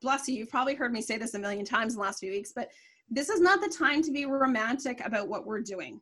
bless 0.00 0.28
you, 0.28 0.36
you've 0.36 0.48
probably 0.48 0.74
heard 0.74 0.92
me 0.92 1.02
say 1.02 1.18
this 1.18 1.34
a 1.34 1.38
million 1.38 1.64
times 1.64 1.92
in 1.92 1.98
the 1.98 2.02
last 2.02 2.20
few 2.20 2.30
weeks, 2.30 2.52
but 2.54 2.70
this 3.10 3.28
is 3.28 3.40
not 3.40 3.60
the 3.60 3.68
time 3.68 4.02
to 4.02 4.10
be 4.10 4.24
romantic 4.24 5.04
about 5.04 5.28
what 5.28 5.44
we're 5.44 5.60
doing. 5.60 6.00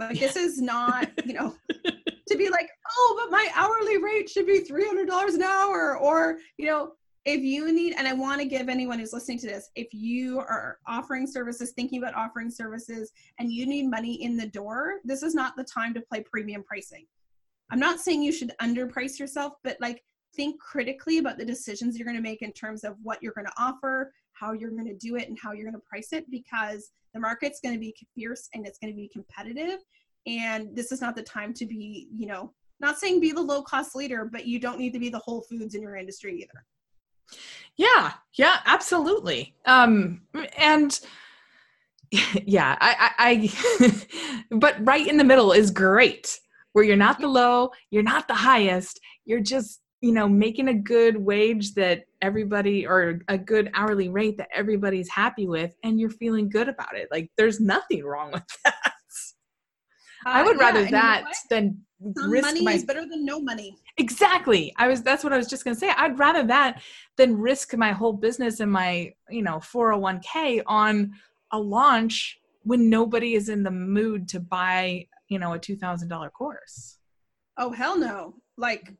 Like, 0.00 0.20
yeah. 0.20 0.26
this 0.26 0.36
is 0.36 0.60
not, 0.60 1.08
you 1.26 1.34
know, 1.34 1.54
to 2.28 2.36
be 2.36 2.48
like, 2.48 2.68
oh, 2.90 3.20
but 3.22 3.30
my 3.30 3.48
hourly 3.54 3.98
rate 3.98 4.28
should 4.28 4.46
be 4.46 4.60
$300 4.60 5.34
an 5.34 5.42
hour. 5.42 5.98
Or, 5.98 6.38
you 6.56 6.66
know, 6.66 6.92
if 7.26 7.42
you 7.42 7.72
need, 7.72 7.94
and 7.96 8.08
I 8.08 8.14
want 8.14 8.40
to 8.40 8.46
give 8.46 8.68
anyone 8.68 8.98
who's 8.98 9.12
listening 9.12 9.38
to 9.40 9.46
this, 9.46 9.70
if 9.76 9.88
you 9.92 10.38
are 10.38 10.78
offering 10.86 11.26
services, 11.26 11.72
thinking 11.72 12.02
about 12.02 12.14
offering 12.14 12.50
services, 12.50 13.12
and 13.38 13.52
you 13.52 13.66
need 13.66 13.90
money 13.90 14.22
in 14.22 14.36
the 14.36 14.46
door, 14.46 15.00
this 15.04 15.22
is 15.22 15.34
not 15.34 15.54
the 15.56 15.64
time 15.64 15.92
to 15.94 16.00
play 16.00 16.22
premium 16.22 16.62
pricing. 16.62 17.06
I'm 17.70 17.78
not 17.78 18.00
saying 18.00 18.22
you 18.22 18.32
should 18.32 18.52
underprice 18.60 19.18
yourself, 19.18 19.54
but 19.62 19.76
like 19.80 20.02
think 20.34 20.60
critically 20.60 21.18
about 21.18 21.38
the 21.38 21.44
decisions 21.44 21.98
you're 21.98 22.06
going 22.06 22.16
to 22.16 22.22
make 22.22 22.42
in 22.42 22.52
terms 22.52 22.84
of 22.84 22.96
what 23.02 23.22
you're 23.22 23.34
going 23.34 23.46
to 23.46 23.52
offer, 23.58 24.12
how 24.40 24.52
you're 24.52 24.70
going 24.70 24.86
to 24.86 24.94
do 24.94 25.16
it, 25.16 25.28
and 25.28 25.38
how 25.42 25.52
you're 25.52 25.64
going 25.64 25.74
to 25.74 25.86
price 25.88 26.12
it 26.12 26.24
because 26.30 26.90
the 27.14 27.20
market's 27.20 27.60
going 27.60 27.74
to 27.74 27.80
be 27.80 27.94
fierce 28.14 28.48
and 28.54 28.66
it's 28.66 28.78
going 28.78 28.92
to 28.92 28.96
be 28.96 29.08
competitive. 29.08 29.80
And 30.26 30.74
this 30.76 30.92
is 30.92 31.00
not 31.00 31.16
the 31.16 31.22
time 31.22 31.52
to 31.54 31.66
be, 31.66 32.08
you 32.16 32.26
know, 32.26 32.52
not 32.78 32.98
saying 32.98 33.20
be 33.20 33.32
the 33.32 33.40
low 33.40 33.62
cost 33.62 33.94
leader, 33.94 34.24
but 34.24 34.46
you 34.46 34.58
don't 34.58 34.78
need 34.78 34.92
to 34.92 34.98
be 34.98 35.08
the 35.08 35.18
Whole 35.18 35.42
Foods 35.42 35.74
in 35.74 35.82
your 35.82 35.96
industry 35.96 36.40
either. 36.40 37.38
Yeah, 37.76 38.12
yeah, 38.34 38.58
absolutely. 38.66 39.54
Um, 39.66 40.22
and 40.58 40.98
yeah, 42.44 42.76
I, 42.80 43.12
I, 43.18 43.50
I 43.88 44.04
but 44.50 44.76
right 44.86 45.06
in 45.06 45.16
the 45.16 45.24
middle 45.24 45.52
is 45.52 45.70
great 45.70 46.38
where 46.72 46.84
you're 46.84 46.96
not 46.96 47.20
the 47.20 47.28
low, 47.28 47.70
you're 47.90 48.02
not 48.02 48.28
the 48.28 48.34
highest, 48.34 49.00
you're 49.24 49.40
just, 49.40 49.80
you 50.00 50.12
know, 50.12 50.28
making 50.28 50.68
a 50.68 50.74
good 50.74 51.16
wage 51.16 51.74
that 51.74 52.04
everybody 52.22 52.86
or 52.86 53.20
a 53.28 53.36
good 53.36 53.70
hourly 53.74 54.08
rate 54.08 54.38
that 54.38 54.48
everybody's 54.54 55.08
happy 55.08 55.46
with 55.46 55.74
and 55.84 56.00
you're 56.00 56.10
feeling 56.10 56.48
good 56.48 56.68
about 56.68 56.96
it. 56.96 57.08
Like 57.10 57.30
there's 57.36 57.60
nothing 57.60 58.04
wrong 58.04 58.32
with 58.32 58.44
that. 58.64 58.92
Uh, 60.26 60.28
I 60.28 60.42
would 60.42 60.58
yeah, 60.58 60.62
rather 60.62 60.84
that 60.90 61.32
than 61.48 61.80
Some 62.16 62.30
risk 62.30 62.46
money 62.46 62.62
my 62.62 62.72
is 62.74 62.84
better 62.84 63.06
than 63.08 63.24
no 63.24 63.40
money. 63.40 63.76
Exactly. 63.96 64.72
I 64.76 64.88
was 64.88 65.02
that's 65.02 65.24
what 65.24 65.32
I 65.32 65.38
was 65.38 65.48
just 65.48 65.64
going 65.64 65.74
to 65.74 65.80
say. 65.80 65.90
I'd 65.96 66.18
rather 66.18 66.46
that 66.46 66.82
than 67.16 67.36
risk 67.36 67.76
my 67.76 67.92
whole 67.92 68.12
business 68.12 68.60
and 68.60 68.70
my, 68.70 69.12
you 69.30 69.42
know, 69.42 69.56
401k 69.56 70.62
on 70.66 71.12
a 71.52 71.58
launch 71.58 72.38
when 72.62 72.90
nobody 72.90 73.34
is 73.34 73.48
in 73.48 73.62
the 73.62 73.70
mood 73.70 74.28
to 74.28 74.40
buy 74.40 75.06
you 75.30 75.38
know 75.38 75.54
a 75.54 75.58
$2000 75.58 76.32
course 76.32 76.98
oh 77.56 77.70
hell 77.72 77.96
no 77.96 78.34
like 78.58 78.92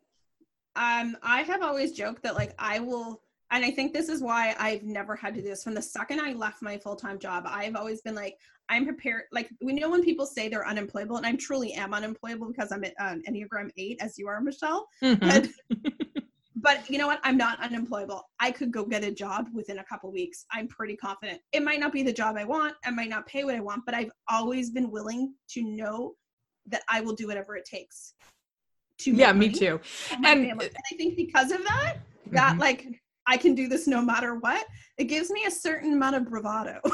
um 0.80 1.16
i 1.22 1.42
have 1.42 1.62
always 1.62 1.92
joked 1.92 2.22
that 2.22 2.34
like 2.34 2.54
i 2.58 2.78
will 2.78 3.22
and 3.50 3.64
i 3.64 3.70
think 3.70 3.92
this 3.92 4.08
is 4.08 4.22
why 4.22 4.54
i've 4.58 4.82
never 4.82 5.14
had 5.14 5.34
to 5.34 5.42
do 5.42 5.48
this. 5.48 5.62
From 5.62 5.74
the 5.74 5.82
second 5.82 6.20
i 6.20 6.32
left 6.32 6.62
my 6.62 6.76
full-time 6.78 7.18
job 7.18 7.44
i've 7.46 7.76
always 7.76 8.00
been 8.00 8.14
like 8.14 8.36
i'm 8.68 8.84
prepared 8.84 9.24
like 9.32 9.48
we 9.62 9.72
know 9.72 9.90
when 9.90 10.02
people 10.02 10.26
say 10.26 10.48
they're 10.48 10.66
unemployable 10.66 11.16
and 11.16 11.26
i 11.26 11.32
truly 11.34 11.72
am 11.74 11.92
unemployable 11.94 12.48
because 12.48 12.72
i'm 12.72 12.84
an 12.84 12.92
um, 13.00 13.22
enneagram 13.28 13.70
8 13.76 13.98
as 14.00 14.18
you 14.18 14.26
are 14.28 14.40
michelle. 14.40 14.86
Mm-hmm. 15.02 15.28
but 15.28 15.48
but 16.62 16.90
you 16.90 16.98
know 16.98 17.06
what? 17.06 17.20
I'm 17.24 17.38
not 17.38 17.58
unemployable. 17.62 18.22
I 18.38 18.50
could 18.50 18.70
go 18.70 18.84
get 18.84 19.02
a 19.02 19.10
job 19.10 19.46
within 19.54 19.78
a 19.78 19.84
couple 19.84 20.12
weeks. 20.12 20.44
I'm 20.52 20.68
pretty 20.68 20.94
confident. 20.94 21.40
It 21.52 21.62
might 21.62 21.80
not 21.80 21.90
be 21.90 22.02
the 22.02 22.12
job 22.12 22.36
i 22.36 22.44
want. 22.44 22.74
I 22.84 22.90
might 22.90 23.08
not 23.08 23.26
pay 23.26 23.44
what 23.44 23.54
i 23.54 23.60
want 23.60 23.82
but 23.86 23.94
i've 23.94 24.10
always 24.28 24.70
been 24.70 24.90
willing 24.90 25.34
to 25.50 25.62
know 25.62 26.14
that 26.66 26.82
i 26.88 27.00
will 27.00 27.14
do 27.14 27.26
whatever 27.26 27.56
it 27.56 27.64
takes 27.64 28.14
to 29.04 29.12
yeah 29.12 29.32
me 29.32 29.48
too 29.48 29.80
and, 30.10 30.26
and, 30.26 30.62
i 30.62 30.94
think 30.96 31.16
because 31.16 31.50
of 31.50 31.62
that 31.64 31.96
that 32.26 32.52
mm-hmm. 32.52 32.60
like 32.60 32.86
i 33.26 33.36
can 33.36 33.54
do 33.54 33.68
this 33.68 33.86
no 33.86 34.00
matter 34.00 34.36
what 34.36 34.66
it 34.98 35.04
gives 35.04 35.30
me 35.30 35.44
a 35.46 35.50
certain 35.50 35.92
amount 35.92 36.16
of 36.16 36.28
bravado 36.28 36.80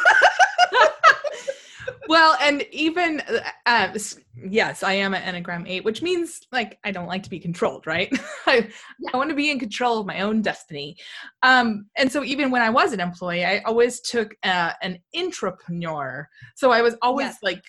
well, 2.09 2.37
and 2.41 2.65
even 2.73 3.23
uh, 3.67 3.97
yes, 4.37 4.83
I 4.83 4.95
am 4.95 5.15
an 5.15 5.23
Enneagram 5.23 5.69
eight, 5.69 5.85
which 5.85 6.03
means 6.03 6.41
like 6.53 6.79
I 6.85 6.91
don't 6.91 7.07
like 7.07 7.23
to 7.25 7.31
be 7.31 7.39
controlled, 7.39 7.87
right? 7.87 8.09
I, 8.47 8.69
yeah. 8.99 9.11
I 9.13 9.17
want 9.17 9.31
to 9.31 9.37
be 9.37 9.51
in 9.51 9.59
control 9.59 10.01
of 10.01 10.07
my 10.07 10.21
own 10.21 10.43
destiny. 10.43 10.97
Um, 11.43 11.87
and 11.97 12.11
so 12.11 12.25
even 12.25 12.51
when 12.51 12.63
I 12.63 12.71
was 12.71 12.93
an 12.93 13.01
employee, 13.01 13.45
I 13.45 13.59
always 13.61 14.01
took 14.01 14.35
uh, 14.43 14.73
an 14.83 14.99
intrapreneur. 15.15 16.27
So 16.55 16.71
I 16.71 16.83
was 16.83 16.97
always 17.03 17.27
yes. 17.27 17.39
like 17.43 17.63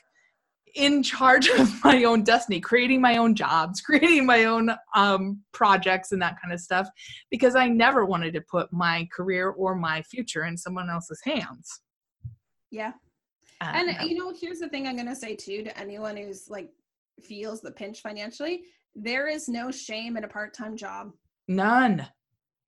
in 0.75 1.03
charge 1.03 1.47
of 1.49 1.69
my 1.84 2.03
own 2.03 2.23
destiny, 2.23 2.60
creating 2.60 3.01
my 3.01 3.17
own 3.17 3.36
jobs, 3.36 3.82
creating 3.86 4.25
my 4.25 4.45
own 4.45 4.71
um, 4.95 5.41
projects, 5.53 6.12
and 6.12 6.21
that 6.21 6.38
kind 6.41 6.53
of 6.53 6.60
stuff, 6.60 6.88
because 7.32 7.56
I 7.56 7.67
never 7.67 8.06
wanted 8.06 8.34
to 8.34 8.41
put 8.41 8.71
my 8.71 9.08
career 9.15 9.49
or 9.49 9.75
my 9.75 10.01
future 10.01 10.45
in 10.45 10.58
someone 10.58 10.89
else's 10.89 11.21
hands. 11.23 11.82
Yeah, 12.71 12.93
and 13.62 14.10
you 14.10 14.17
know, 14.17 14.34
here's 14.39 14.60
the 14.60 14.69
thing 14.69 14.88
I'm 14.88 14.95
going 14.95 15.08
to 15.08 15.15
say 15.15 15.36
too 15.36 15.63
to 15.63 15.77
anyone 15.80 16.17
who's 16.17 16.49
like 16.49 16.69
feels 17.23 17.62
the 17.62 17.71
pinch 17.71 18.01
financially: 18.01 18.63
there 18.95 19.27
is 19.27 19.47
no 19.47 19.71
shame 19.71 20.17
in 20.17 20.23
a 20.23 20.27
part-time 20.27 20.75
job. 20.75 21.12
None. 21.47 22.08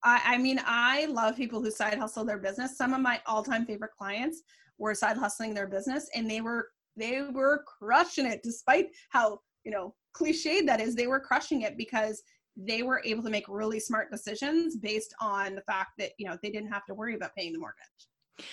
I, 0.04 0.22
I 0.26 0.38
mean, 0.38 0.62
I 0.66 1.06
love 1.08 1.36
people 1.36 1.62
who 1.62 1.72
side 1.72 1.98
hustle 1.98 2.24
their 2.24 2.38
business. 2.38 2.78
Some 2.78 2.94
of 2.94 3.02
my 3.02 3.20
all-time 3.26 3.66
favorite 3.66 3.92
clients 3.98 4.44
were 4.78 4.96
side 4.96 5.18
hustling 5.18 5.54
their 5.54 5.68
business, 5.68 6.10
and 6.16 6.30
they 6.30 6.40
were 6.40 6.70
they 6.96 7.22
were 7.22 7.64
crushing 7.66 8.26
it, 8.26 8.42
despite 8.44 8.88
how 9.10 9.40
you 9.64 9.72
know 9.72 9.96
cliched 10.16 10.66
that 10.66 10.82
is. 10.82 10.96
They 10.96 11.08
were 11.08 11.20
crushing 11.20 11.62
it 11.62 11.78
because 11.78 12.22
they 12.58 12.84
were 12.84 13.02
able 13.06 13.24
to 13.24 13.30
make 13.30 13.46
really 13.48 13.80
smart 13.80 14.12
decisions 14.12 14.76
based 14.76 15.14
on 15.22 15.56
the 15.56 15.62
fact 15.62 15.92
that 15.98 16.12
you 16.18 16.28
know 16.28 16.38
they 16.42 16.50
didn't 16.50 16.72
have 16.72 16.86
to 16.86 16.94
worry 16.94 17.16
about 17.16 17.36
paying 17.36 17.54
the 17.54 17.60
mortgage. 17.60 18.48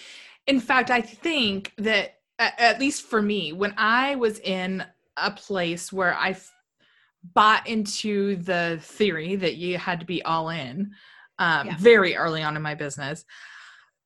In 0.46 0.60
fact, 0.60 0.90
I 0.90 1.00
think 1.00 1.72
that 1.78 2.16
at 2.38 2.78
least 2.78 3.04
for 3.04 3.22
me, 3.22 3.52
when 3.52 3.74
I 3.76 4.14
was 4.16 4.38
in 4.40 4.84
a 5.16 5.30
place 5.30 5.92
where 5.92 6.14
I 6.14 6.36
bought 7.34 7.66
into 7.66 8.36
the 8.36 8.78
theory 8.82 9.36
that 9.36 9.56
you 9.56 9.78
had 9.78 10.00
to 10.00 10.06
be 10.06 10.22
all 10.22 10.50
in 10.50 10.92
um, 11.38 11.66
yeah. 11.66 11.76
very 11.78 12.14
early 12.14 12.42
on 12.42 12.56
in 12.56 12.62
my 12.62 12.74
business, 12.74 13.24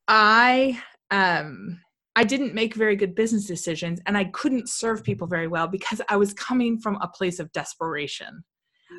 I 0.07 0.81
um, 1.11 1.79
I 2.21 2.23
didn't 2.23 2.53
make 2.53 2.75
very 2.75 2.95
good 2.95 3.15
business 3.15 3.47
decisions, 3.47 3.99
and 4.05 4.15
I 4.15 4.25
couldn't 4.25 4.69
serve 4.69 5.03
people 5.03 5.25
very 5.25 5.47
well 5.47 5.67
because 5.67 6.01
I 6.07 6.17
was 6.17 6.35
coming 6.35 6.77
from 6.79 6.99
a 7.01 7.07
place 7.07 7.39
of 7.39 7.51
desperation. 7.51 8.43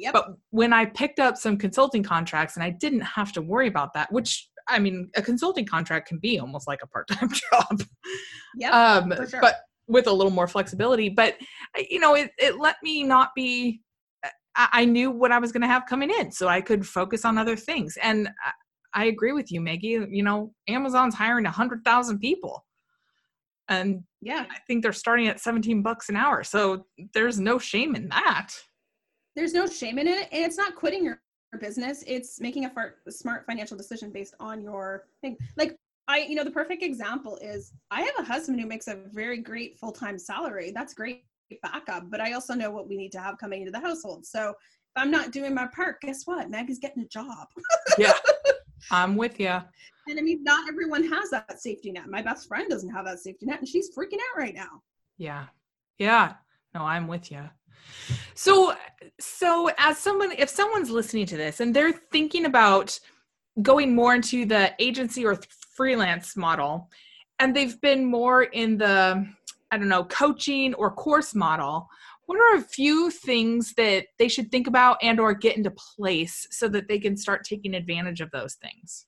Yep. 0.01 0.13
But 0.13 0.27
when 0.51 0.73
I 0.73 0.87
picked 0.87 1.21
up 1.21 1.37
some 1.37 1.57
consulting 1.57 2.03
contracts 2.03 2.57
and 2.57 2.65
I 2.65 2.71
didn't 2.71 3.03
have 3.03 3.31
to 3.35 3.41
worry 3.41 3.69
about 3.69 3.95
that, 3.95 4.11
which 4.11 4.49
I 4.69 4.81
mean, 4.81 5.09
a 5.15 5.23
consulting 5.23 5.65
contract 5.65 6.09
can 6.09 6.19
be 6.19 6.41
almost 6.41 6.67
like 6.67 6.81
a 6.83 6.87
part-time 6.89 7.31
job. 7.53 7.85
Yeah, 8.57 8.71
um, 8.71 9.13
sure. 9.29 9.41
but 9.41 9.61
with 9.87 10.09
a 10.09 10.13
little 10.13 10.33
more 10.33 10.49
flexibility. 10.49 11.09
But 11.09 11.37
you 11.91 12.01
know, 12.01 12.15
it 12.17 12.33
it 12.39 12.59
let 12.59 12.75
me 12.83 13.05
not 13.05 13.31
be. 13.37 13.83
I, 14.57 14.69
I 14.73 14.85
knew 14.85 15.13
what 15.13 15.31
I 15.31 15.39
was 15.39 15.53
going 15.53 15.63
to 15.63 15.69
have 15.69 15.87
coming 15.87 16.11
in, 16.11 16.33
so 16.33 16.49
I 16.49 16.61
could 16.61 16.85
focus 16.85 17.25
on 17.25 17.39
other 17.39 17.55
things. 17.55 17.97
And 18.03 18.31
I, 18.45 19.03
I 19.03 19.05
agree 19.05 19.33
with 19.33 19.53
you, 19.53 19.61
Maggie. 19.61 20.05
You 20.11 20.25
know, 20.25 20.53
Amazon's 20.67 21.15
hiring 21.15 21.47
a 21.47 21.53
hundred 21.53 21.85
thousand 21.85 22.19
people. 22.19 22.65
And 23.69 24.03
yeah, 24.21 24.47
I 24.51 24.59
think 24.67 24.83
they're 24.83 24.93
starting 24.93 25.29
at 25.29 25.41
17 25.41 25.83
bucks 25.83 26.09
an 26.09 26.17
hour. 26.17 26.43
So 26.45 26.87
there's 27.15 27.39
no 27.39 27.59
shame 27.59 27.95
in 27.95 28.09
that. 28.09 28.51
There's 29.37 29.55
no 29.55 29.67
shame 29.67 29.99
in 29.99 30.09
it. 30.09 30.29
And 30.33 30.45
it's 30.45 30.59
not 30.59 30.75
quitting 30.75 31.05
your 31.05 31.21
business. 31.61 32.05
It's 32.07 32.41
making 32.41 32.65
a, 32.65 32.71
far, 32.71 32.97
smart 33.09 33.47
financial 33.47 33.77
decision 33.77 34.11
based 34.11 34.35
on 34.41 34.63
your 34.63 35.05
thing. 35.21 35.37
Like 35.57 35.77
I, 36.09 36.19
you 36.19 36.35
know, 36.35 36.45
the 36.45 36.51
perfect 36.51 36.83
example 36.83 37.39
is 37.39 37.73
I 37.91 38.03
have 38.03 38.15
a 38.19 38.25
husband 38.25 38.61
who 38.61 38.67
makes 38.67 38.89
a 38.89 38.99
very 39.13 39.39
great 39.39 39.79
full-time 39.79 40.19
salary. 40.19 40.73
That's 40.75 40.95
great 40.95 41.25
backup, 41.63 42.11
but 42.11 42.21
I 42.21 42.33
also 42.33 42.55
know 42.55 42.71
what 42.71 42.89
we 42.89 42.97
need 42.97 43.13
to 43.13 43.21
have 43.21 43.39
coming 43.39 43.61
into 43.61 43.73
the 43.73 43.81
household. 43.81 44.27
So 44.27 44.51
if 44.51 45.03
I'm 45.03 45.11
not 45.11 45.33
doing 45.33 45.55
my 45.55 45.69
part, 45.75 46.01
guess 46.01 46.23
what? 46.27 46.51
Maggie's 46.51 46.79
getting 46.79 47.03
a 47.03 47.09
job. 47.09 47.49
yeah. 47.99 48.13
I'm 48.91 49.17
with 49.17 49.39
you. 49.39 49.61
And 50.09 50.19
I 50.19 50.23
mean, 50.23 50.43
not 50.43 50.69
everyone 50.69 51.05
has 51.05 51.31
that 51.31 51.61
safety 51.61 51.93
net. 51.93 52.09
My 52.09 52.23
best 52.23 52.49
friend 52.49 52.69
doesn't 52.69 52.91
have 52.91 53.05
that 53.05 53.21
safety 53.21 53.47
net 53.47 53.61
and 53.61 53.69
she's 53.69 53.95
freaking 53.95 54.19
out 54.19 54.39
right 54.39 54.55
now. 54.55 54.83
Yeah. 55.17 55.47
Yeah. 55.99 56.35
No, 56.75 56.83
I'm 56.83 57.07
with 57.07 57.31
you. 57.31 57.49
So, 58.35 58.75
so 59.21 59.71
as 59.79 59.99
someone, 59.99 60.33
if 60.33 60.49
someone's 60.49 60.91
listening 60.91 61.27
to 61.27 61.37
this 61.37 61.61
and 61.61 61.75
they're 61.75 61.93
thinking 61.93 62.47
about 62.47 62.99
going 63.61 63.95
more 63.95 64.15
into 64.15 64.47
the 64.47 64.73
agency 64.79 65.25
or 65.25 65.39
freelance 65.75 66.37
model, 66.37 66.91
and 67.39 67.55
they've 67.55 67.81
been 67.81 68.05
more 68.05 68.45
in 68.45 68.79
the, 68.79 69.27
I 69.71 69.79
don't 69.79 69.89
know, 69.89 70.05
coaching 70.05 70.75
or 70.75 70.91
course 70.91 71.35
model, 71.35 71.89
what 72.33 72.41
are 72.55 72.59
a 72.59 72.63
few 72.63 73.11
things 73.11 73.75
that 73.77 74.07
they 74.19 74.27
should 74.27 74.51
think 74.51 74.67
about 74.67 74.97
and 75.03 75.21
or 75.21 75.35
get 75.35 75.57
into 75.57 75.71
place 75.71 76.47
so 76.51 76.67
that 76.69 76.89
they 76.89 76.99
can 76.99 77.15
start 77.15 77.45
taking 77.45 77.75
advantage 77.75 78.23
of 78.23 78.31
those 78.31 78.55
things? 78.55 79.07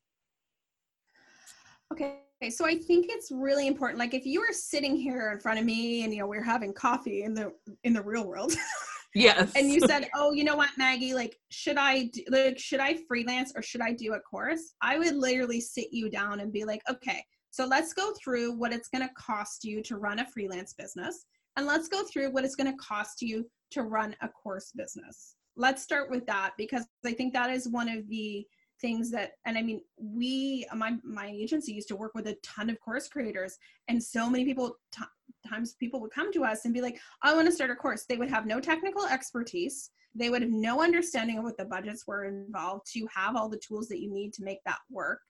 Okay, 1.91 2.19
so 2.51 2.67
I 2.67 2.77
think 2.77 3.07
it's 3.09 3.31
really 3.33 3.67
important. 3.67 3.99
Like 3.99 4.13
if 4.13 4.27
you 4.27 4.41
were 4.41 4.53
sitting 4.53 4.95
here 4.95 5.33
in 5.33 5.41
front 5.41 5.59
of 5.59 5.65
me 5.65 6.05
and 6.05 6.13
you 6.13 6.21
know 6.21 6.27
we're 6.27 6.43
having 6.43 6.75
coffee 6.75 7.23
in 7.23 7.33
the 7.33 7.53
in 7.85 7.95
the 7.95 8.03
real 8.03 8.27
world. 8.27 8.55
yes. 9.15 9.53
and 9.57 9.71
you 9.71 9.81
said, 9.87 10.11
"Oh, 10.15 10.33
you 10.33 10.45
know 10.45 10.57
what, 10.57 10.71
Maggie? 10.77 11.15
Like, 11.15 11.37
should 11.51 11.79
I 11.79 12.11
do, 12.13 12.25
like 12.29 12.59
should 12.59 12.81
I 12.81 12.99
freelance 13.09 13.55
or 13.57 13.63
should 13.63 13.81
I 13.81 13.93
do 13.93 14.13
a 14.13 14.21
course?" 14.21 14.75
I 14.83 14.99
would 14.99 15.15
literally 15.15 15.63
sit 15.63 15.89
you 15.93 16.11
down 16.11 16.41
and 16.41 16.53
be 16.53 16.65
like, 16.65 16.83
"Okay, 16.91 17.25
so 17.51 17.65
let's 17.65 17.95
go 17.95 18.13
through 18.23 18.53
what 18.53 18.75
it's 18.75 18.89
going 18.89 19.07
to 19.07 19.15
cost 19.15 19.65
you 19.65 19.83
to 19.85 19.97
run 19.97 20.19
a 20.19 20.27
freelance 20.27 20.75
business, 20.75 21.25
and 21.57 21.67
let's 21.67 21.89
go 21.89 22.03
through 22.05 22.31
what 22.31 22.45
it's 22.45 22.57
going 22.57 22.71
to 22.71 22.79
cost 22.79 23.23
you 23.23 23.49
to 23.73 23.83
run 23.83 24.17
a 24.23 24.29
course 24.29 24.73
business." 24.75 25.37
Let's 25.57 25.83
start 25.83 26.11
with 26.11 26.27
that 26.27 26.53
because 26.59 26.85
I 27.07 27.13
think 27.13 27.33
that 27.35 27.51
is 27.51 27.69
one 27.69 27.89
of 27.89 28.09
the 28.09 28.47
things 28.81 29.11
that 29.11 29.33
and 29.47 29.57
i 29.57 29.63
mean 29.63 29.81
we 29.97 30.67
my 30.75 30.97
my 31.05 31.29
agency 31.29 31.73
used 31.73 31.87
to 31.87 31.95
work 31.97 32.13
with 32.15 32.27
a 32.27 32.37
ton 32.43 32.69
of 32.69 32.79
course 32.81 33.09
creators 33.09 33.57
and 33.87 34.03
so 34.03 34.29
many 34.29 34.45
people 34.45 34.77
t- 34.93 35.05
times 35.49 35.75
people 35.75 36.01
would 36.01 36.11
come 36.11 36.33
to 36.33 36.45
us 36.45 36.65
and 36.65 36.75
be 36.75 36.81
like 36.81 36.99
i 37.23 37.33
want 37.35 37.47
to 37.47 37.53
start 37.53 37.71
a 37.71 37.75
course. 37.75 38.05
They 38.09 38.17
would 38.17 38.31
have 38.31 38.47
no 38.47 38.61
technical 38.61 39.07
expertise. 39.07 39.91
They 40.15 40.31
would 40.31 40.43
have 40.43 40.51
no 40.51 40.83
understanding 40.83 41.39
of 41.39 41.45
what 41.45 41.59
the 41.59 41.65
budgets 41.65 42.07
were 42.07 42.25
involved 42.25 42.87
to 42.93 43.07
have 43.15 43.37
all 43.37 43.49
the 43.49 43.61
tools 43.67 43.89
that 43.89 44.01
you 44.01 44.13
need 44.13 44.33
to 44.35 44.45
make 44.45 44.61
that 44.65 44.79
work 44.91 45.21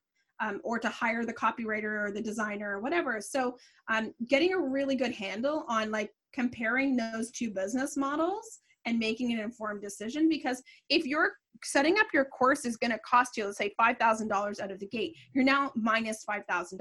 um, 0.40 0.60
or 0.64 0.78
to 0.78 0.88
hire 0.88 1.24
the 1.24 1.32
copywriter 1.32 2.06
or 2.06 2.10
the 2.12 2.20
designer 2.20 2.76
or 2.76 2.80
whatever. 2.80 3.20
So 3.20 3.56
um, 3.88 4.12
getting 4.28 4.52
a 4.52 4.58
really 4.58 4.96
good 4.96 5.12
handle 5.12 5.64
on 5.68 5.90
like 5.90 6.10
comparing 6.32 6.96
those 6.96 7.30
two 7.30 7.50
business 7.50 7.96
models 7.96 8.60
and 8.86 8.98
making 8.98 9.32
an 9.32 9.38
informed 9.38 9.80
decision 9.80 10.28
because 10.28 10.62
if 10.88 11.06
you're 11.06 11.32
setting 11.62 11.98
up 11.98 12.06
your 12.12 12.24
course 12.26 12.64
is 12.64 12.76
going 12.76 12.90
to 12.90 12.98
cost 12.98 13.36
you 13.36 13.44
let's 13.44 13.56
say 13.56 13.72
$5000 13.80 14.60
out 14.60 14.70
of 14.70 14.78
the 14.78 14.88
gate 14.88 15.14
you're 15.32 15.44
now 15.44 15.70
minus 15.74 16.24
$5000 16.28 16.80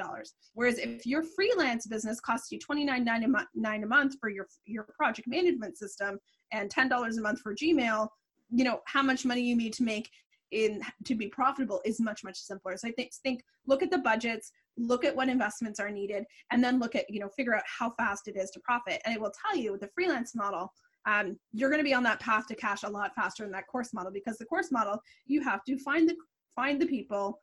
whereas 0.53 0.79
if 0.79 1.05
your 1.05 1.23
freelance 1.23 1.87
business 1.87 2.19
costs 2.19 2.51
you 2.51 2.59
$29.99 2.59 3.83
a 3.83 3.85
month 3.85 4.15
for 4.19 4.29
your 4.29 4.47
your 4.65 4.87
project 4.97 5.27
management 5.27 5.77
system 5.77 6.19
and 6.51 6.69
$10 6.73 7.17
a 7.17 7.21
month 7.21 7.39
for 7.39 7.55
gmail 7.55 8.07
you 8.51 8.63
know 8.63 8.79
how 8.85 9.01
much 9.01 9.25
money 9.25 9.41
you 9.41 9.55
need 9.55 9.73
to 9.73 9.83
make 9.83 10.09
in 10.53 10.81
to 11.05 11.15
be 11.15 11.27
profitable 11.27 11.81
is 11.83 11.99
much 11.99 12.23
much 12.23 12.37
simpler. 12.37 12.77
So 12.77 12.87
i 12.87 12.91
think 12.91 13.11
think 13.23 13.43
look 13.67 13.83
at 13.83 13.91
the 13.91 13.97
budgets 13.97 14.51
look 14.77 15.05
at 15.05 15.15
what 15.15 15.29
investments 15.29 15.79
are 15.79 15.89
needed 15.89 16.23
and 16.51 16.63
then 16.63 16.79
look 16.79 16.95
at 16.95 17.09
you 17.09 17.19
know 17.19 17.29
figure 17.29 17.55
out 17.55 17.63
how 17.65 17.91
fast 17.91 18.27
it 18.27 18.37
is 18.37 18.51
to 18.51 18.59
profit. 18.59 19.01
And 19.05 19.15
it 19.15 19.21
will 19.21 19.33
tell 19.45 19.57
you 19.57 19.71
with 19.71 19.81
the 19.81 19.89
freelance 19.95 20.35
model 20.35 20.71
um, 21.05 21.37
you're 21.51 21.69
going 21.69 21.79
to 21.79 21.83
be 21.83 21.93
on 21.93 22.03
that 22.03 22.19
path 22.19 22.47
to 22.47 22.55
cash 22.55 22.83
a 22.83 22.89
lot 22.89 23.13
faster 23.15 23.43
in 23.43 23.51
that 23.51 23.67
course 23.67 23.93
model 23.93 24.11
because 24.11 24.37
the 24.37 24.45
course 24.45 24.71
model 24.71 24.99
you 25.25 25.41
have 25.41 25.63
to 25.65 25.77
find 25.77 26.09
the 26.09 26.15
find 26.55 26.81
the 26.81 26.85
people. 26.85 27.39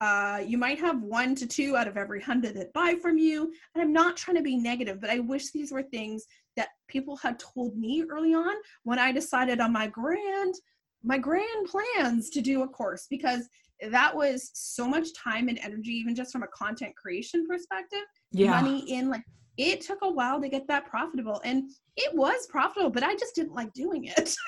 Uh, 0.00 0.42
you 0.44 0.58
might 0.58 0.78
have 0.78 1.00
one 1.02 1.34
to 1.36 1.46
two 1.46 1.76
out 1.76 1.86
of 1.86 1.96
every 1.96 2.20
hundred 2.20 2.54
that 2.54 2.72
buy 2.74 2.94
from 3.00 3.16
you 3.16 3.44
and 3.74 3.82
i'm 3.82 3.92
not 3.92 4.16
trying 4.16 4.36
to 4.36 4.42
be 4.42 4.56
negative 4.56 5.00
but 5.00 5.08
i 5.08 5.20
wish 5.20 5.50
these 5.50 5.70
were 5.70 5.84
things 5.84 6.26
that 6.56 6.68
people 6.88 7.16
had 7.16 7.38
told 7.38 7.76
me 7.78 8.04
early 8.10 8.34
on 8.34 8.54
when 8.82 8.98
i 8.98 9.12
decided 9.12 9.60
on 9.60 9.72
my 9.72 9.86
grand 9.86 10.54
my 11.04 11.18
grand 11.18 11.68
plans 11.68 12.30
to 12.30 12.40
do 12.40 12.62
a 12.62 12.68
course 12.68 13.06
because 13.10 13.48
that 13.90 14.14
was 14.14 14.50
so 14.54 14.88
much 14.88 15.08
time 15.14 15.48
and 15.48 15.58
energy 15.62 15.92
even 15.92 16.14
just 16.14 16.32
from 16.32 16.42
a 16.42 16.48
content 16.48 16.94
creation 16.96 17.46
perspective 17.46 18.04
yeah. 18.32 18.50
money 18.50 18.90
in 18.90 19.10
like 19.10 19.22
it 19.56 19.80
took 19.80 19.98
a 20.02 20.10
while 20.10 20.40
to 20.40 20.48
get 20.48 20.66
that 20.66 20.86
profitable 20.86 21.40
and 21.44 21.70
it 21.96 22.14
was 22.14 22.46
profitable 22.48 22.90
but 22.90 23.02
i 23.02 23.14
just 23.14 23.34
didn't 23.34 23.54
like 23.54 23.72
doing 23.72 24.04
it. 24.04 24.34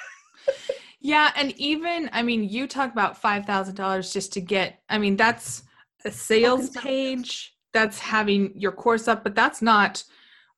Yeah 1.01 1.33
and 1.37 1.53
even 1.59 2.09
i 2.13 2.23
mean 2.23 2.45
you 2.49 2.67
talk 2.67 2.93
about 2.93 3.21
$5000 3.21 4.13
just 4.13 4.33
to 4.33 4.41
get 4.41 4.81
i 4.89 4.99
mean 4.99 5.17
that's 5.17 5.63
a 6.05 6.11
sales 6.11 6.71
page 6.71 7.55
that's 7.73 7.99
having 7.99 8.53
your 8.55 8.73
course 8.73 9.09
up 9.09 9.23
but 9.23 9.35
that's 9.35 9.61
not 9.61 10.03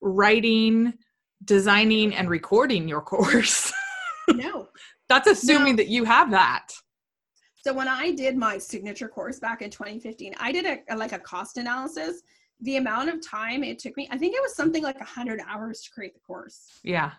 writing 0.01 0.95
designing 1.45 2.15
and 2.15 2.29
recording 2.29 2.89
your 2.89 3.01
course. 3.13 3.73
No 4.29 4.69
that's 5.09 5.29
assuming 5.29 5.77
that 5.77 5.89
you 5.89 6.05
have 6.05 6.31
that 6.31 6.69
so 7.57 7.73
when 7.73 7.89
i 7.89 8.11
did 8.11 8.37
my 8.37 8.59
signature 8.59 9.09
course 9.09 9.39
back 9.39 9.63
in 9.63 9.71
2015 9.71 10.35
i 10.39 10.53
did 10.53 10.67
a, 10.67 10.79
a 10.95 10.97
like 10.97 11.13
a 11.13 11.19
cost 11.19 11.59
analysis 11.59 12.23
the 12.61 12.77
amount 12.77 13.09
of 13.09 13.25
time 13.27 13.63
it 13.63 13.79
took 13.79 13.97
me, 13.97 14.09
I 14.11 14.19
think 14.19 14.35
it 14.35 14.43
was 14.43 14.57
something 14.57 14.83
like 14.83 14.99
100 14.99 15.41
hours 15.49 15.83
to 15.83 15.91
create 15.91 16.15
the 16.15 16.21
course. 16.21 16.67
Yeah. 16.83 17.13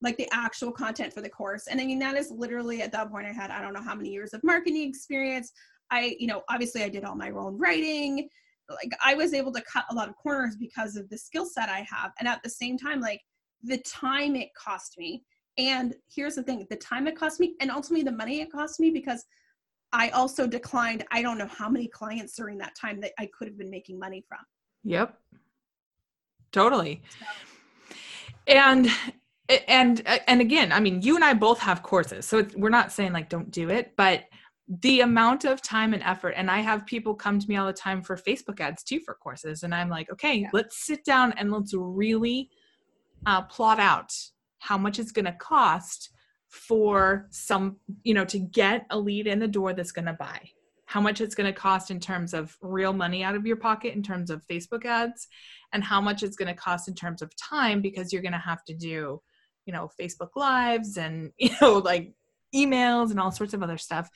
Like 0.00 0.16
the 0.16 0.28
actual 0.32 0.70
content 0.70 1.12
for 1.12 1.20
the 1.20 1.28
course. 1.28 1.66
And 1.66 1.80
I 1.80 1.86
mean, 1.86 1.98
that 2.00 2.16
is 2.16 2.30
literally 2.30 2.82
at 2.82 2.92
that 2.92 3.10
point, 3.10 3.26
I 3.26 3.32
had, 3.32 3.50
I 3.50 3.60
don't 3.62 3.72
know 3.72 3.82
how 3.82 3.94
many 3.94 4.10
years 4.10 4.32
of 4.32 4.44
marketing 4.44 4.88
experience. 4.88 5.52
I, 5.90 6.16
you 6.18 6.26
know, 6.26 6.42
obviously 6.48 6.84
I 6.84 6.88
did 6.88 7.04
all 7.04 7.16
my 7.16 7.30
own 7.30 7.58
writing. 7.58 8.28
Like 8.68 8.92
I 9.04 9.14
was 9.14 9.34
able 9.34 9.52
to 9.52 9.62
cut 9.62 9.84
a 9.90 9.94
lot 9.94 10.08
of 10.08 10.16
corners 10.16 10.56
because 10.56 10.96
of 10.96 11.08
the 11.08 11.18
skill 11.18 11.46
set 11.46 11.68
I 11.68 11.86
have. 11.90 12.12
And 12.18 12.28
at 12.28 12.42
the 12.42 12.50
same 12.50 12.78
time, 12.78 13.00
like 13.00 13.20
the 13.62 13.78
time 13.78 14.36
it 14.36 14.50
cost 14.54 14.96
me. 14.98 15.22
And 15.58 15.94
here's 16.14 16.34
the 16.34 16.42
thing 16.42 16.66
the 16.68 16.76
time 16.76 17.06
it 17.06 17.16
cost 17.16 17.40
me, 17.40 17.54
and 17.60 17.70
ultimately 17.70 18.04
the 18.04 18.12
money 18.12 18.40
it 18.40 18.52
cost 18.52 18.78
me 18.80 18.90
because 18.90 19.24
I 19.92 20.10
also 20.10 20.46
declined, 20.46 21.04
I 21.10 21.22
don't 21.22 21.38
know 21.38 21.48
how 21.48 21.68
many 21.68 21.88
clients 21.88 22.34
during 22.34 22.58
that 22.58 22.74
time 22.78 23.00
that 23.00 23.12
I 23.18 23.28
could 23.36 23.48
have 23.48 23.56
been 23.56 23.70
making 23.70 23.98
money 23.98 24.24
from. 24.28 24.40
Yep. 24.84 25.18
Totally. 26.52 27.02
And 28.46 28.88
and 29.68 30.02
and 30.26 30.40
again, 30.40 30.72
I 30.72 30.80
mean, 30.80 31.02
you 31.02 31.14
and 31.14 31.24
I 31.24 31.34
both 31.34 31.58
have 31.60 31.82
courses. 31.82 32.26
So 32.26 32.46
we're 32.56 32.68
not 32.68 32.92
saying 32.92 33.12
like 33.12 33.28
don't 33.28 33.50
do 33.50 33.70
it, 33.70 33.92
but 33.96 34.24
the 34.68 35.00
amount 35.00 35.44
of 35.44 35.62
time 35.62 35.94
and 35.94 36.02
effort 36.02 36.34
and 36.36 36.50
I 36.50 36.58
have 36.58 36.86
people 36.86 37.14
come 37.14 37.38
to 37.38 37.48
me 37.48 37.56
all 37.56 37.66
the 37.66 37.72
time 37.72 38.02
for 38.02 38.16
Facebook 38.16 38.58
ads 38.60 38.82
too 38.82 38.98
for 39.00 39.14
courses 39.14 39.62
and 39.62 39.74
I'm 39.74 39.88
like, 39.88 40.10
"Okay, 40.10 40.40
yeah. 40.40 40.50
let's 40.52 40.84
sit 40.84 41.04
down 41.04 41.32
and 41.32 41.52
let's 41.52 41.72
really 41.74 42.50
uh, 43.26 43.42
plot 43.42 43.78
out 43.78 44.12
how 44.58 44.78
much 44.78 44.98
it's 44.98 45.12
going 45.12 45.24
to 45.24 45.32
cost 45.32 46.10
for 46.48 47.26
some, 47.30 47.76
you 48.02 48.14
know, 48.14 48.24
to 48.24 48.38
get 48.38 48.86
a 48.90 48.98
lead 48.98 49.26
in 49.26 49.38
the 49.38 49.48
door 49.48 49.72
that's 49.72 49.92
going 49.92 50.06
to 50.06 50.12
buy. 50.12 50.40
How 50.86 51.00
much 51.00 51.20
it's 51.20 51.34
going 51.34 51.52
to 51.52 51.58
cost 51.58 51.90
in 51.90 51.98
terms 51.98 52.32
of 52.32 52.56
real 52.60 52.92
money 52.92 53.24
out 53.24 53.34
of 53.34 53.46
your 53.46 53.56
pocket 53.56 53.94
in 53.94 54.02
terms 54.02 54.30
of 54.30 54.46
Facebook 54.46 54.84
ads 54.84 55.26
and 55.72 55.82
how 55.82 56.00
much 56.00 56.22
it's 56.22 56.36
going 56.36 56.48
to 56.48 56.54
cost 56.54 56.86
in 56.86 56.94
terms 56.94 57.22
of 57.22 57.34
time 57.36 57.82
because 57.82 58.12
you're 58.12 58.22
going 58.22 58.32
to 58.32 58.38
have 58.38 58.64
to 58.64 58.74
do 58.74 59.20
you 59.66 59.72
know 59.72 59.90
Facebook 60.00 60.30
lives 60.36 60.96
and 60.96 61.32
you 61.38 61.50
know 61.60 61.78
like 61.78 62.12
emails 62.54 63.10
and 63.10 63.20
all 63.20 63.32
sorts 63.32 63.52
of 63.52 63.62
other 63.62 63.76
stuff. 63.76 64.08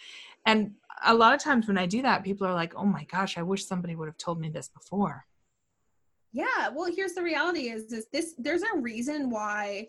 And 0.47 0.72
a 1.05 1.14
lot 1.14 1.34
of 1.34 1.43
times 1.43 1.66
when 1.66 1.76
I 1.76 1.86
do 1.86 2.01
that 2.03 2.24
people 2.24 2.47
are 2.47 2.55
like 2.55 2.74
oh 2.74 2.86
my 2.86 3.05
gosh 3.05 3.36
I 3.36 3.43
wish 3.43 3.66
somebody 3.66 3.97
would 3.97 4.09
have 4.09 4.16
told 4.16 4.41
me 4.41 4.49
this 4.49 4.68
before. 4.68 5.26
Yeah 6.32 6.68
well 6.74 6.91
here's 6.95 7.12
the 7.12 7.22
reality 7.22 7.68
is, 7.70 7.93
is 7.93 8.07
this 8.12 8.34
there's 8.38 8.62
a 8.62 8.78
reason 8.78 9.28
why 9.28 9.88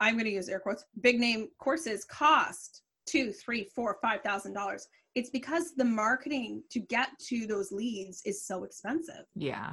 I'm 0.00 0.14
going 0.14 0.24
to 0.26 0.30
use 0.30 0.48
air 0.48 0.60
quotes 0.60 0.84
big 1.00 1.18
name 1.18 1.48
courses 1.58 2.04
cost 2.04 2.82
two 3.06 3.32
three 3.32 3.64
four 3.74 3.98
five 4.02 4.22
thousand 4.22 4.52
dollars 4.52 4.88
it's 5.16 5.30
because 5.30 5.74
the 5.74 5.84
marketing 5.84 6.62
to 6.70 6.78
get 6.78 7.08
to 7.18 7.46
those 7.46 7.72
leads 7.72 8.20
is 8.26 8.46
so 8.46 8.64
expensive. 8.64 9.24
Yeah. 9.34 9.72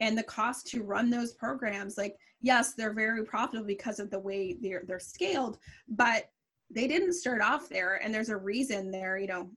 And 0.00 0.16
the 0.16 0.22
cost 0.22 0.66
to 0.68 0.82
run 0.82 1.10
those 1.10 1.34
programs, 1.34 1.98
like, 1.98 2.16
yes, 2.40 2.72
they're 2.72 2.94
very 2.94 3.24
profitable 3.26 3.66
because 3.66 4.00
of 4.00 4.10
the 4.10 4.18
way 4.18 4.56
they're 4.60 4.82
they're 4.88 4.98
scaled, 4.98 5.58
but 5.86 6.30
they 6.70 6.88
didn't 6.88 7.12
start 7.12 7.42
off 7.42 7.68
there 7.68 8.02
and 8.02 8.12
there's 8.12 8.30
a 8.30 8.36
reason 8.36 8.90
they're, 8.90 9.18
you 9.18 9.26
know, 9.26 9.50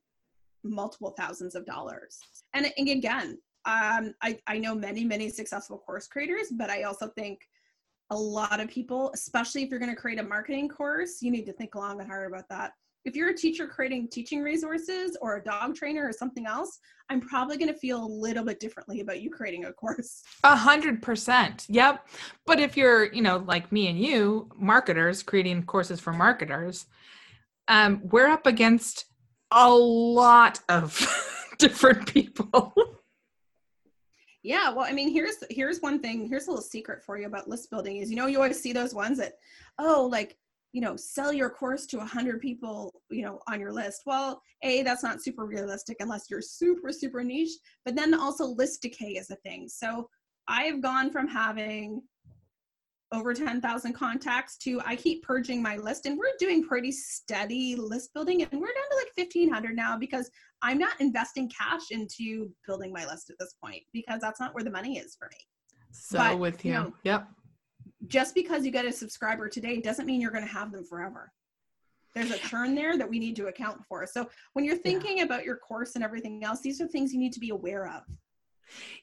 multiple 0.62 1.14
thousands 1.18 1.54
of 1.54 1.64
dollars. 1.64 2.20
And, 2.52 2.70
and 2.76 2.88
again, 2.88 3.38
um, 3.64 4.14
I, 4.22 4.38
I 4.46 4.58
know 4.58 4.74
many, 4.74 5.04
many 5.04 5.30
successful 5.30 5.78
course 5.78 6.06
creators, 6.06 6.48
but 6.52 6.68
I 6.68 6.82
also 6.82 7.08
think 7.08 7.40
a 8.10 8.16
lot 8.16 8.60
of 8.60 8.68
people, 8.68 9.10
especially 9.14 9.62
if 9.62 9.70
you're 9.70 9.78
going 9.78 9.94
to 9.94 10.00
create 10.00 10.18
a 10.18 10.22
marketing 10.22 10.68
course, 10.68 11.20
you 11.20 11.30
need 11.30 11.46
to 11.46 11.52
think 11.52 11.74
long 11.74 12.00
and 12.00 12.08
hard 12.08 12.30
about 12.30 12.48
that. 12.48 12.72
If 13.04 13.14
you're 13.14 13.30
a 13.30 13.34
teacher 13.34 13.66
creating 13.66 14.08
teaching 14.08 14.42
resources 14.42 15.16
or 15.22 15.36
a 15.36 15.42
dog 15.42 15.74
trainer 15.74 16.06
or 16.06 16.12
something 16.12 16.46
else, 16.46 16.78
I'm 17.08 17.20
probably 17.20 17.56
going 17.56 17.72
to 17.72 17.78
feel 17.78 18.04
a 18.04 18.06
little 18.06 18.44
bit 18.44 18.60
differently 18.60 19.00
about 19.00 19.22
you 19.22 19.30
creating 19.30 19.64
a 19.64 19.72
course. 19.72 20.22
A 20.44 20.56
hundred 20.56 21.00
percent. 21.00 21.64
Yep. 21.68 22.06
But 22.44 22.60
if 22.60 22.76
you're, 22.76 23.12
you 23.12 23.22
know, 23.22 23.38
like 23.46 23.70
me 23.72 23.88
and 23.88 23.98
you, 23.98 24.50
marketers 24.56 25.22
creating 25.22 25.64
courses 25.64 26.00
for 26.00 26.12
marketers, 26.12 26.86
um, 27.68 28.00
we're 28.04 28.28
up 28.28 28.46
against 28.46 29.06
a 29.52 29.70
lot 29.70 30.60
of 30.68 31.06
different 31.58 32.12
people. 32.12 32.74
Yeah, 34.42 34.70
well, 34.70 34.86
I 34.86 34.92
mean, 34.92 35.10
here's 35.10 35.36
here's 35.50 35.80
one 35.80 36.00
thing. 36.00 36.28
Here's 36.28 36.46
a 36.46 36.50
little 36.50 36.62
secret 36.62 37.02
for 37.04 37.18
you 37.18 37.26
about 37.26 37.48
list 37.48 37.70
building 37.70 37.96
is 37.98 38.10
you 38.10 38.16
know 38.16 38.26
you 38.26 38.38
always 38.38 38.60
see 38.60 38.72
those 38.72 38.94
ones 38.94 39.18
that, 39.18 39.34
oh, 39.78 40.08
like 40.10 40.36
you 40.72 40.80
know, 40.80 40.96
sell 40.96 41.32
your 41.32 41.50
course 41.50 41.86
to 41.86 41.98
a 41.98 42.04
hundred 42.04 42.40
people, 42.40 42.92
you 43.10 43.22
know, 43.22 43.40
on 43.48 43.58
your 43.58 43.72
list. 43.72 44.02
Well, 44.06 44.40
a 44.62 44.82
that's 44.82 45.02
not 45.02 45.22
super 45.22 45.46
realistic 45.46 45.96
unless 46.00 46.30
you're 46.30 46.42
super 46.42 46.92
super 46.92 47.24
niche. 47.24 47.56
But 47.84 47.96
then 47.96 48.14
also 48.14 48.44
list 48.46 48.82
decay 48.82 49.12
is 49.12 49.30
a 49.30 49.36
thing. 49.36 49.68
So 49.68 50.08
I've 50.46 50.80
gone 50.82 51.10
from 51.10 51.28
having 51.28 52.02
over 53.12 53.32
10,000 53.32 53.92
contacts 53.92 54.56
to 54.58 54.80
I 54.84 54.94
keep 54.94 55.22
purging 55.22 55.62
my 55.62 55.76
list 55.76 56.06
and 56.06 56.18
we're 56.18 56.26
doing 56.38 56.62
pretty 56.62 56.92
steady 56.92 57.74
list 57.74 58.12
building 58.12 58.42
and 58.42 58.52
we're 58.52 58.66
down 58.66 58.90
to 58.90 58.96
like 58.96 59.12
1500 59.16 59.74
now 59.74 59.96
because 59.96 60.30
I'm 60.62 60.78
not 60.78 61.00
investing 61.00 61.50
cash 61.50 61.90
into 61.90 62.50
building 62.66 62.92
my 62.92 63.06
list 63.06 63.30
at 63.30 63.36
this 63.38 63.54
point 63.62 63.82
because 63.92 64.20
that's 64.20 64.40
not 64.40 64.54
where 64.54 64.64
the 64.64 64.70
money 64.70 64.98
is 64.98 65.16
for 65.18 65.28
me. 65.32 65.38
So 65.90 66.18
but, 66.18 66.38
with 66.38 66.64
you, 66.64 66.72
you 66.72 66.78
know, 66.78 66.92
yep. 67.04 67.28
Just 68.06 68.34
because 68.34 68.64
you 68.64 68.70
get 68.70 68.84
a 68.84 68.92
subscriber 68.92 69.48
today 69.48 69.80
doesn't 69.80 70.06
mean 70.06 70.20
you're 70.20 70.30
going 70.30 70.46
to 70.46 70.52
have 70.52 70.70
them 70.70 70.84
forever. 70.84 71.32
There's 72.14 72.30
a 72.30 72.38
churn 72.38 72.74
there 72.74 72.96
that 72.96 73.08
we 73.08 73.18
need 73.18 73.36
to 73.36 73.46
account 73.46 73.80
for. 73.88 74.06
So 74.06 74.28
when 74.52 74.64
you're 74.64 74.76
thinking 74.76 75.18
yeah. 75.18 75.24
about 75.24 75.44
your 75.44 75.56
course 75.56 75.94
and 75.94 76.04
everything 76.04 76.42
else, 76.44 76.60
these 76.60 76.80
are 76.80 76.86
things 76.86 77.12
you 77.12 77.18
need 77.18 77.32
to 77.32 77.40
be 77.40 77.50
aware 77.50 77.88
of. 77.88 78.02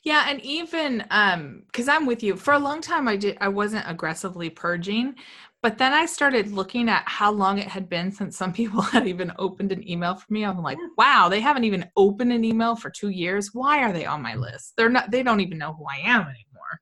Yeah, 0.04 0.26
and 0.28 0.42
even 0.42 1.06
um 1.12 1.64
cuz 1.74 1.88
I'm 1.88 2.06
with 2.06 2.24
you. 2.24 2.36
For 2.36 2.54
a 2.54 2.60
long 2.60 2.82
time 2.82 3.08
I 3.08 3.16
did 3.16 3.38
I 3.42 3.48
wasn't 3.50 3.90
aggressively 3.90 4.50
purging, 4.50 5.16
but 5.62 5.78
then 5.78 5.94
I 5.94 6.06
started 6.06 6.52
looking 6.52 6.90
at 6.90 7.04
how 7.08 7.32
long 7.32 7.58
it 7.60 7.68
had 7.68 7.90
been 7.90 8.12
since 8.12 8.38
some 8.38 8.54
people 8.60 8.82
had 8.82 9.08
even 9.08 9.32
opened 9.40 9.72
an 9.72 9.88
email 9.90 10.16
for 10.16 10.32
me. 10.32 10.44
I'm 10.46 10.62
like, 10.62 10.78
"Wow, 10.98 11.30
they 11.30 11.40
haven't 11.42 11.64
even 11.66 11.90
opened 11.98 12.32
an 12.34 12.44
email 12.46 12.76
for 12.76 12.90
2 12.90 13.10
years. 13.10 13.50
Why 13.54 13.84
are 13.84 13.94
they 13.94 14.06
on 14.06 14.22
my 14.22 14.36
list? 14.36 14.74
They're 14.78 14.90
not 14.90 15.12
they 15.12 15.24
don't 15.24 15.42
even 15.42 15.58
know 15.58 15.74
who 15.74 15.86
I 15.86 15.98
am 16.06 16.22
anymore." 16.22 16.82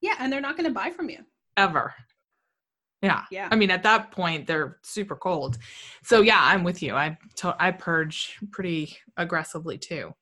Yeah, 0.00 0.14
and 0.18 0.32
they're 0.32 0.40
not 0.40 0.56
going 0.56 0.68
to 0.68 0.74
buy 0.74 0.90
from 0.90 1.10
you 1.10 1.18
ever. 1.56 1.94
Yeah. 3.02 3.22
Yeah. 3.30 3.48
I 3.50 3.56
mean, 3.56 3.70
at 3.70 3.84
that 3.84 4.10
point, 4.10 4.46
they're 4.46 4.78
super 4.82 5.14
cold. 5.16 5.58
So 6.02 6.20
yeah, 6.20 6.40
I'm 6.40 6.64
with 6.64 6.82
you. 6.82 6.94
I 6.96 7.16
to- 7.36 7.56
I 7.58 7.70
purge 7.70 8.38
pretty 8.50 8.96
aggressively 9.16 9.78
too 9.78 10.14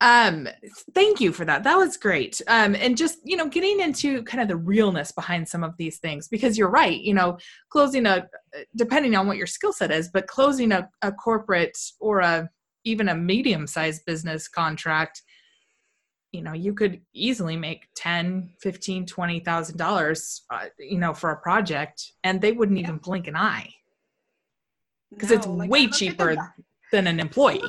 um 0.00 0.48
thank 0.94 1.20
you 1.20 1.32
for 1.32 1.44
that. 1.44 1.64
That 1.64 1.76
was 1.76 1.96
great. 1.96 2.40
Um 2.46 2.74
and 2.74 2.96
just 2.96 3.18
you 3.24 3.36
know 3.36 3.48
getting 3.48 3.80
into 3.80 4.22
kind 4.22 4.40
of 4.40 4.48
the 4.48 4.56
realness 4.56 5.12
behind 5.12 5.48
some 5.48 5.64
of 5.64 5.76
these 5.76 5.98
things 5.98 6.28
because 6.28 6.56
you're 6.56 6.70
right 6.70 7.00
you 7.00 7.14
know 7.14 7.38
closing 7.70 8.06
a 8.06 8.28
depending 8.76 9.16
on 9.16 9.26
what 9.26 9.36
your 9.36 9.46
skill 9.46 9.72
set 9.72 9.90
is 9.90 10.08
but 10.08 10.26
closing 10.26 10.72
a, 10.72 10.88
a 11.02 11.12
corporate 11.12 11.76
or 12.00 12.20
a 12.20 12.48
even 12.84 13.08
a 13.08 13.14
medium 13.14 13.66
sized 13.66 14.04
business 14.06 14.48
contract 14.48 15.22
you 16.32 16.42
know 16.42 16.52
you 16.52 16.74
could 16.74 17.00
easily 17.14 17.56
make 17.56 17.86
10 17.96 18.50
15 18.60 19.06
20 19.06 19.40
thousand 19.40 19.80
uh, 19.80 19.84
dollars 19.84 20.44
you 20.78 20.98
know 20.98 21.14
for 21.14 21.30
a 21.30 21.36
project 21.36 22.12
and 22.24 22.40
they 22.40 22.52
wouldn't 22.52 22.78
yeah. 22.78 22.84
even 22.84 22.98
blink 22.98 23.26
an 23.26 23.36
eye. 23.36 23.72
Because 25.10 25.30
no, 25.30 25.36
it's 25.36 25.46
like 25.46 25.70
way 25.70 25.86
cheaper 25.86 26.36
than 26.92 27.06
an 27.06 27.18
employee 27.18 27.62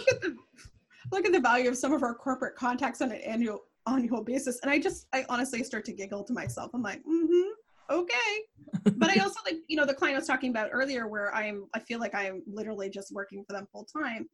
look 1.12 1.26
at 1.26 1.32
the 1.32 1.40
value 1.40 1.70
of 1.70 1.78
some 1.78 1.94
of 1.94 2.04
our 2.04 2.16
corporate 2.16 2.56
contacts 2.56 3.02
on 3.02 3.12
an 3.12 3.22
annual 3.22 3.62
annual 3.88 4.24
basis. 4.24 4.60
And 4.62 4.72
i 4.72 4.80
just 4.80 5.08
i 5.14 5.26
honestly 5.30 5.64
start 5.64 5.86
to 5.86 5.94
giggle 5.94 6.24
to 6.24 6.34
myself. 6.34 6.72
I'm 6.74 6.84
like 6.84 7.00
mm-hmm 7.04 7.50
okay. 7.90 8.92
But 8.96 9.10
i 9.10 9.20
also 9.24 9.40
like 9.46 9.58
you 9.68 9.76
know 9.76 9.86
the 9.86 9.94
client 9.94 10.16
i 10.16 10.20
was 10.20 10.28
talking 10.28 10.52
about 10.52 10.70
earlier 10.72 11.08
where 11.08 11.34
i'm 11.34 11.66
i 11.74 11.80
feel 11.80 12.00
like 12.00 12.16
i'm 12.16 12.42
literally 12.48 12.90
just 12.90 13.14
working 13.14 13.44
for 13.46 13.54
them 13.54 13.68
full 13.72 13.86
time 13.86 14.28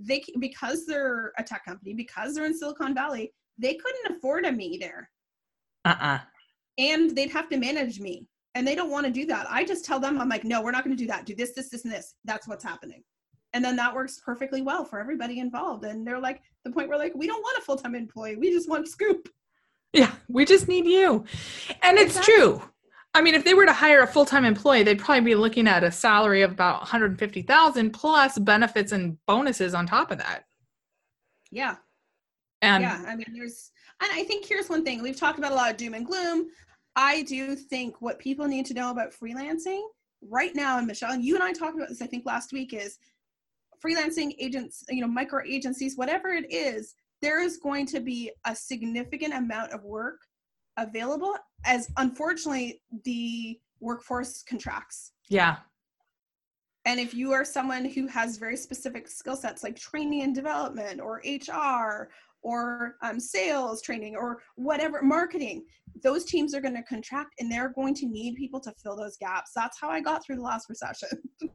they 0.00 0.22
because 0.40 0.86
they're 0.86 1.32
a 1.38 1.42
tech 1.42 1.64
company 1.64 1.94
because 1.94 2.34
they're 2.34 2.46
in 2.46 2.56
silicon 2.56 2.94
valley 2.94 3.32
they 3.58 3.74
couldn't 3.74 4.16
afford 4.16 4.46
a 4.46 4.52
me 4.52 4.78
there. 4.80 5.10
Uh-uh. 5.84 6.18
And 6.78 7.14
they'd 7.14 7.30
have 7.30 7.50
to 7.50 7.58
manage 7.58 8.00
me. 8.00 8.26
And 8.54 8.66
they 8.66 8.74
don't 8.74 8.90
want 8.90 9.04
to 9.04 9.12
do 9.12 9.26
that. 9.26 9.46
I 9.48 9.62
just 9.62 9.84
tell 9.84 10.00
them 10.00 10.20
i'm 10.20 10.28
like 10.28 10.44
no 10.44 10.62
we're 10.62 10.70
not 10.70 10.84
going 10.84 10.96
to 10.96 11.02
do 11.02 11.08
that. 11.08 11.26
Do 11.26 11.34
this 11.34 11.52
this 11.54 11.68
this 11.68 11.84
and 11.84 11.92
this. 11.92 12.14
That's 12.24 12.48
what's 12.48 12.64
happening 12.64 13.02
and 13.54 13.64
then 13.64 13.76
that 13.76 13.94
works 13.94 14.20
perfectly 14.24 14.62
well 14.62 14.84
for 14.84 14.98
everybody 14.98 15.38
involved. 15.38 15.84
And 15.84 16.06
they're 16.06 16.20
like 16.20 16.42
the 16.64 16.70
point 16.70 16.88
where 16.88 16.98
like 16.98 17.14
we 17.14 17.26
don't 17.26 17.42
want 17.42 17.58
a 17.58 17.62
full-time 17.62 17.94
employee. 17.94 18.36
We 18.36 18.50
just 18.50 18.68
want 18.68 18.88
scoop. 18.88 19.28
Yeah 19.92 20.12
we 20.28 20.44
just 20.44 20.68
need 20.68 20.86
you. 20.86 21.24
And 21.82 21.98
it's 21.98 22.16
exactly. 22.16 22.34
true. 22.34 22.62
I 23.14 23.20
mean 23.20 23.34
if 23.34 23.44
they 23.44 23.54
were 23.54 23.66
to 23.66 23.72
hire 23.72 24.02
a 24.02 24.06
full-time 24.06 24.44
employee 24.44 24.82
they'd 24.82 24.98
probably 24.98 25.20
be 25.20 25.34
looking 25.34 25.68
at 25.68 25.84
a 25.84 25.92
salary 25.92 26.42
of 26.42 26.52
about 26.52 26.80
150000 26.80 27.90
plus 27.90 28.38
benefits 28.38 28.92
and 28.92 29.18
bonuses 29.26 29.74
on 29.74 29.86
top 29.86 30.10
of 30.10 30.18
that. 30.18 30.44
Yeah. 31.50 31.76
And 32.62 32.82
yeah 32.82 33.04
i 33.06 33.14
mean 33.16 33.26
there's 33.34 33.70
and 34.00 34.10
i 34.12 34.24
think 34.24 34.46
here's 34.46 34.68
one 34.68 34.84
thing. 34.84 35.02
We've 35.02 35.16
talked 35.16 35.38
about 35.38 35.52
a 35.52 35.56
lot 35.56 35.70
of 35.70 35.76
doom 35.76 35.94
and 35.94 36.06
gloom. 36.06 36.46
I 36.94 37.22
do 37.22 37.56
think 37.56 38.02
what 38.02 38.18
people 38.18 38.46
need 38.46 38.66
to 38.66 38.74
know 38.74 38.90
about 38.90 39.12
freelancing 39.12 39.82
right 40.30 40.54
now 40.54 40.78
and 40.78 40.86
michelle 40.86 41.12
and 41.12 41.24
you 41.24 41.34
and 41.34 41.42
i 41.42 41.52
talked 41.52 41.76
about 41.76 41.88
this 41.88 42.00
i 42.00 42.06
think 42.06 42.24
last 42.24 42.52
week 42.52 42.72
is 42.72 42.98
freelancing 43.84 44.34
agents, 44.38 44.84
you 44.88 45.00
know, 45.00 45.08
micro 45.08 45.40
agencies, 45.46 45.96
whatever 45.96 46.28
it 46.28 46.50
is, 46.52 46.94
there 47.20 47.40
is 47.40 47.58
going 47.58 47.86
to 47.86 48.00
be 48.00 48.30
a 48.46 48.54
significant 48.54 49.34
amount 49.34 49.72
of 49.72 49.82
work 49.84 50.20
available 50.76 51.34
as 51.64 51.90
unfortunately 51.96 52.80
the 53.04 53.58
workforce 53.80 54.42
contracts. 54.42 55.12
Yeah. 55.28 55.56
And 56.84 56.98
if 56.98 57.14
you 57.14 57.32
are 57.32 57.44
someone 57.44 57.84
who 57.84 58.08
has 58.08 58.38
very 58.38 58.56
specific 58.56 59.06
skill 59.06 59.36
sets 59.36 59.62
like 59.62 59.76
training 59.76 60.22
and 60.22 60.34
development 60.34 61.00
or 61.00 61.22
HR 61.24 62.10
or 62.42 62.96
um, 63.02 63.18
sales 63.20 63.82
training 63.82 64.16
or 64.16 64.38
whatever 64.56 65.02
marketing 65.02 65.64
those 66.02 66.24
teams 66.24 66.54
are 66.54 66.60
going 66.60 66.74
to 66.74 66.82
contract 66.82 67.34
and 67.38 67.50
they're 67.50 67.70
going 67.70 67.94
to 67.94 68.06
need 68.06 68.34
people 68.34 68.60
to 68.60 68.72
fill 68.82 68.96
those 68.96 69.16
gaps. 69.18 69.52
That's 69.54 69.78
how 69.80 69.88
i 69.88 70.00
got 70.00 70.24
through 70.24 70.36
the 70.36 70.42
last 70.42 70.68
recession. 70.68 71.08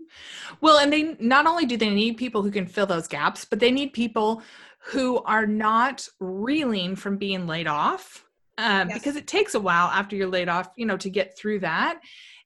Well 0.61 0.79
and 0.79 0.91
they 0.91 1.17
not 1.19 1.47
only 1.47 1.65
do 1.65 1.75
they 1.75 1.89
need 1.89 2.15
people 2.15 2.41
who 2.41 2.49
can 2.49 2.65
fill 2.65 2.85
those 2.85 3.07
gaps 3.09 3.43
but 3.43 3.59
they 3.59 3.71
need 3.71 3.91
people 3.91 4.41
who 4.79 5.19
are 5.23 5.45
not 5.45 6.07
reeling 6.21 6.95
from 6.95 7.17
being 7.17 7.45
laid 7.45 7.67
off 7.67 8.23
um, 8.57 8.88
yes. 8.88 8.97
because 8.97 9.17
it 9.17 9.27
takes 9.27 9.55
a 9.55 9.59
while 9.59 9.88
after 9.88 10.15
you're 10.15 10.29
laid 10.29 10.47
off 10.47 10.69
you 10.77 10.85
know 10.85 10.97
to 10.97 11.09
get 11.09 11.38
through 11.38 11.59
that. 11.59 11.99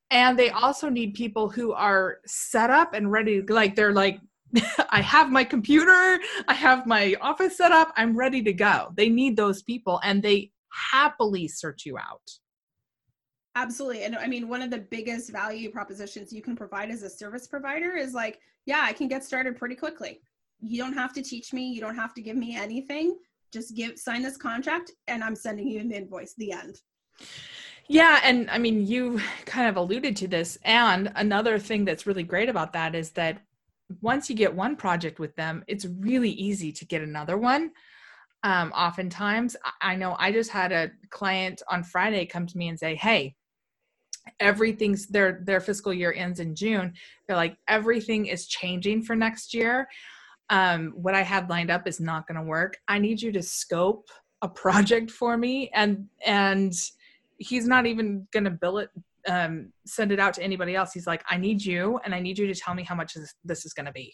And 0.10 0.38
they 0.38 0.50
also 0.50 0.90
need 0.90 1.14
people 1.14 1.50
who 1.50 1.72
are 1.72 2.18
set 2.26 2.70
up 2.70 2.94
and 2.94 3.12
ready 3.12 3.42
like 3.44 3.76
they're 3.76 3.94
like 3.94 4.20
I 4.90 5.02
have 5.02 5.32
my 5.32 5.44
computer, 5.44 6.20
I 6.48 6.54
have 6.54 6.86
my 6.86 7.16
office 7.22 7.58
set 7.58 7.72
up, 7.72 7.94
I'm 7.96 8.16
ready 8.16 8.42
to 8.44 8.54
go. 8.54 8.94
They 8.96 9.10
need 9.10 9.38
those 9.38 9.64
people 9.64 10.00
and 10.04 10.22
they 10.22 10.52
happily 10.92 11.48
search 11.48 11.86
you 11.86 11.98
out. 11.98 12.22
Absolutely. 13.56 14.04
And 14.04 14.16
I 14.16 14.28
mean, 14.28 14.48
one 14.48 14.62
of 14.62 14.72
the 14.72 14.80
biggest 14.80 15.32
value 15.32 15.70
propositions 15.72 16.32
you 16.32 16.42
can 16.42 16.56
provide 16.56 16.90
as 16.90 17.04
a 17.04 17.10
service 17.10 17.48
provider 17.48 17.98
is 17.98 18.14
like, 18.14 18.40
yeah, 18.66 18.82
I 18.84 18.94
can 18.94 19.08
get 19.08 19.24
started 19.24 19.58
pretty 19.58 19.76
quickly. 19.76 20.22
You 20.62 20.78
don't 20.82 20.94
have 20.94 21.14
to 21.14 21.22
teach 21.22 21.52
me, 21.52 21.68
you 21.70 21.82
don't 21.82 21.96
have 21.96 22.14
to 22.14 22.22
give 22.22 22.38
me 22.38 22.56
anything. 22.56 23.18
Just 23.52 23.76
give 23.76 24.00
sign 24.00 24.22
this 24.22 24.38
contract 24.38 24.92
and 25.08 25.24
I'm 25.24 25.36
sending 25.36 25.68
you 25.68 25.82
an 25.82 25.92
invoice. 25.92 26.34
The 26.38 26.54
end. 26.54 26.78
Yeah, 27.88 28.22
and 28.24 28.50
I 28.50 28.58
mean, 28.58 28.88
you 28.88 29.20
kind 29.46 29.68
of 29.68 29.76
alluded 29.76 30.16
to 30.18 30.28
this. 30.28 30.58
And 30.64 31.12
another 31.16 31.60
thing 31.60 31.84
that's 31.84 32.08
really 32.08 32.24
great 32.24 32.48
about 32.48 32.72
that 32.72 32.96
is 32.96 33.12
that 33.12 33.42
once 34.02 34.30
you 34.30 34.36
get 34.36 34.54
one 34.54 34.76
project 34.76 35.20
with 35.20 35.36
them, 35.36 35.64
it's 35.68 35.86
really 35.86 36.30
easy 36.32 36.72
to 36.72 36.86
get 36.86 37.02
another 37.02 37.38
one. 37.38 37.72
Um, 38.44 38.72
oftentimes, 38.72 39.56
I 39.82 39.96
know 39.96 40.16
I 40.18 40.32
just 40.32 40.50
had 40.50 40.72
a 40.72 40.92
client 41.10 41.62
on 41.70 41.84
Friday 41.84 42.26
come 42.26 42.48
to 42.48 42.58
me 42.58 42.70
and 42.70 42.80
say, 42.80 42.96
"Hey, 42.96 43.36
everything's 44.40 45.08
their 45.08 45.42
their 45.44 45.60
fiscal 45.60 45.94
year 45.94 46.14
ends 46.14 46.40
in 46.40 46.56
June. 46.56 46.94
They're 47.28 47.36
like 47.36 47.58
everything 47.68 48.26
is 48.28 48.48
changing 48.48 49.04
for 49.04 49.16
next 49.16 49.54
year. 49.54 49.88
Um, 50.50 50.92
what 50.96 51.14
I 51.14 51.22
had 51.22 51.50
lined 51.50 51.70
up 51.72 51.88
is 51.88 52.00
not 52.00 52.28
going 52.28 52.36
to 52.36 52.44
work. 52.44 52.78
I 52.88 53.00
need 53.00 53.22
you 53.22 53.32
to 53.32 53.44
scope 53.44 54.10
a 54.42 54.50
project 54.64 55.12
for 55.12 55.38
me." 55.38 55.70
And 55.74 56.08
and 56.26 56.74
he's 57.38 57.68
not 57.68 57.86
even 57.86 58.28
going 58.32 58.44
to 58.46 58.52
bill 58.52 58.80
it 58.80 58.90
um, 59.28 59.72
send 59.86 60.12
it 60.12 60.20
out 60.20 60.34
to 60.36 60.44
anybody 60.44 60.76
else. 60.76 60.94
He's 60.94 61.08
like, 61.08 61.24
I 61.30 61.38
need 61.38 61.64
you, 61.64 62.00
and 62.06 62.14
I 62.16 62.20
need 62.20 62.38
you 62.38 62.48
to 62.48 62.56
tell 62.56 62.74
me 62.74 62.84
how 62.84 62.96
much 62.96 63.14
this, 63.14 63.34
this 63.44 63.66
is 63.66 63.74
going 63.74 63.86
to 63.86 63.92
be. 63.92 64.14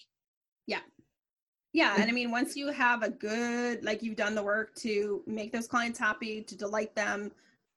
Yeah, 0.68 0.80
Yeah, 1.74 1.96
and 1.98 2.10
I 2.10 2.14
mean, 2.14 2.32
once 2.32 2.56
you 2.56 2.72
have 2.72 3.04
a 3.04 3.10
good, 3.10 3.84
like 3.86 4.04
you've 4.04 4.16
done 4.18 4.36
the 4.36 4.44
work 4.44 4.76
to 4.80 5.24
make 5.28 5.52
those 5.54 5.68
clients 5.68 5.98
happy, 6.00 6.44
to 6.44 6.58
delight 6.58 6.94
them, 6.96 7.32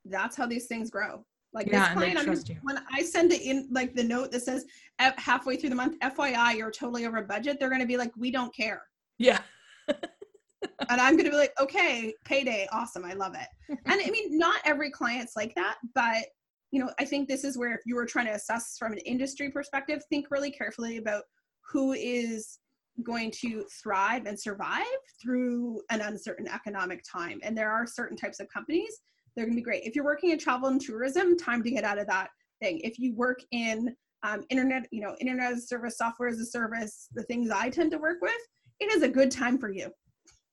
that's 0.04 0.36
how 0.36 0.46
these 0.46 0.66
things 0.66 0.90
grow. 0.90 1.24
Like 1.52 1.66
Yeah, 1.66 1.86
this 1.88 1.94
client, 1.94 2.18
I'm 2.18 2.24
trust 2.24 2.48
you. 2.48 2.56
when 2.62 2.78
I 2.92 3.02
send 3.02 3.32
it 3.32 3.42
in, 3.42 3.68
like 3.70 3.94
the 3.94 4.04
note 4.04 4.30
that 4.32 4.42
says 4.42 4.64
"F- 5.00 5.18
halfway 5.18 5.56
through 5.56 5.70
the 5.70 5.76
month, 5.76 5.98
FYI, 6.00 6.56
you're 6.56 6.70
totally 6.70 7.06
over 7.06 7.20
budget. 7.22 7.58
They're 7.58 7.68
going 7.68 7.80
to 7.80 7.86
be 7.86 7.96
like, 7.96 8.12
we 8.16 8.30
don't 8.30 8.54
care, 8.54 8.82
Yeah. 9.18 9.40
and 9.88 11.00
I'm 11.00 11.14
going 11.14 11.24
to 11.24 11.30
be 11.30 11.36
like, 11.36 11.52
okay, 11.60 12.12
payday, 12.24 12.66
awesome, 12.72 13.04
I 13.04 13.14
love 13.14 13.34
it. 13.34 13.48
and 13.86 14.00
I 14.00 14.10
mean, 14.10 14.38
not 14.38 14.60
every 14.64 14.90
client's 14.90 15.34
like 15.36 15.54
that, 15.56 15.76
but 15.94 16.24
you 16.70 16.80
know, 16.80 16.90
I 16.98 17.04
think 17.04 17.28
this 17.28 17.44
is 17.44 17.58
where 17.58 17.74
if 17.74 17.80
you 17.84 17.96
were 17.96 18.06
trying 18.06 18.26
to 18.26 18.34
assess 18.34 18.76
from 18.78 18.92
an 18.92 18.98
industry 18.98 19.50
perspective, 19.50 20.02
think 20.08 20.26
really 20.30 20.50
carefully 20.50 20.98
about 20.98 21.24
who 21.72 21.92
is 21.92 22.58
going 23.02 23.30
to 23.30 23.64
thrive 23.82 24.26
and 24.26 24.38
survive 24.38 24.84
through 25.22 25.80
an 25.90 26.00
uncertain 26.00 26.46
economic 26.48 27.02
time. 27.10 27.40
And 27.42 27.56
there 27.56 27.70
are 27.70 27.86
certain 27.86 28.16
types 28.16 28.40
of 28.40 28.48
companies 28.48 29.00
they're 29.34 29.44
going 29.44 29.56
to 29.56 29.60
be 29.60 29.64
great. 29.64 29.84
If 29.84 29.94
you're 29.94 30.04
working 30.04 30.30
in 30.30 30.38
travel 30.38 30.68
and 30.68 30.80
tourism, 30.80 31.36
time 31.36 31.62
to 31.62 31.70
get 31.70 31.84
out 31.84 31.98
of 31.98 32.06
that 32.08 32.28
thing. 32.60 32.80
If 32.82 32.98
you 32.98 33.14
work 33.14 33.38
in 33.52 33.94
um, 34.22 34.44
internet, 34.50 34.86
you 34.90 35.00
know, 35.00 35.16
internet 35.20 35.52
as 35.52 35.58
a 35.58 35.66
service, 35.66 35.96
software 35.96 36.28
as 36.28 36.38
a 36.40 36.46
service, 36.46 37.08
the 37.14 37.22
things 37.24 37.50
I 37.50 37.70
tend 37.70 37.90
to 37.92 37.98
work 37.98 38.18
with, 38.20 38.32
it 38.80 38.92
is 38.92 39.02
a 39.02 39.08
good 39.08 39.30
time 39.30 39.58
for 39.58 39.70
you. 39.70 39.90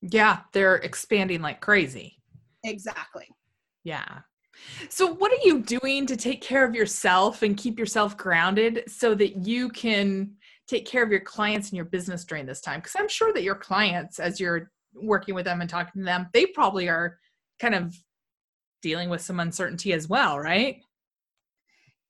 Yeah. 0.01 0.41
They're 0.53 0.75
expanding 0.75 1.41
like 1.41 1.59
crazy. 1.59 2.17
Exactly. 2.63 3.27
Yeah. 3.83 4.19
So, 4.89 5.13
what 5.13 5.31
are 5.31 5.43
you 5.43 5.61
doing 5.61 6.05
to 6.05 6.15
take 6.17 6.41
care 6.41 6.65
of 6.65 6.75
yourself 6.75 7.41
and 7.43 7.57
keep 7.57 7.79
yourself 7.79 8.17
grounded 8.17 8.83
so 8.87 9.15
that 9.15 9.45
you 9.45 9.69
can 9.69 10.31
take 10.67 10.85
care 10.85 11.03
of 11.03 11.11
your 11.11 11.21
clients 11.21 11.69
and 11.69 11.75
your 11.75 11.85
business 11.85 12.25
during 12.25 12.45
this 12.45 12.61
time? 12.61 12.79
Because 12.79 12.95
I'm 12.97 13.09
sure 13.09 13.33
that 13.33 13.43
your 13.43 13.55
clients, 13.55 14.19
as 14.19 14.39
you're 14.39 14.71
working 14.93 15.35
with 15.35 15.45
them 15.45 15.61
and 15.61 15.69
talking 15.69 16.01
to 16.01 16.05
them, 16.05 16.27
they 16.33 16.45
probably 16.45 16.89
are 16.89 17.19
kind 17.59 17.75
of 17.75 17.95
dealing 18.81 19.09
with 19.09 19.21
some 19.21 19.39
uncertainty 19.39 19.93
as 19.93 20.07
well, 20.07 20.39
right? 20.39 20.81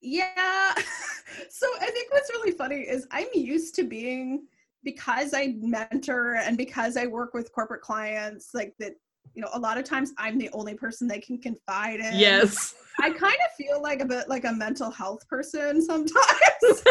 Yeah. 0.02 0.74
so 1.50 1.68
I 1.82 1.90
think 1.92 2.12
what's 2.12 2.30
really 2.32 2.52
funny 2.52 2.82
is 2.82 3.08
I'm 3.12 3.28
used 3.34 3.76
to 3.76 3.84
being 3.84 4.48
because 4.84 5.34
I 5.34 5.56
mentor 5.60 6.36
and 6.36 6.58
because 6.58 6.98
I 6.98 7.08
work 7.08 7.34
with 7.34 7.52
corporate 7.52 7.82
clients, 7.82 8.52
like 8.54 8.74
that, 8.80 8.94
you 9.34 9.42
know, 9.42 9.50
a 9.54 9.60
lot 9.60 9.78
of 9.78 9.84
times 9.84 10.14
I'm 10.18 10.38
the 10.38 10.50
only 10.54 10.74
person 10.74 11.08
they 11.08 11.20
can 11.20 11.40
confide 11.40 12.00
in. 12.00 12.18
Yes. 12.18 12.76
I 13.00 13.12
kind 13.12 13.36
of 13.46 13.52
feel 13.58 13.82
like 13.82 14.02
a 14.02 14.06
bit 14.06 14.28
like 14.28 14.46
a 14.46 14.52
mental 14.52 14.92
health 14.92 15.28
person 15.28 15.82
sometimes. 15.86 16.14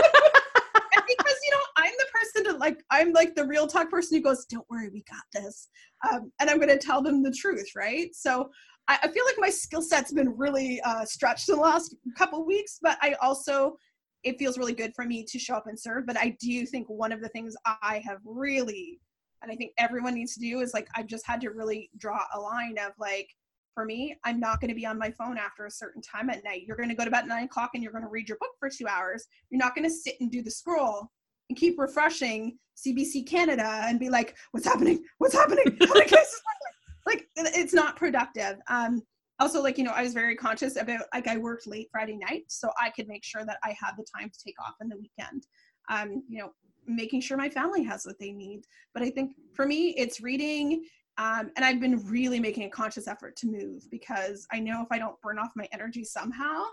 Because 1.09 1.37
you 1.45 1.51
know, 1.53 1.63
I'm 1.77 1.93
the 1.99 2.07
person 2.13 2.53
to 2.53 2.59
like, 2.59 2.83
I'm 2.91 3.13
like 3.13 3.37
the 3.37 3.45
real 3.45 3.69
talk 3.69 3.89
person 3.91 4.17
who 4.17 4.25
goes, 4.25 4.45
"Don't 4.47 4.69
worry, 4.69 4.89
we 4.89 5.05
got 5.09 5.23
this," 5.33 5.69
um, 6.11 6.33
and 6.41 6.51
I'm 6.51 6.57
going 6.57 6.69
to 6.69 6.79
tell 6.79 7.01
them 7.01 7.23
the 7.23 7.31
truth, 7.31 7.69
right? 7.77 8.13
So 8.13 8.51
I, 8.89 8.99
I 9.05 9.09
feel 9.09 9.25
like 9.25 9.37
my 9.39 9.51
skill 9.51 9.83
set's 9.83 10.13
been 10.13 10.37
really 10.37 10.81
uh, 10.81 11.05
stretched 11.05 11.49
in 11.49 11.55
the 11.55 11.61
last 11.61 11.95
couple 12.19 12.45
weeks, 12.45 12.81
but 12.83 12.99
I 13.03 13.15
also 13.23 13.77
it 14.25 14.39
feels 14.39 14.59
really 14.59 14.75
good 14.75 14.93
for 14.95 15.05
me 15.05 15.25
to 15.25 15.39
show 15.39 15.55
up 15.55 15.69
and 15.69 15.79
serve. 15.79 16.05
But 16.07 16.19
I 16.19 16.37
do 16.41 16.67
think 16.67 16.89
one 16.89 17.13
of 17.13 17.21
the 17.21 17.29
things 17.29 17.55
I 17.65 18.03
have 18.05 18.19
really, 18.25 18.99
and 19.47 19.53
I 19.53 19.57
think 19.57 19.73
everyone 19.79 20.15
needs 20.15 20.35
to 20.35 20.41
do 20.41 20.61
is 20.61 20.75
like 20.75 20.89
I've 20.97 21.07
just 21.07 21.25
had 21.25 21.41
to 21.43 21.51
really 21.51 21.89
draw 21.99 22.21
a 22.35 22.41
line 22.41 22.77
of 22.85 22.93
like 22.99 23.29
for 23.75 23.85
me, 23.85 24.17
I'm 24.25 24.41
not 24.41 24.61
going 24.61 24.71
to 24.71 24.75
be 24.75 24.87
on 24.87 24.99
my 24.99 25.11
phone 25.11 25.37
after 25.37 25.67
a 25.67 25.71
certain 25.71 26.01
time 26.01 26.31
at 26.31 26.43
night. 26.43 26.63
You're 26.67 26.79
going 26.79 26.89
to 26.89 26.95
go 26.95 27.05
to 27.05 27.11
bed 27.11 27.25
at 27.25 27.29
nine 27.29 27.45
o'clock 27.45 27.73
and 27.75 27.83
you're 27.83 27.93
going 27.93 28.05
to 28.05 28.11
read 28.11 28.27
your 28.27 28.39
book 28.39 28.53
for 28.59 28.71
two 28.71 28.89
hours. 28.89 29.27
You're 29.51 29.59
not 29.59 29.75
going 29.75 29.87
to 29.87 29.95
sit 29.95 30.15
and 30.21 30.33
do 30.33 30.43
the 30.43 30.51
scroll 30.51 31.11
and 31.51 31.59
keep 31.59 31.79
refreshing 31.79 32.57
CBC 32.75 33.29
Canada 33.29 33.83
and 33.85 34.01
be 34.01 34.09
like, 34.09 34.35
what's 34.53 34.67
happening? 34.67 35.05
What's 35.19 35.35
happening? 35.35 35.77
How 35.81 35.95
many 35.95 36.07
cases 36.07 36.17
are 36.17 36.57
there?" 36.63 37.15
Like, 37.15 37.29
it's 37.37 37.75
not 37.75 37.97
productive. 37.97 38.57
Um, 38.69 39.03
also, 39.39 39.63
like, 39.63 39.77
you 39.77 39.85
know, 39.85 39.93
I 39.93 40.03
was 40.03 40.15
very 40.15 40.35
conscious 40.37 40.77
about, 40.77 41.03
like, 41.13 41.29
I 41.29 41.37
worked 41.37 41.67
late 41.67 41.89
Friday 41.93 42.17
night, 42.17 42.45
so 42.49 42.71
I 42.81 42.89
could 42.89 43.07
make 43.07 43.25
sure 43.25 43.45
that 43.45 43.59
I 43.63 43.77
had 43.79 43.93
the 43.99 44.07
time 44.17 44.31
to 44.31 44.39
take 44.43 44.57
off 44.59 44.75
in 44.81 44.89
the 44.89 44.97
weekend. 44.97 45.47
Um, 45.91 46.23
you 46.29 46.39
know, 46.39 46.53
making 46.87 47.21
sure 47.21 47.37
my 47.37 47.49
family 47.49 47.83
has 47.85 48.05
what 48.07 48.19
they 48.19 48.33
need. 48.33 48.65
But 48.95 49.03
I 49.03 49.11
think 49.11 49.33
for 49.55 49.67
me, 49.67 49.91
it's 49.91 50.21
reading, 50.21 50.85
um, 51.19 51.51
and 51.57 51.65
I've 51.65 51.81
been 51.81 52.07
really 52.07 52.41
making 52.41 52.65
a 52.65 52.71
conscious 52.71 53.09
effort 53.09 53.37
to 53.37 53.47
move 53.47 53.91
because 53.91 54.47
I 54.53 54.61
know 54.61 54.83
if 54.83 54.89
I 54.91 54.99
don't 54.99 55.21
burn 55.23 55.39
off 55.39 55.51
my 55.57 55.69
energy 55.73 56.05
somehow, 56.05 56.65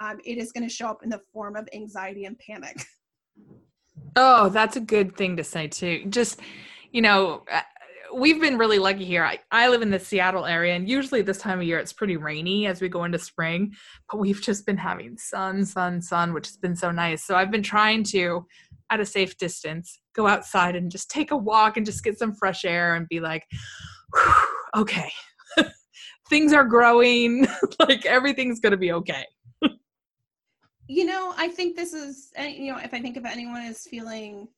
um, 0.00 0.18
it 0.24 0.38
is 0.38 0.52
going 0.52 0.66
to 0.68 0.72
show 0.72 0.86
up 0.86 1.02
in 1.02 1.10
the 1.10 1.20
form 1.32 1.56
of 1.56 1.68
anxiety 1.72 2.24
and 2.24 2.38
panic. 2.38 2.84
Oh, 4.16 4.48
that's 4.48 4.76
a 4.76 4.80
good 4.80 5.16
thing 5.16 5.36
to 5.36 5.44
say 5.44 5.68
too. 5.68 6.04
Just, 6.08 6.40
you 6.92 7.02
know, 7.02 7.44
uh, 7.52 7.60
we've 8.12 8.40
been 8.40 8.58
really 8.58 8.78
lucky 8.78 9.04
here. 9.04 9.24
I, 9.24 9.38
I 9.50 9.68
live 9.68 9.82
in 9.82 9.90
the 9.90 9.98
Seattle 9.98 10.46
area, 10.46 10.74
and 10.74 10.88
usually 10.88 11.22
this 11.22 11.38
time 11.38 11.60
of 11.60 11.64
year 11.64 11.78
it's 11.78 11.92
pretty 11.92 12.16
rainy 12.16 12.66
as 12.66 12.80
we 12.80 12.88
go 12.88 13.04
into 13.04 13.18
spring, 13.18 13.74
but 14.10 14.18
we've 14.18 14.40
just 14.40 14.66
been 14.66 14.76
having 14.76 15.16
sun, 15.18 15.64
sun, 15.64 16.00
sun, 16.00 16.32
which 16.32 16.46
has 16.46 16.56
been 16.56 16.76
so 16.76 16.90
nice. 16.90 17.24
So 17.24 17.36
I've 17.36 17.50
been 17.50 17.62
trying 17.62 18.02
to, 18.04 18.46
at 18.90 19.00
a 19.00 19.06
safe 19.06 19.36
distance, 19.38 20.00
go 20.14 20.26
outside 20.26 20.76
and 20.76 20.90
just 20.90 21.10
take 21.10 21.30
a 21.30 21.36
walk 21.36 21.76
and 21.76 21.86
just 21.86 22.02
get 22.02 22.18
some 22.18 22.34
fresh 22.34 22.64
air 22.64 22.94
and 22.94 23.06
be 23.08 23.20
like, 23.20 23.44
okay, 24.76 25.10
things 26.28 26.52
are 26.52 26.64
growing, 26.64 27.46
like 27.80 28.06
everything's 28.06 28.60
going 28.60 28.72
to 28.72 28.78
be 28.78 28.92
okay. 28.92 29.24
you 30.88 31.04
know, 31.04 31.34
I 31.36 31.48
think 31.48 31.76
this 31.76 31.92
is, 31.92 32.30
uh, 32.38 32.44
you 32.44 32.72
know, 32.72 32.78
if 32.78 32.94
I 32.94 33.00
think 33.00 33.16
if 33.16 33.24
anyone 33.24 33.62
is 33.62 33.86
feeling 33.90 34.48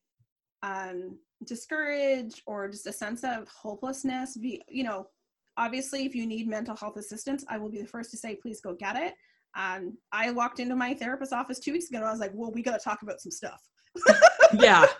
um, 0.63 1.19
discouraged 1.45 2.43
or 2.47 2.69
just 2.69 2.87
a 2.87 2.93
sense 2.93 3.25
of 3.25 3.49
hopelessness, 3.49 4.37
be, 4.37 4.63
you 4.69 4.85
know, 4.85 5.09
obviously, 5.57 6.07
if 6.07 6.15
you 6.15 6.27
need 6.27 6.49
mental 6.49 6.77
health 6.77 6.97
assistance, 6.97 7.45
I 7.49 7.59
will 7.59 7.71
be 7.71 7.81
the 7.81 7.89
first 7.89 8.11
to 8.13 8.17
say, 8.17 8.37
please 8.37 8.61
go 8.61 8.75
get 8.75 8.97
it. 8.97 9.15
Um, 9.57 9.99
I 10.13 10.31
walked 10.31 10.61
into 10.61 10.77
my 10.77 10.95
therapist's 10.95 11.33
office 11.33 11.59
two 11.59 11.73
weeks 11.73 11.89
ago 11.89 11.99
and 11.99 12.07
I 12.07 12.11
was 12.13 12.21
like, 12.21 12.31
well, 12.35 12.53
we 12.53 12.63
got 12.63 12.79
to 12.79 12.85
talk 12.85 13.03
about 13.03 13.21
some 13.21 13.33
stuff. 13.33 13.61
Yeah. 14.55 14.87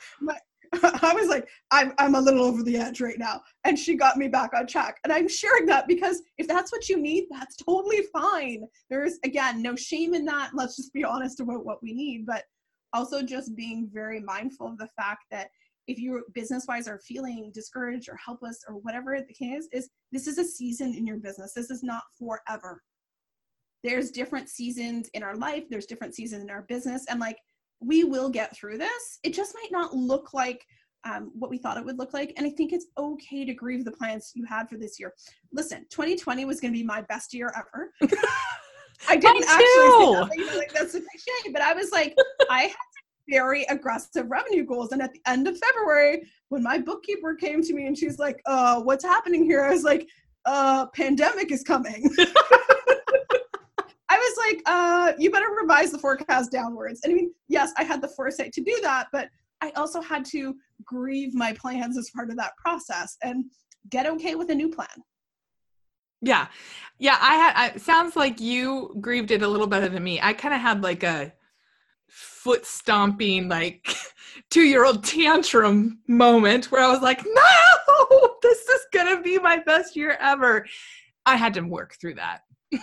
I 0.83 1.13
was 1.15 1.29
like, 1.29 1.49
I'm, 1.73 1.93
I'm 1.99 2.15
a 2.15 2.21
little 2.21 2.45
over 2.45 2.63
the 2.63 2.77
edge 2.77 3.01
right 3.01 3.19
now. 3.19 3.43
And 3.65 3.77
she 3.79 3.97
got 3.97 4.17
me 4.17 4.29
back 4.29 4.51
on 4.55 4.67
track. 4.67 4.99
And 5.03 5.13
I'm 5.13 5.29
sharing 5.29 5.67
that 5.67 5.89
because 5.89 6.23
if 6.39 6.47
that's 6.47 6.71
what 6.71 6.89
you 6.89 6.97
need, 6.97 7.27
that's 7.29 7.57
totally 7.57 8.03
fine. 8.13 8.65
There's, 8.89 9.19
again, 9.25 9.63
no 9.63 9.75
shame 9.75 10.15
in 10.15 10.25
that. 10.27 10.51
Let's 10.55 10.77
just 10.77 10.93
be 10.93 11.03
honest 11.03 11.41
about 11.41 11.65
what 11.65 11.83
we 11.83 11.93
need. 11.93 12.25
But 12.25 12.45
also 12.93 13.23
just 13.23 13.57
being 13.57 13.91
very 13.93 14.21
mindful 14.21 14.69
of 14.69 14.79
the 14.79 14.89
fact 14.97 15.25
that 15.33 15.49
if 15.89 15.99
you 15.99 16.23
business 16.35 16.67
wise 16.69 16.87
are 16.87 17.01
feeling 17.01 17.51
discouraged 17.53 18.09
or 18.09 18.17
helpless 18.25 18.61
or 18.69 18.77
whatever 18.77 19.19
the 19.19 19.35
case 19.35 19.65
is, 19.65 19.69
is 19.73 19.91
this 20.13 20.29
is 20.29 20.39
a 20.39 20.45
season 20.45 20.95
in 20.95 21.05
your 21.05 21.17
business. 21.17 21.53
This 21.53 21.71
is 21.71 21.83
not 21.83 22.03
forever. 22.17 22.81
There's 23.83 24.11
different 24.11 24.49
seasons 24.49 25.09
in 25.15 25.23
our 25.25 25.35
life, 25.37 25.65
there's 25.69 25.87
different 25.87 26.15
seasons 26.15 26.45
in 26.45 26.51
our 26.51 26.63
business. 26.69 27.07
And 27.09 27.19
like, 27.19 27.39
we 27.81 28.05
will 28.05 28.29
get 28.29 28.55
through 28.55 28.79
this. 28.79 29.19
It 29.23 29.35
just 29.35 29.55
might 29.55 29.73
not 29.73 29.95
look 29.95 30.35
like 30.35 30.67
um, 31.05 31.31
what 31.35 31.51
we 31.51 31.59
thought 31.59 31.79
it 31.79 31.85
would 31.85 31.99
look 31.99 32.13
like. 32.13 32.33
And 32.37 32.47
I 32.47 32.51
think 32.51 32.73
it's 32.73 32.87
okay 32.99 33.45
to 33.45 33.55
grieve 33.55 33.85
the 33.85 33.93
plans 33.93 34.33
you 34.35 34.45
had 34.45 34.69
for 34.69 34.77
this 34.77 35.01
year. 35.01 35.15
Listen, 35.53 35.87
2020 35.91 36.45
was 36.45 36.61
going 36.61 36.73
to 36.73 36.79
be 36.79 36.85
my 36.85 37.01
best 37.03 37.33
year 37.33 37.53
ever. 37.57 37.93
I 39.09 39.17
didn't 39.17 39.45
actually 39.45 39.65
say 39.65 40.13
that, 40.13 40.27
but, 40.29 40.37
you 40.37 40.47
know, 40.47 40.59
like, 40.59 40.73
that's 40.75 40.95
a 40.95 41.01
cliche, 41.01 41.53
but 41.53 41.63
I 41.63 41.73
was 41.73 41.91
like, 41.91 42.15
I 42.51 42.65
had 42.65 42.75
very 43.31 43.65
aggressive 43.71 44.31
revenue 44.31 44.65
goals. 44.65 44.93
And 44.93 45.01
at 45.01 45.13
the 45.15 45.21
end 45.27 45.49
of 45.49 45.57
February, 45.57 46.29
when 46.51 46.63
my 46.63 46.79
bookkeeper 46.79 47.35
came 47.35 47.63
to 47.63 47.73
me 47.73 47.87
and 47.87 47.97
she's 47.97 48.19
like, 48.19 48.43
uh, 48.45 48.81
what's 48.83 49.05
happening 49.05 49.45
here? 49.45 49.65
I 49.65 49.71
was 49.71 49.85
like, 49.85 50.07
uh, 50.45 50.87
pandemic 50.89 51.51
is 51.51 51.63
coming. 51.63 52.11
Was 54.31 54.47
like, 54.49 54.63
uh, 54.67 55.13
you 55.19 55.31
better 55.31 55.49
revise 55.61 55.91
the 55.91 55.99
forecast 55.99 56.53
downwards. 56.53 57.01
And 57.05 57.13
I 57.13 57.17
mean, 57.17 57.33
yes, 57.49 57.73
I 57.79 57.85
had 57.85 58.01
the 58.01 58.09
foresight 58.09 58.53
to 58.53 58.61
do 58.61 58.79
that, 58.83 59.09
but 59.13 59.29
I 59.61 59.71
also 59.71 60.01
had 60.01 60.25
to 60.27 60.55
grieve 60.85 61.35
my 61.35 61.53
plans 61.53 61.99
as 61.99 62.11
part 62.15 62.31
of 62.31 62.37
that 62.37 62.57
process 62.57 63.17
and 63.23 63.45
get 63.91 64.07
okay 64.07 64.35
with 64.35 64.51
a 64.51 64.55
new 64.55 64.69
plan. 64.69 64.89
Yeah. 66.23 66.49
Yeah. 66.99 67.19
I 67.21 67.35
had, 67.35 67.55
I, 67.57 67.79
sounds 67.79 68.17
like 68.17 68.41
you 68.41 68.97
grieved 69.01 69.31
it 69.31 69.43
a 69.43 69.49
little 69.49 69.67
better 69.67 69.89
than 69.89 70.05
me. 70.05 70.21
I 70.23 70.33
kind 70.33 70.55
of 70.55 70.61
had 70.61 70.83
like 70.83 71.03
a 71.03 71.33
foot 72.09 72.67
stomping, 72.67 73.49
like 73.49 73.89
two 74.51 74.63
year 74.63 74.85
old 74.85 75.05
tantrum 75.05 76.01
moment 76.09 76.71
where 76.71 76.83
I 76.83 76.91
was 76.91 77.01
like, 77.01 77.23
no, 77.25 78.37
this 78.43 78.61
is 78.61 78.87
going 78.93 79.17
to 79.17 79.23
be 79.23 79.39
my 79.39 79.59
best 79.59 79.97
year 79.97 80.17
ever. 80.21 80.67
I 81.27 81.37
had 81.37 81.55
to 81.55 81.63
work 81.63 81.97
through 82.01 82.15
that. 82.15 82.41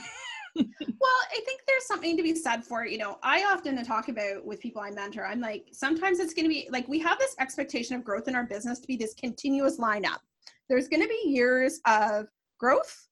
Well, 0.99 1.11
I 1.31 1.39
think 1.45 1.61
there's 1.67 1.85
something 1.85 2.17
to 2.17 2.23
be 2.23 2.33
said 2.35 2.63
for, 2.65 2.85
you 2.85 2.97
know, 2.97 3.19
I 3.21 3.43
often 3.43 3.81
talk 3.83 4.09
about 4.09 4.45
with 4.45 4.59
people 4.59 4.81
I 4.81 4.89
mentor, 4.89 5.25
I'm 5.25 5.39
like, 5.39 5.67
sometimes 5.71 6.19
it's 6.19 6.33
going 6.33 6.45
to 6.45 6.49
be 6.49 6.67
like 6.71 6.87
we 6.87 6.99
have 6.99 7.19
this 7.19 7.35
expectation 7.39 7.95
of 7.95 8.03
growth 8.03 8.27
in 8.27 8.35
our 8.35 8.43
business 8.43 8.79
to 8.79 8.87
be 8.87 8.97
this 8.97 9.13
continuous 9.13 9.77
lineup. 9.77 10.19
There's 10.69 10.87
going 10.87 11.03
to 11.03 11.07
be 11.07 11.29
years 11.29 11.79
of 11.85 12.27
growth, 12.57 13.07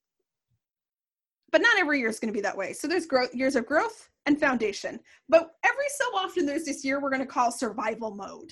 but 1.52 1.62
not 1.62 1.78
every 1.78 2.00
year 2.00 2.10
is 2.10 2.20
going 2.20 2.34
to 2.34 2.38
be 2.38 2.42
that 2.42 2.58
way. 2.58 2.74
So 2.74 2.88
there's 2.88 3.06
growth, 3.06 3.34
years 3.34 3.56
of 3.56 3.66
growth 3.66 4.10
and 4.26 4.40
foundation. 4.40 5.00
But 5.30 5.52
every 5.64 5.90
so 5.96 6.06
often, 6.16 6.46
there's 6.46 6.66
this 6.66 6.84
year 6.84 7.00
we're 7.00 7.12
going 7.12 7.22
to 7.22 7.28
call 7.28 7.52
survival 7.52 8.16
mode. 8.16 8.52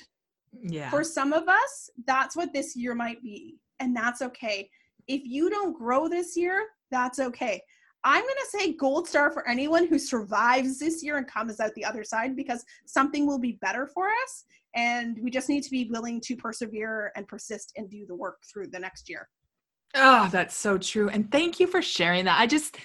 Yeah. 0.61 0.89
For 0.89 1.03
some 1.03 1.33
of 1.33 1.47
us, 1.47 1.89
that's 2.05 2.35
what 2.35 2.53
this 2.53 2.75
year 2.75 2.93
might 2.93 3.21
be, 3.23 3.57
and 3.79 3.95
that's 3.95 4.21
okay. 4.21 4.69
If 5.07 5.21
you 5.25 5.49
don't 5.49 5.77
grow 5.77 6.07
this 6.07 6.37
year, 6.37 6.67
that's 6.91 7.19
okay. 7.19 7.61
I'm 8.03 8.21
going 8.21 8.35
to 8.35 8.57
say 8.57 8.73
gold 8.73 9.07
star 9.07 9.31
for 9.31 9.47
anyone 9.47 9.87
who 9.87 9.97
survives 9.97 10.79
this 10.79 11.03
year 11.03 11.17
and 11.17 11.27
comes 11.27 11.59
out 11.59 11.73
the 11.75 11.85
other 11.85 12.03
side 12.03 12.35
because 12.35 12.63
something 12.85 13.25
will 13.25 13.39
be 13.39 13.57
better 13.61 13.87
for 13.87 14.07
us. 14.07 14.45
And 14.75 15.17
we 15.21 15.29
just 15.29 15.49
need 15.49 15.63
to 15.63 15.69
be 15.69 15.87
willing 15.91 16.19
to 16.21 16.35
persevere 16.35 17.11
and 17.15 17.27
persist 17.27 17.73
and 17.77 17.89
do 17.89 18.05
the 18.07 18.15
work 18.15 18.39
through 18.51 18.67
the 18.67 18.79
next 18.79 19.09
year. 19.09 19.29
Oh, 19.95 20.27
that's 20.31 20.55
so 20.55 20.77
true. 20.77 21.09
And 21.09 21.31
thank 21.31 21.59
you 21.59 21.67
for 21.67 21.81
sharing 21.81 22.25
that. 22.25 22.39
I 22.39 22.47
just, 22.47 22.77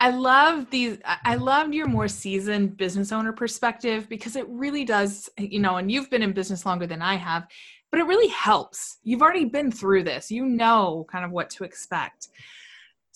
I 0.00 0.10
love 0.10 0.70
these. 0.70 0.98
I 1.04 1.34
love 1.34 1.74
your 1.74 1.88
more 1.88 2.06
seasoned 2.06 2.76
business 2.76 3.10
owner 3.10 3.32
perspective 3.32 4.08
because 4.08 4.36
it 4.36 4.48
really 4.48 4.84
does, 4.84 5.28
you 5.36 5.58
know, 5.58 5.76
and 5.76 5.90
you've 5.90 6.08
been 6.08 6.22
in 6.22 6.32
business 6.32 6.64
longer 6.64 6.86
than 6.86 7.02
I 7.02 7.16
have, 7.16 7.48
but 7.90 7.98
it 7.98 8.06
really 8.06 8.28
helps. 8.28 8.98
You've 9.02 9.22
already 9.22 9.46
been 9.46 9.72
through 9.72 10.04
this, 10.04 10.30
you 10.30 10.46
know, 10.46 11.04
kind 11.10 11.24
of 11.24 11.32
what 11.32 11.50
to 11.50 11.64
expect. 11.64 12.28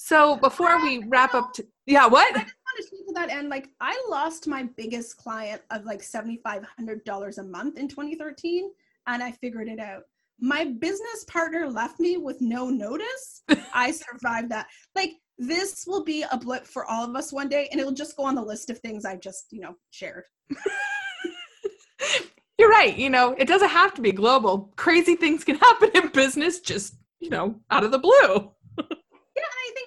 So 0.04 0.34
before 0.36 0.82
we 0.82 1.04
wrap 1.06 1.32
up, 1.32 1.52
to, 1.54 1.64
yeah, 1.86 2.08
what? 2.08 2.34
I 2.36 2.40
just 2.40 2.56
want 2.56 2.76
to 2.78 2.82
speak 2.82 3.06
to 3.06 3.12
that 3.14 3.30
end. 3.30 3.50
Like, 3.50 3.68
I 3.80 3.96
lost 4.10 4.48
my 4.48 4.64
biggest 4.76 5.16
client 5.16 5.62
of 5.70 5.84
like 5.84 6.02
$7,500 6.02 7.38
a 7.38 7.42
month 7.44 7.78
in 7.78 7.86
2013, 7.86 8.72
and 9.06 9.22
I 9.22 9.30
figured 9.30 9.68
it 9.68 9.78
out. 9.78 10.02
My 10.40 10.64
business 10.64 11.24
partner 11.28 11.68
left 11.68 12.00
me 12.00 12.16
with 12.16 12.40
no 12.40 12.68
notice. 12.68 13.42
I 13.72 13.92
survived 13.92 14.50
that. 14.50 14.66
Like, 14.96 15.12
this 15.38 15.84
will 15.86 16.02
be 16.02 16.24
a 16.32 16.36
blip 16.36 16.66
for 16.66 16.84
all 16.86 17.08
of 17.08 17.14
us 17.14 17.32
one 17.32 17.48
day, 17.48 17.68
and 17.70 17.80
it'll 17.80 17.92
just 17.92 18.16
go 18.16 18.24
on 18.24 18.34
the 18.34 18.42
list 18.42 18.70
of 18.70 18.80
things 18.80 19.04
I've 19.04 19.20
just, 19.20 19.52
you 19.52 19.60
know, 19.60 19.76
shared. 19.92 20.24
You're 22.58 22.70
right. 22.70 22.96
You 22.96 23.08
know, 23.08 23.36
it 23.38 23.46
doesn't 23.46 23.68
have 23.68 23.94
to 23.94 24.02
be 24.02 24.10
global. 24.10 24.72
Crazy 24.74 25.14
things 25.14 25.44
can 25.44 25.58
happen 25.58 25.90
in 25.94 26.08
business 26.08 26.58
just, 26.58 26.96
you 27.20 27.30
know, 27.30 27.60
out 27.70 27.84
of 27.84 27.92
the 27.92 28.00
blue 28.00 28.50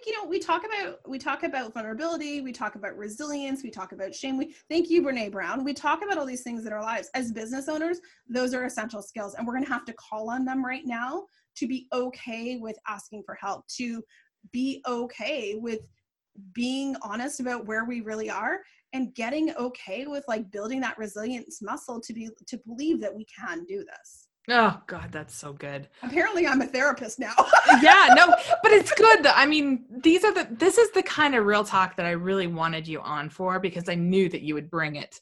you 0.05 0.13
know 0.13 0.27
we 0.27 0.39
talk 0.39 0.63
about 0.65 0.99
we 1.07 1.17
talk 1.17 1.43
about 1.43 1.73
vulnerability 1.73 2.41
we 2.41 2.51
talk 2.51 2.75
about 2.75 2.95
resilience 2.97 3.63
we 3.63 3.69
talk 3.69 3.91
about 3.91 4.13
shame 4.13 4.37
we 4.37 4.53
thank 4.69 4.89
you 4.89 5.01
brene 5.01 5.31
brown. 5.31 5.63
We 5.63 5.73
talk 5.73 6.03
about 6.03 6.17
all 6.17 6.25
these 6.25 6.43
things 6.43 6.65
in 6.65 6.73
our 6.73 6.81
lives. 6.81 7.09
As 7.13 7.31
business 7.31 7.67
owners 7.67 7.99
those 8.29 8.53
are 8.53 8.65
essential 8.65 9.01
skills 9.01 9.35
and 9.35 9.45
we're 9.45 9.53
going 9.53 9.65
to 9.65 9.71
have 9.71 9.85
to 9.85 9.93
call 9.93 10.29
on 10.29 10.45
them 10.45 10.63
right 10.63 10.85
now 10.85 11.25
to 11.55 11.67
be 11.67 11.87
okay 11.93 12.57
with 12.57 12.77
asking 12.87 13.23
for 13.25 13.35
help 13.35 13.67
to 13.77 14.03
be 14.51 14.83
okay 14.87 15.55
with 15.55 15.79
being 16.53 16.95
honest 17.01 17.39
about 17.39 17.65
where 17.65 17.85
we 17.85 18.01
really 18.01 18.29
are 18.29 18.59
and 18.93 19.13
getting 19.15 19.53
okay 19.55 20.05
with 20.05 20.23
like 20.27 20.51
building 20.51 20.81
that 20.81 20.97
resilience 20.97 21.61
muscle 21.61 21.99
to 21.99 22.13
be 22.13 22.29
to 22.47 22.57
believe 22.65 23.01
that 23.01 23.13
we 23.13 23.25
can 23.25 23.63
do 23.65 23.83
this 23.85 24.24
Oh 24.49 24.79
God, 24.85 25.11
that's 25.11 25.33
so 25.35 25.53
good. 25.53 25.87
Apparently, 26.03 26.45
I'm 26.45 26.61
a 26.61 26.67
therapist 26.67 27.19
now. 27.19 27.33
yeah, 27.81 28.13
no, 28.15 28.27
but 28.63 28.71
it's 28.71 28.91
good. 28.93 29.25
I 29.25 29.45
mean, 29.45 29.85
these 29.89 30.23
are 30.23 30.33
the. 30.33 30.47
This 30.51 30.77
is 30.77 30.91
the 30.91 31.01
kind 31.03 31.33
of 31.35 31.45
real 31.45 31.63
talk 31.63 31.95
that 31.97 32.05
I 32.05 32.11
really 32.11 32.47
wanted 32.47 32.87
you 32.87 33.01
on 33.01 33.29
for 33.29 33.59
because 33.59 33.89
I 33.89 33.95
knew 33.95 34.29
that 34.29 34.41
you 34.41 34.53
would 34.53 34.69
bring 34.69 34.97
it. 34.97 35.19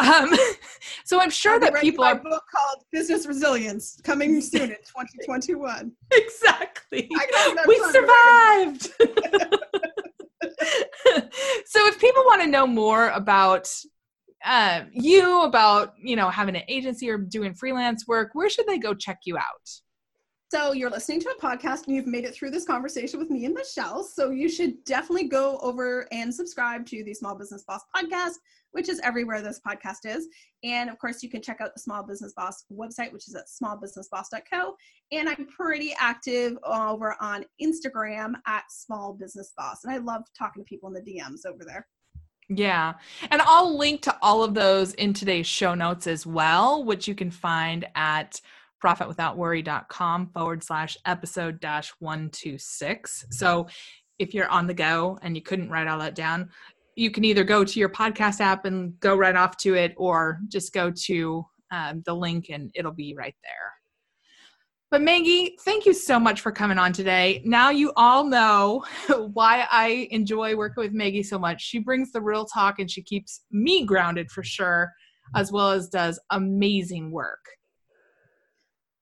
Um, 0.00 0.32
so 1.04 1.20
I'm 1.20 1.30
sure 1.30 1.60
that 1.60 1.74
people 1.76 2.04
are. 2.04 2.16
book 2.16 2.42
called 2.52 2.84
Business 2.90 3.26
Resilience 3.26 4.00
coming 4.02 4.40
soon 4.40 4.62
in 4.62 4.68
2021. 4.68 5.92
Exactly. 6.12 7.08
We 7.66 7.78
survived. 7.92 8.82
so 11.66 11.86
if 11.86 12.00
people 12.00 12.22
want 12.26 12.42
to 12.42 12.48
know 12.48 12.66
more 12.66 13.10
about 13.10 13.68
uh, 14.44 14.82
you 14.92 15.42
about 15.42 15.94
you 16.00 16.16
know 16.16 16.28
having 16.30 16.56
an 16.56 16.62
agency 16.68 17.10
or 17.10 17.18
doing 17.18 17.54
freelance 17.54 18.06
work 18.06 18.30
where 18.34 18.48
should 18.48 18.66
they 18.66 18.78
go 18.78 18.94
check 18.94 19.20
you 19.24 19.36
out? 19.36 19.68
So 20.50 20.72
you're 20.72 20.88
listening 20.88 21.20
to 21.20 21.28
a 21.28 21.42
podcast 21.42 21.86
and 21.86 21.94
you've 21.94 22.06
made 22.06 22.24
it 22.24 22.34
through 22.34 22.52
this 22.52 22.64
conversation 22.64 23.20
with 23.20 23.28
me 23.28 23.44
and 23.44 23.54
michelle. 23.54 24.02
So 24.02 24.30
you 24.30 24.48
should 24.48 24.82
definitely 24.84 25.28
go 25.28 25.58
over 25.58 26.08
and 26.10 26.34
subscribe 26.34 26.86
to 26.86 27.04
the 27.04 27.12
small 27.12 27.34
business 27.34 27.64
boss 27.68 27.82
podcast 27.94 28.36
which 28.72 28.88
is 28.88 29.00
everywhere 29.00 29.42
this 29.42 29.60
podcast 29.66 30.04
is. 30.04 30.28
And 30.62 30.90
of 30.90 30.98
course 30.98 31.22
you 31.22 31.30
can 31.30 31.42
check 31.42 31.60
out 31.60 31.74
the 31.74 31.80
small 31.80 32.02
business 32.02 32.32
boss 32.34 32.64
website 32.72 33.12
which 33.12 33.28
is 33.28 33.34
at 33.34 33.44
smallbusinessboss.co 33.46 34.74
and 35.12 35.28
i'm 35.28 35.46
pretty 35.46 35.94
active 35.98 36.58
over 36.64 37.16
on 37.20 37.44
instagram 37.62 38.34
at 38.46 38.64
small 38.70 39.12
business 39.12 39.52
boss. 39.56 39.84
And 39.84 39.92
i 39.92 39.98
love 39.98 40.22
talking 40.38 40.62
to 40.62 40.68
people 40.68 40.88
in 40.88 40.94
the 40.94 41.12
dms 41.12 41.46
over 41.46 41.64
there 41.64 41.86
yeah. 42.48 42.94
And 43.30 43.42
I'll 43.42 43.76
link 43.76 44.02
to 44.02 44.16
all 44.22 44.42
of 44.42 44.54
those 44.54 44.94
in 44.94 45.12
today's 45.12 45.46
show 45.46 45.74
notes 45.74 46.06
as 46.06 46.26
well, 46.26 46.84
which 46.84 47.06
you 47.06 47.14
can 47.14 47.30
find 47.30 47.86
at 47.94 48.40
profitwithoutworry.com 48.82 50.30
forward 50.32 50.62
slash 50.62 50.96
episode 51.04 51.60
dash 51.60 51.92
126. 51.98 53.26
So 53.30 53.66
if 54.18 54.34
you're 54.34 54.48
on 54.48 54.66
the 54.66 54.74
go 54.74 55.18
and 55.22 55.36
you 55.36 55.42
couldn't 55.42 55.70
write 55.70 55.88
all 55.88 55.98
that 55.98 56.14
down, 56.14 56.48
you 56.96 57.10
can 57.10 57.24
either 57.24 57.44
go 57.44 57.64
to 57.64 57.78
your 57.78 57.88
podcast 57.88 58.40
app 58.40 58.64
and 58.64 58.98
go 59.00 59.14
right 59.14 59.36
off 59.36 59.56
to 59.58 59.74
it 59.74 59.94
or 59.96 60.40
just 60.48 60.72
go 60.72 60.90
to 60.90 61.44
um, 61.70 62.02
the 62.06 62.14
link 62.14 62.46
and 62.50 62.70
it'll 62.74 62.92
be 62.92 63.14
right 63.16 63.36
there. 63.44 63.77
But 64.90 65.02
Maggie, 65.02 65.58
thank 65.60 65.84
you 65.84 65.92
so 65.92 66.18
much 66.18 66.40
for 66.40 66.50
coming 66.50 66.78
on 66.78 66.94
today. 66.94 67.42
Now 67.44 67.68
you 67.68 67.92
all 67.96 68.24
know 68.24 68.84
why 69.34 69.66
I 69.70 70.08
enjoy 70.10 70.56
working 70.56 70.82
with 70.82 70.92
Maggie 70.92 71.22
so 71.22 71.38
much. 71.38 71.60
She 71.60 71.78
brings 71.78 72.10
the 72.10 72.22
real 72.22 72.46
talk 72.46 72.78
and 72.78 72.90
she 72.90 73.02
keeps 73.02 73.42
me 73.50 73.84
grounded 73.84 74.30
for 74.30 74.42
sure, 74.42 74.90
as 75.34 75.52
well 75.52 75.70
as 75.72 75.88
does 75.88 76.18
amazing 76.30 77.10
work. 77.10 77.44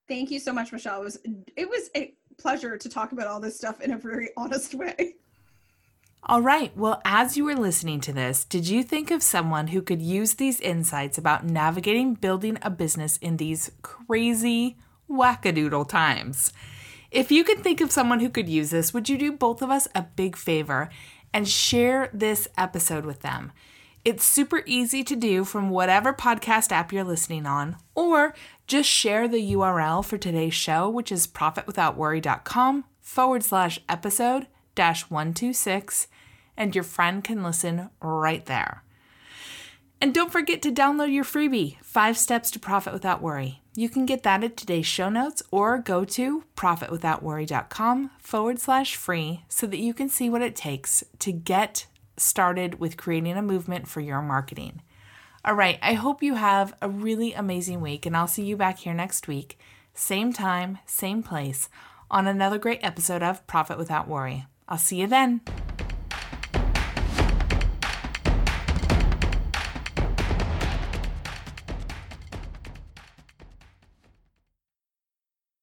Thank 0.09 0.33
you 0.33 0.41
so 0.41 0.53
much, 0.53 0.73
Michelle. 0.73 1.01
It 1.01 1.05
was 1.05 1.19
it 1.57 1.69
was 1.69 1.91
a 1.97 2.15
pleasure 2.37 2.77
to 2.77 2.89
talk 2.89 3.13
about 3.13 3.29
all 3.29 3.41
this 3.41 3.57
stuff 3.57 3.81
in 3.81 3.93
a 3.93 3.99
very 3.99 4.31
honest 4.37 4.75
way. 4.75 5.15
All 6.29 6.43
right. 6.43 6.77
Well, 6.77 7.01
as 7.05 7.37
you 7.37 7.45
were 7.45 7.55
listening 7.55 8.01
to 8.01 8.13
this, 8.13 8.45
did 8.45 8.67
you 8.67 8.83
think 8.83 9.13
of 9.13 9.23
someone 9.23 9.69
who 9.69 9.81
could 9.81 10.03
use 10.03 10.35
these 10.35 10.59
insights 10.59 11.17
about 11.17 11.45
navigating 11.45 12.15
building 12.15 12.59
a 12.63 12.71
business 12.71 13.17
in 13.19 13.37
these 13.37 13.71
crazy 13.83 14.77
wackadoodle 15.11 15.89
times. 15.89 16.53
If 17.11 17.31
you 17.31 17.45
could 17.45 17.61
think 17.61 17.81
of 17.81 17.93
someone 17.93 18.21
who 18.21 18.29
could 18.29 18.49
use 18.49 18.71
this, 18.71 18.93
would 18.93 19.09
you 19.09 19.17
do 19.17 19.33
both 19.33 19.63
of 19.63 19.71
us 19.71 19.89
a 19.95 20.03
big 20.03 20.37
favor 20.37 20.91
and 21.33 21.49
share 21.49 22.11
this 22.13 22.49
episode 22.59 23.05
with 23.05 23.23
them? 23.23 23.53
It's 24.05 24.25
super 24.25 24.63
easy 24.67 25.03
to 25.03 25.17
do 25.17 25.45
from 25.45 25.71
whatever 25.71 26.13
podcast 26.13 26.71
app 26.71 26.93
you're 26.93 27.03
listening 27.03 27.45
on, 27.45 27.77
or 27.95 28.35
just 28.67 28.89
share 28.89 29.27
the 29.27 29.53
URL 29.53 30.05
for 30.05 30.17
today's 30.17 30.55
show, 30.55 30.89
which 30.89 31.11
is 31.11 31.27
profitwithoutworry.com 31.27 32.85
forward 33.01 33.43
slash 33.43 33.81
episode 33.89 34.47
dash 34.77 35.11
126, 35.11 36.07
and 36.57 36.75
your 36.75 36.85
friend 36.85 37.25
can 37.25 37.43
listen 37.43 37.91
right 38.01 38.47
there. 38.47 38.85
And 40.01 40.15
don't 40.15 40.31
forget 40.31 40.63
to 40.63 40.71
download 40.71 41.13
your 41.13 41.25
freebie, 41.25 41.79
Five 41.83 42.17
Steps 42.17 42.51
to 42.53 42.61
Profit 42.61 42.93
Without 42.93 43.23
Worry. 43.23 43.63
You 43.79 43.91
can 43.91 44.07
get 44.07 44.23
that 44.23 44.43
at 44.43 44.57
today's 44.57 44.87
show 44.87 45.11
notes 45.11 45.43
or 45.51 45.77
go 45.77 46.07
to 46.07 46.45
profitwithoutworry.com 46.57 48.11
forward 48.19 48.59
slash 48.59 48.97
free 48.97 49.45
so 49.51 49.67
that 49.67 49.77
you 49.77 49.93
can 49.93 50.09
see 50.09 50.31
what 50.31 50.41
it 50.41 50.57
takes 50.57 51.05
to 51.19 51.31
get 51.31 51.87
started 52.17 52.81
with 52.81 52.97
creating 52.97 53.37
a 53.37 53.43
movement 53.43 53.87
for 53.87 54.01
your 54.01 54.23
marketing. 54.23 54.81
All 55.45 55.53
right, 55.53 55.79
I 55.83 55.93
hope 55.93 56.23
you 56.23 56.37
have 56.37 56.75
a 56.81 56.89
really 56.89 57.35
amazing 57.35 57.83
week, 57.83 58.07
and 58.07 58.17
I'll 58.17 58.27
see 58.27 58.45
you 58.45 58.57
back 58.57 58.79
here 58.79 58.95
next 58.95 59.29
week, 59.29 59.59
same 59.93 60.33
time, 60.33 60.79
same 60.87 61.23
place, 61.23 61.69
on 62.11 62.27
another 62.27 62.59
great 62.59 62.81
episode 62.83 63.23
of 63.23 63.47
Profit 63.47 63.77
Without 63.77 64.09
Worry. 64.09 64.47
I'll 64.67 64.79
see 64.79 65.03
you 65.03 65.07
then. 65.07 65.43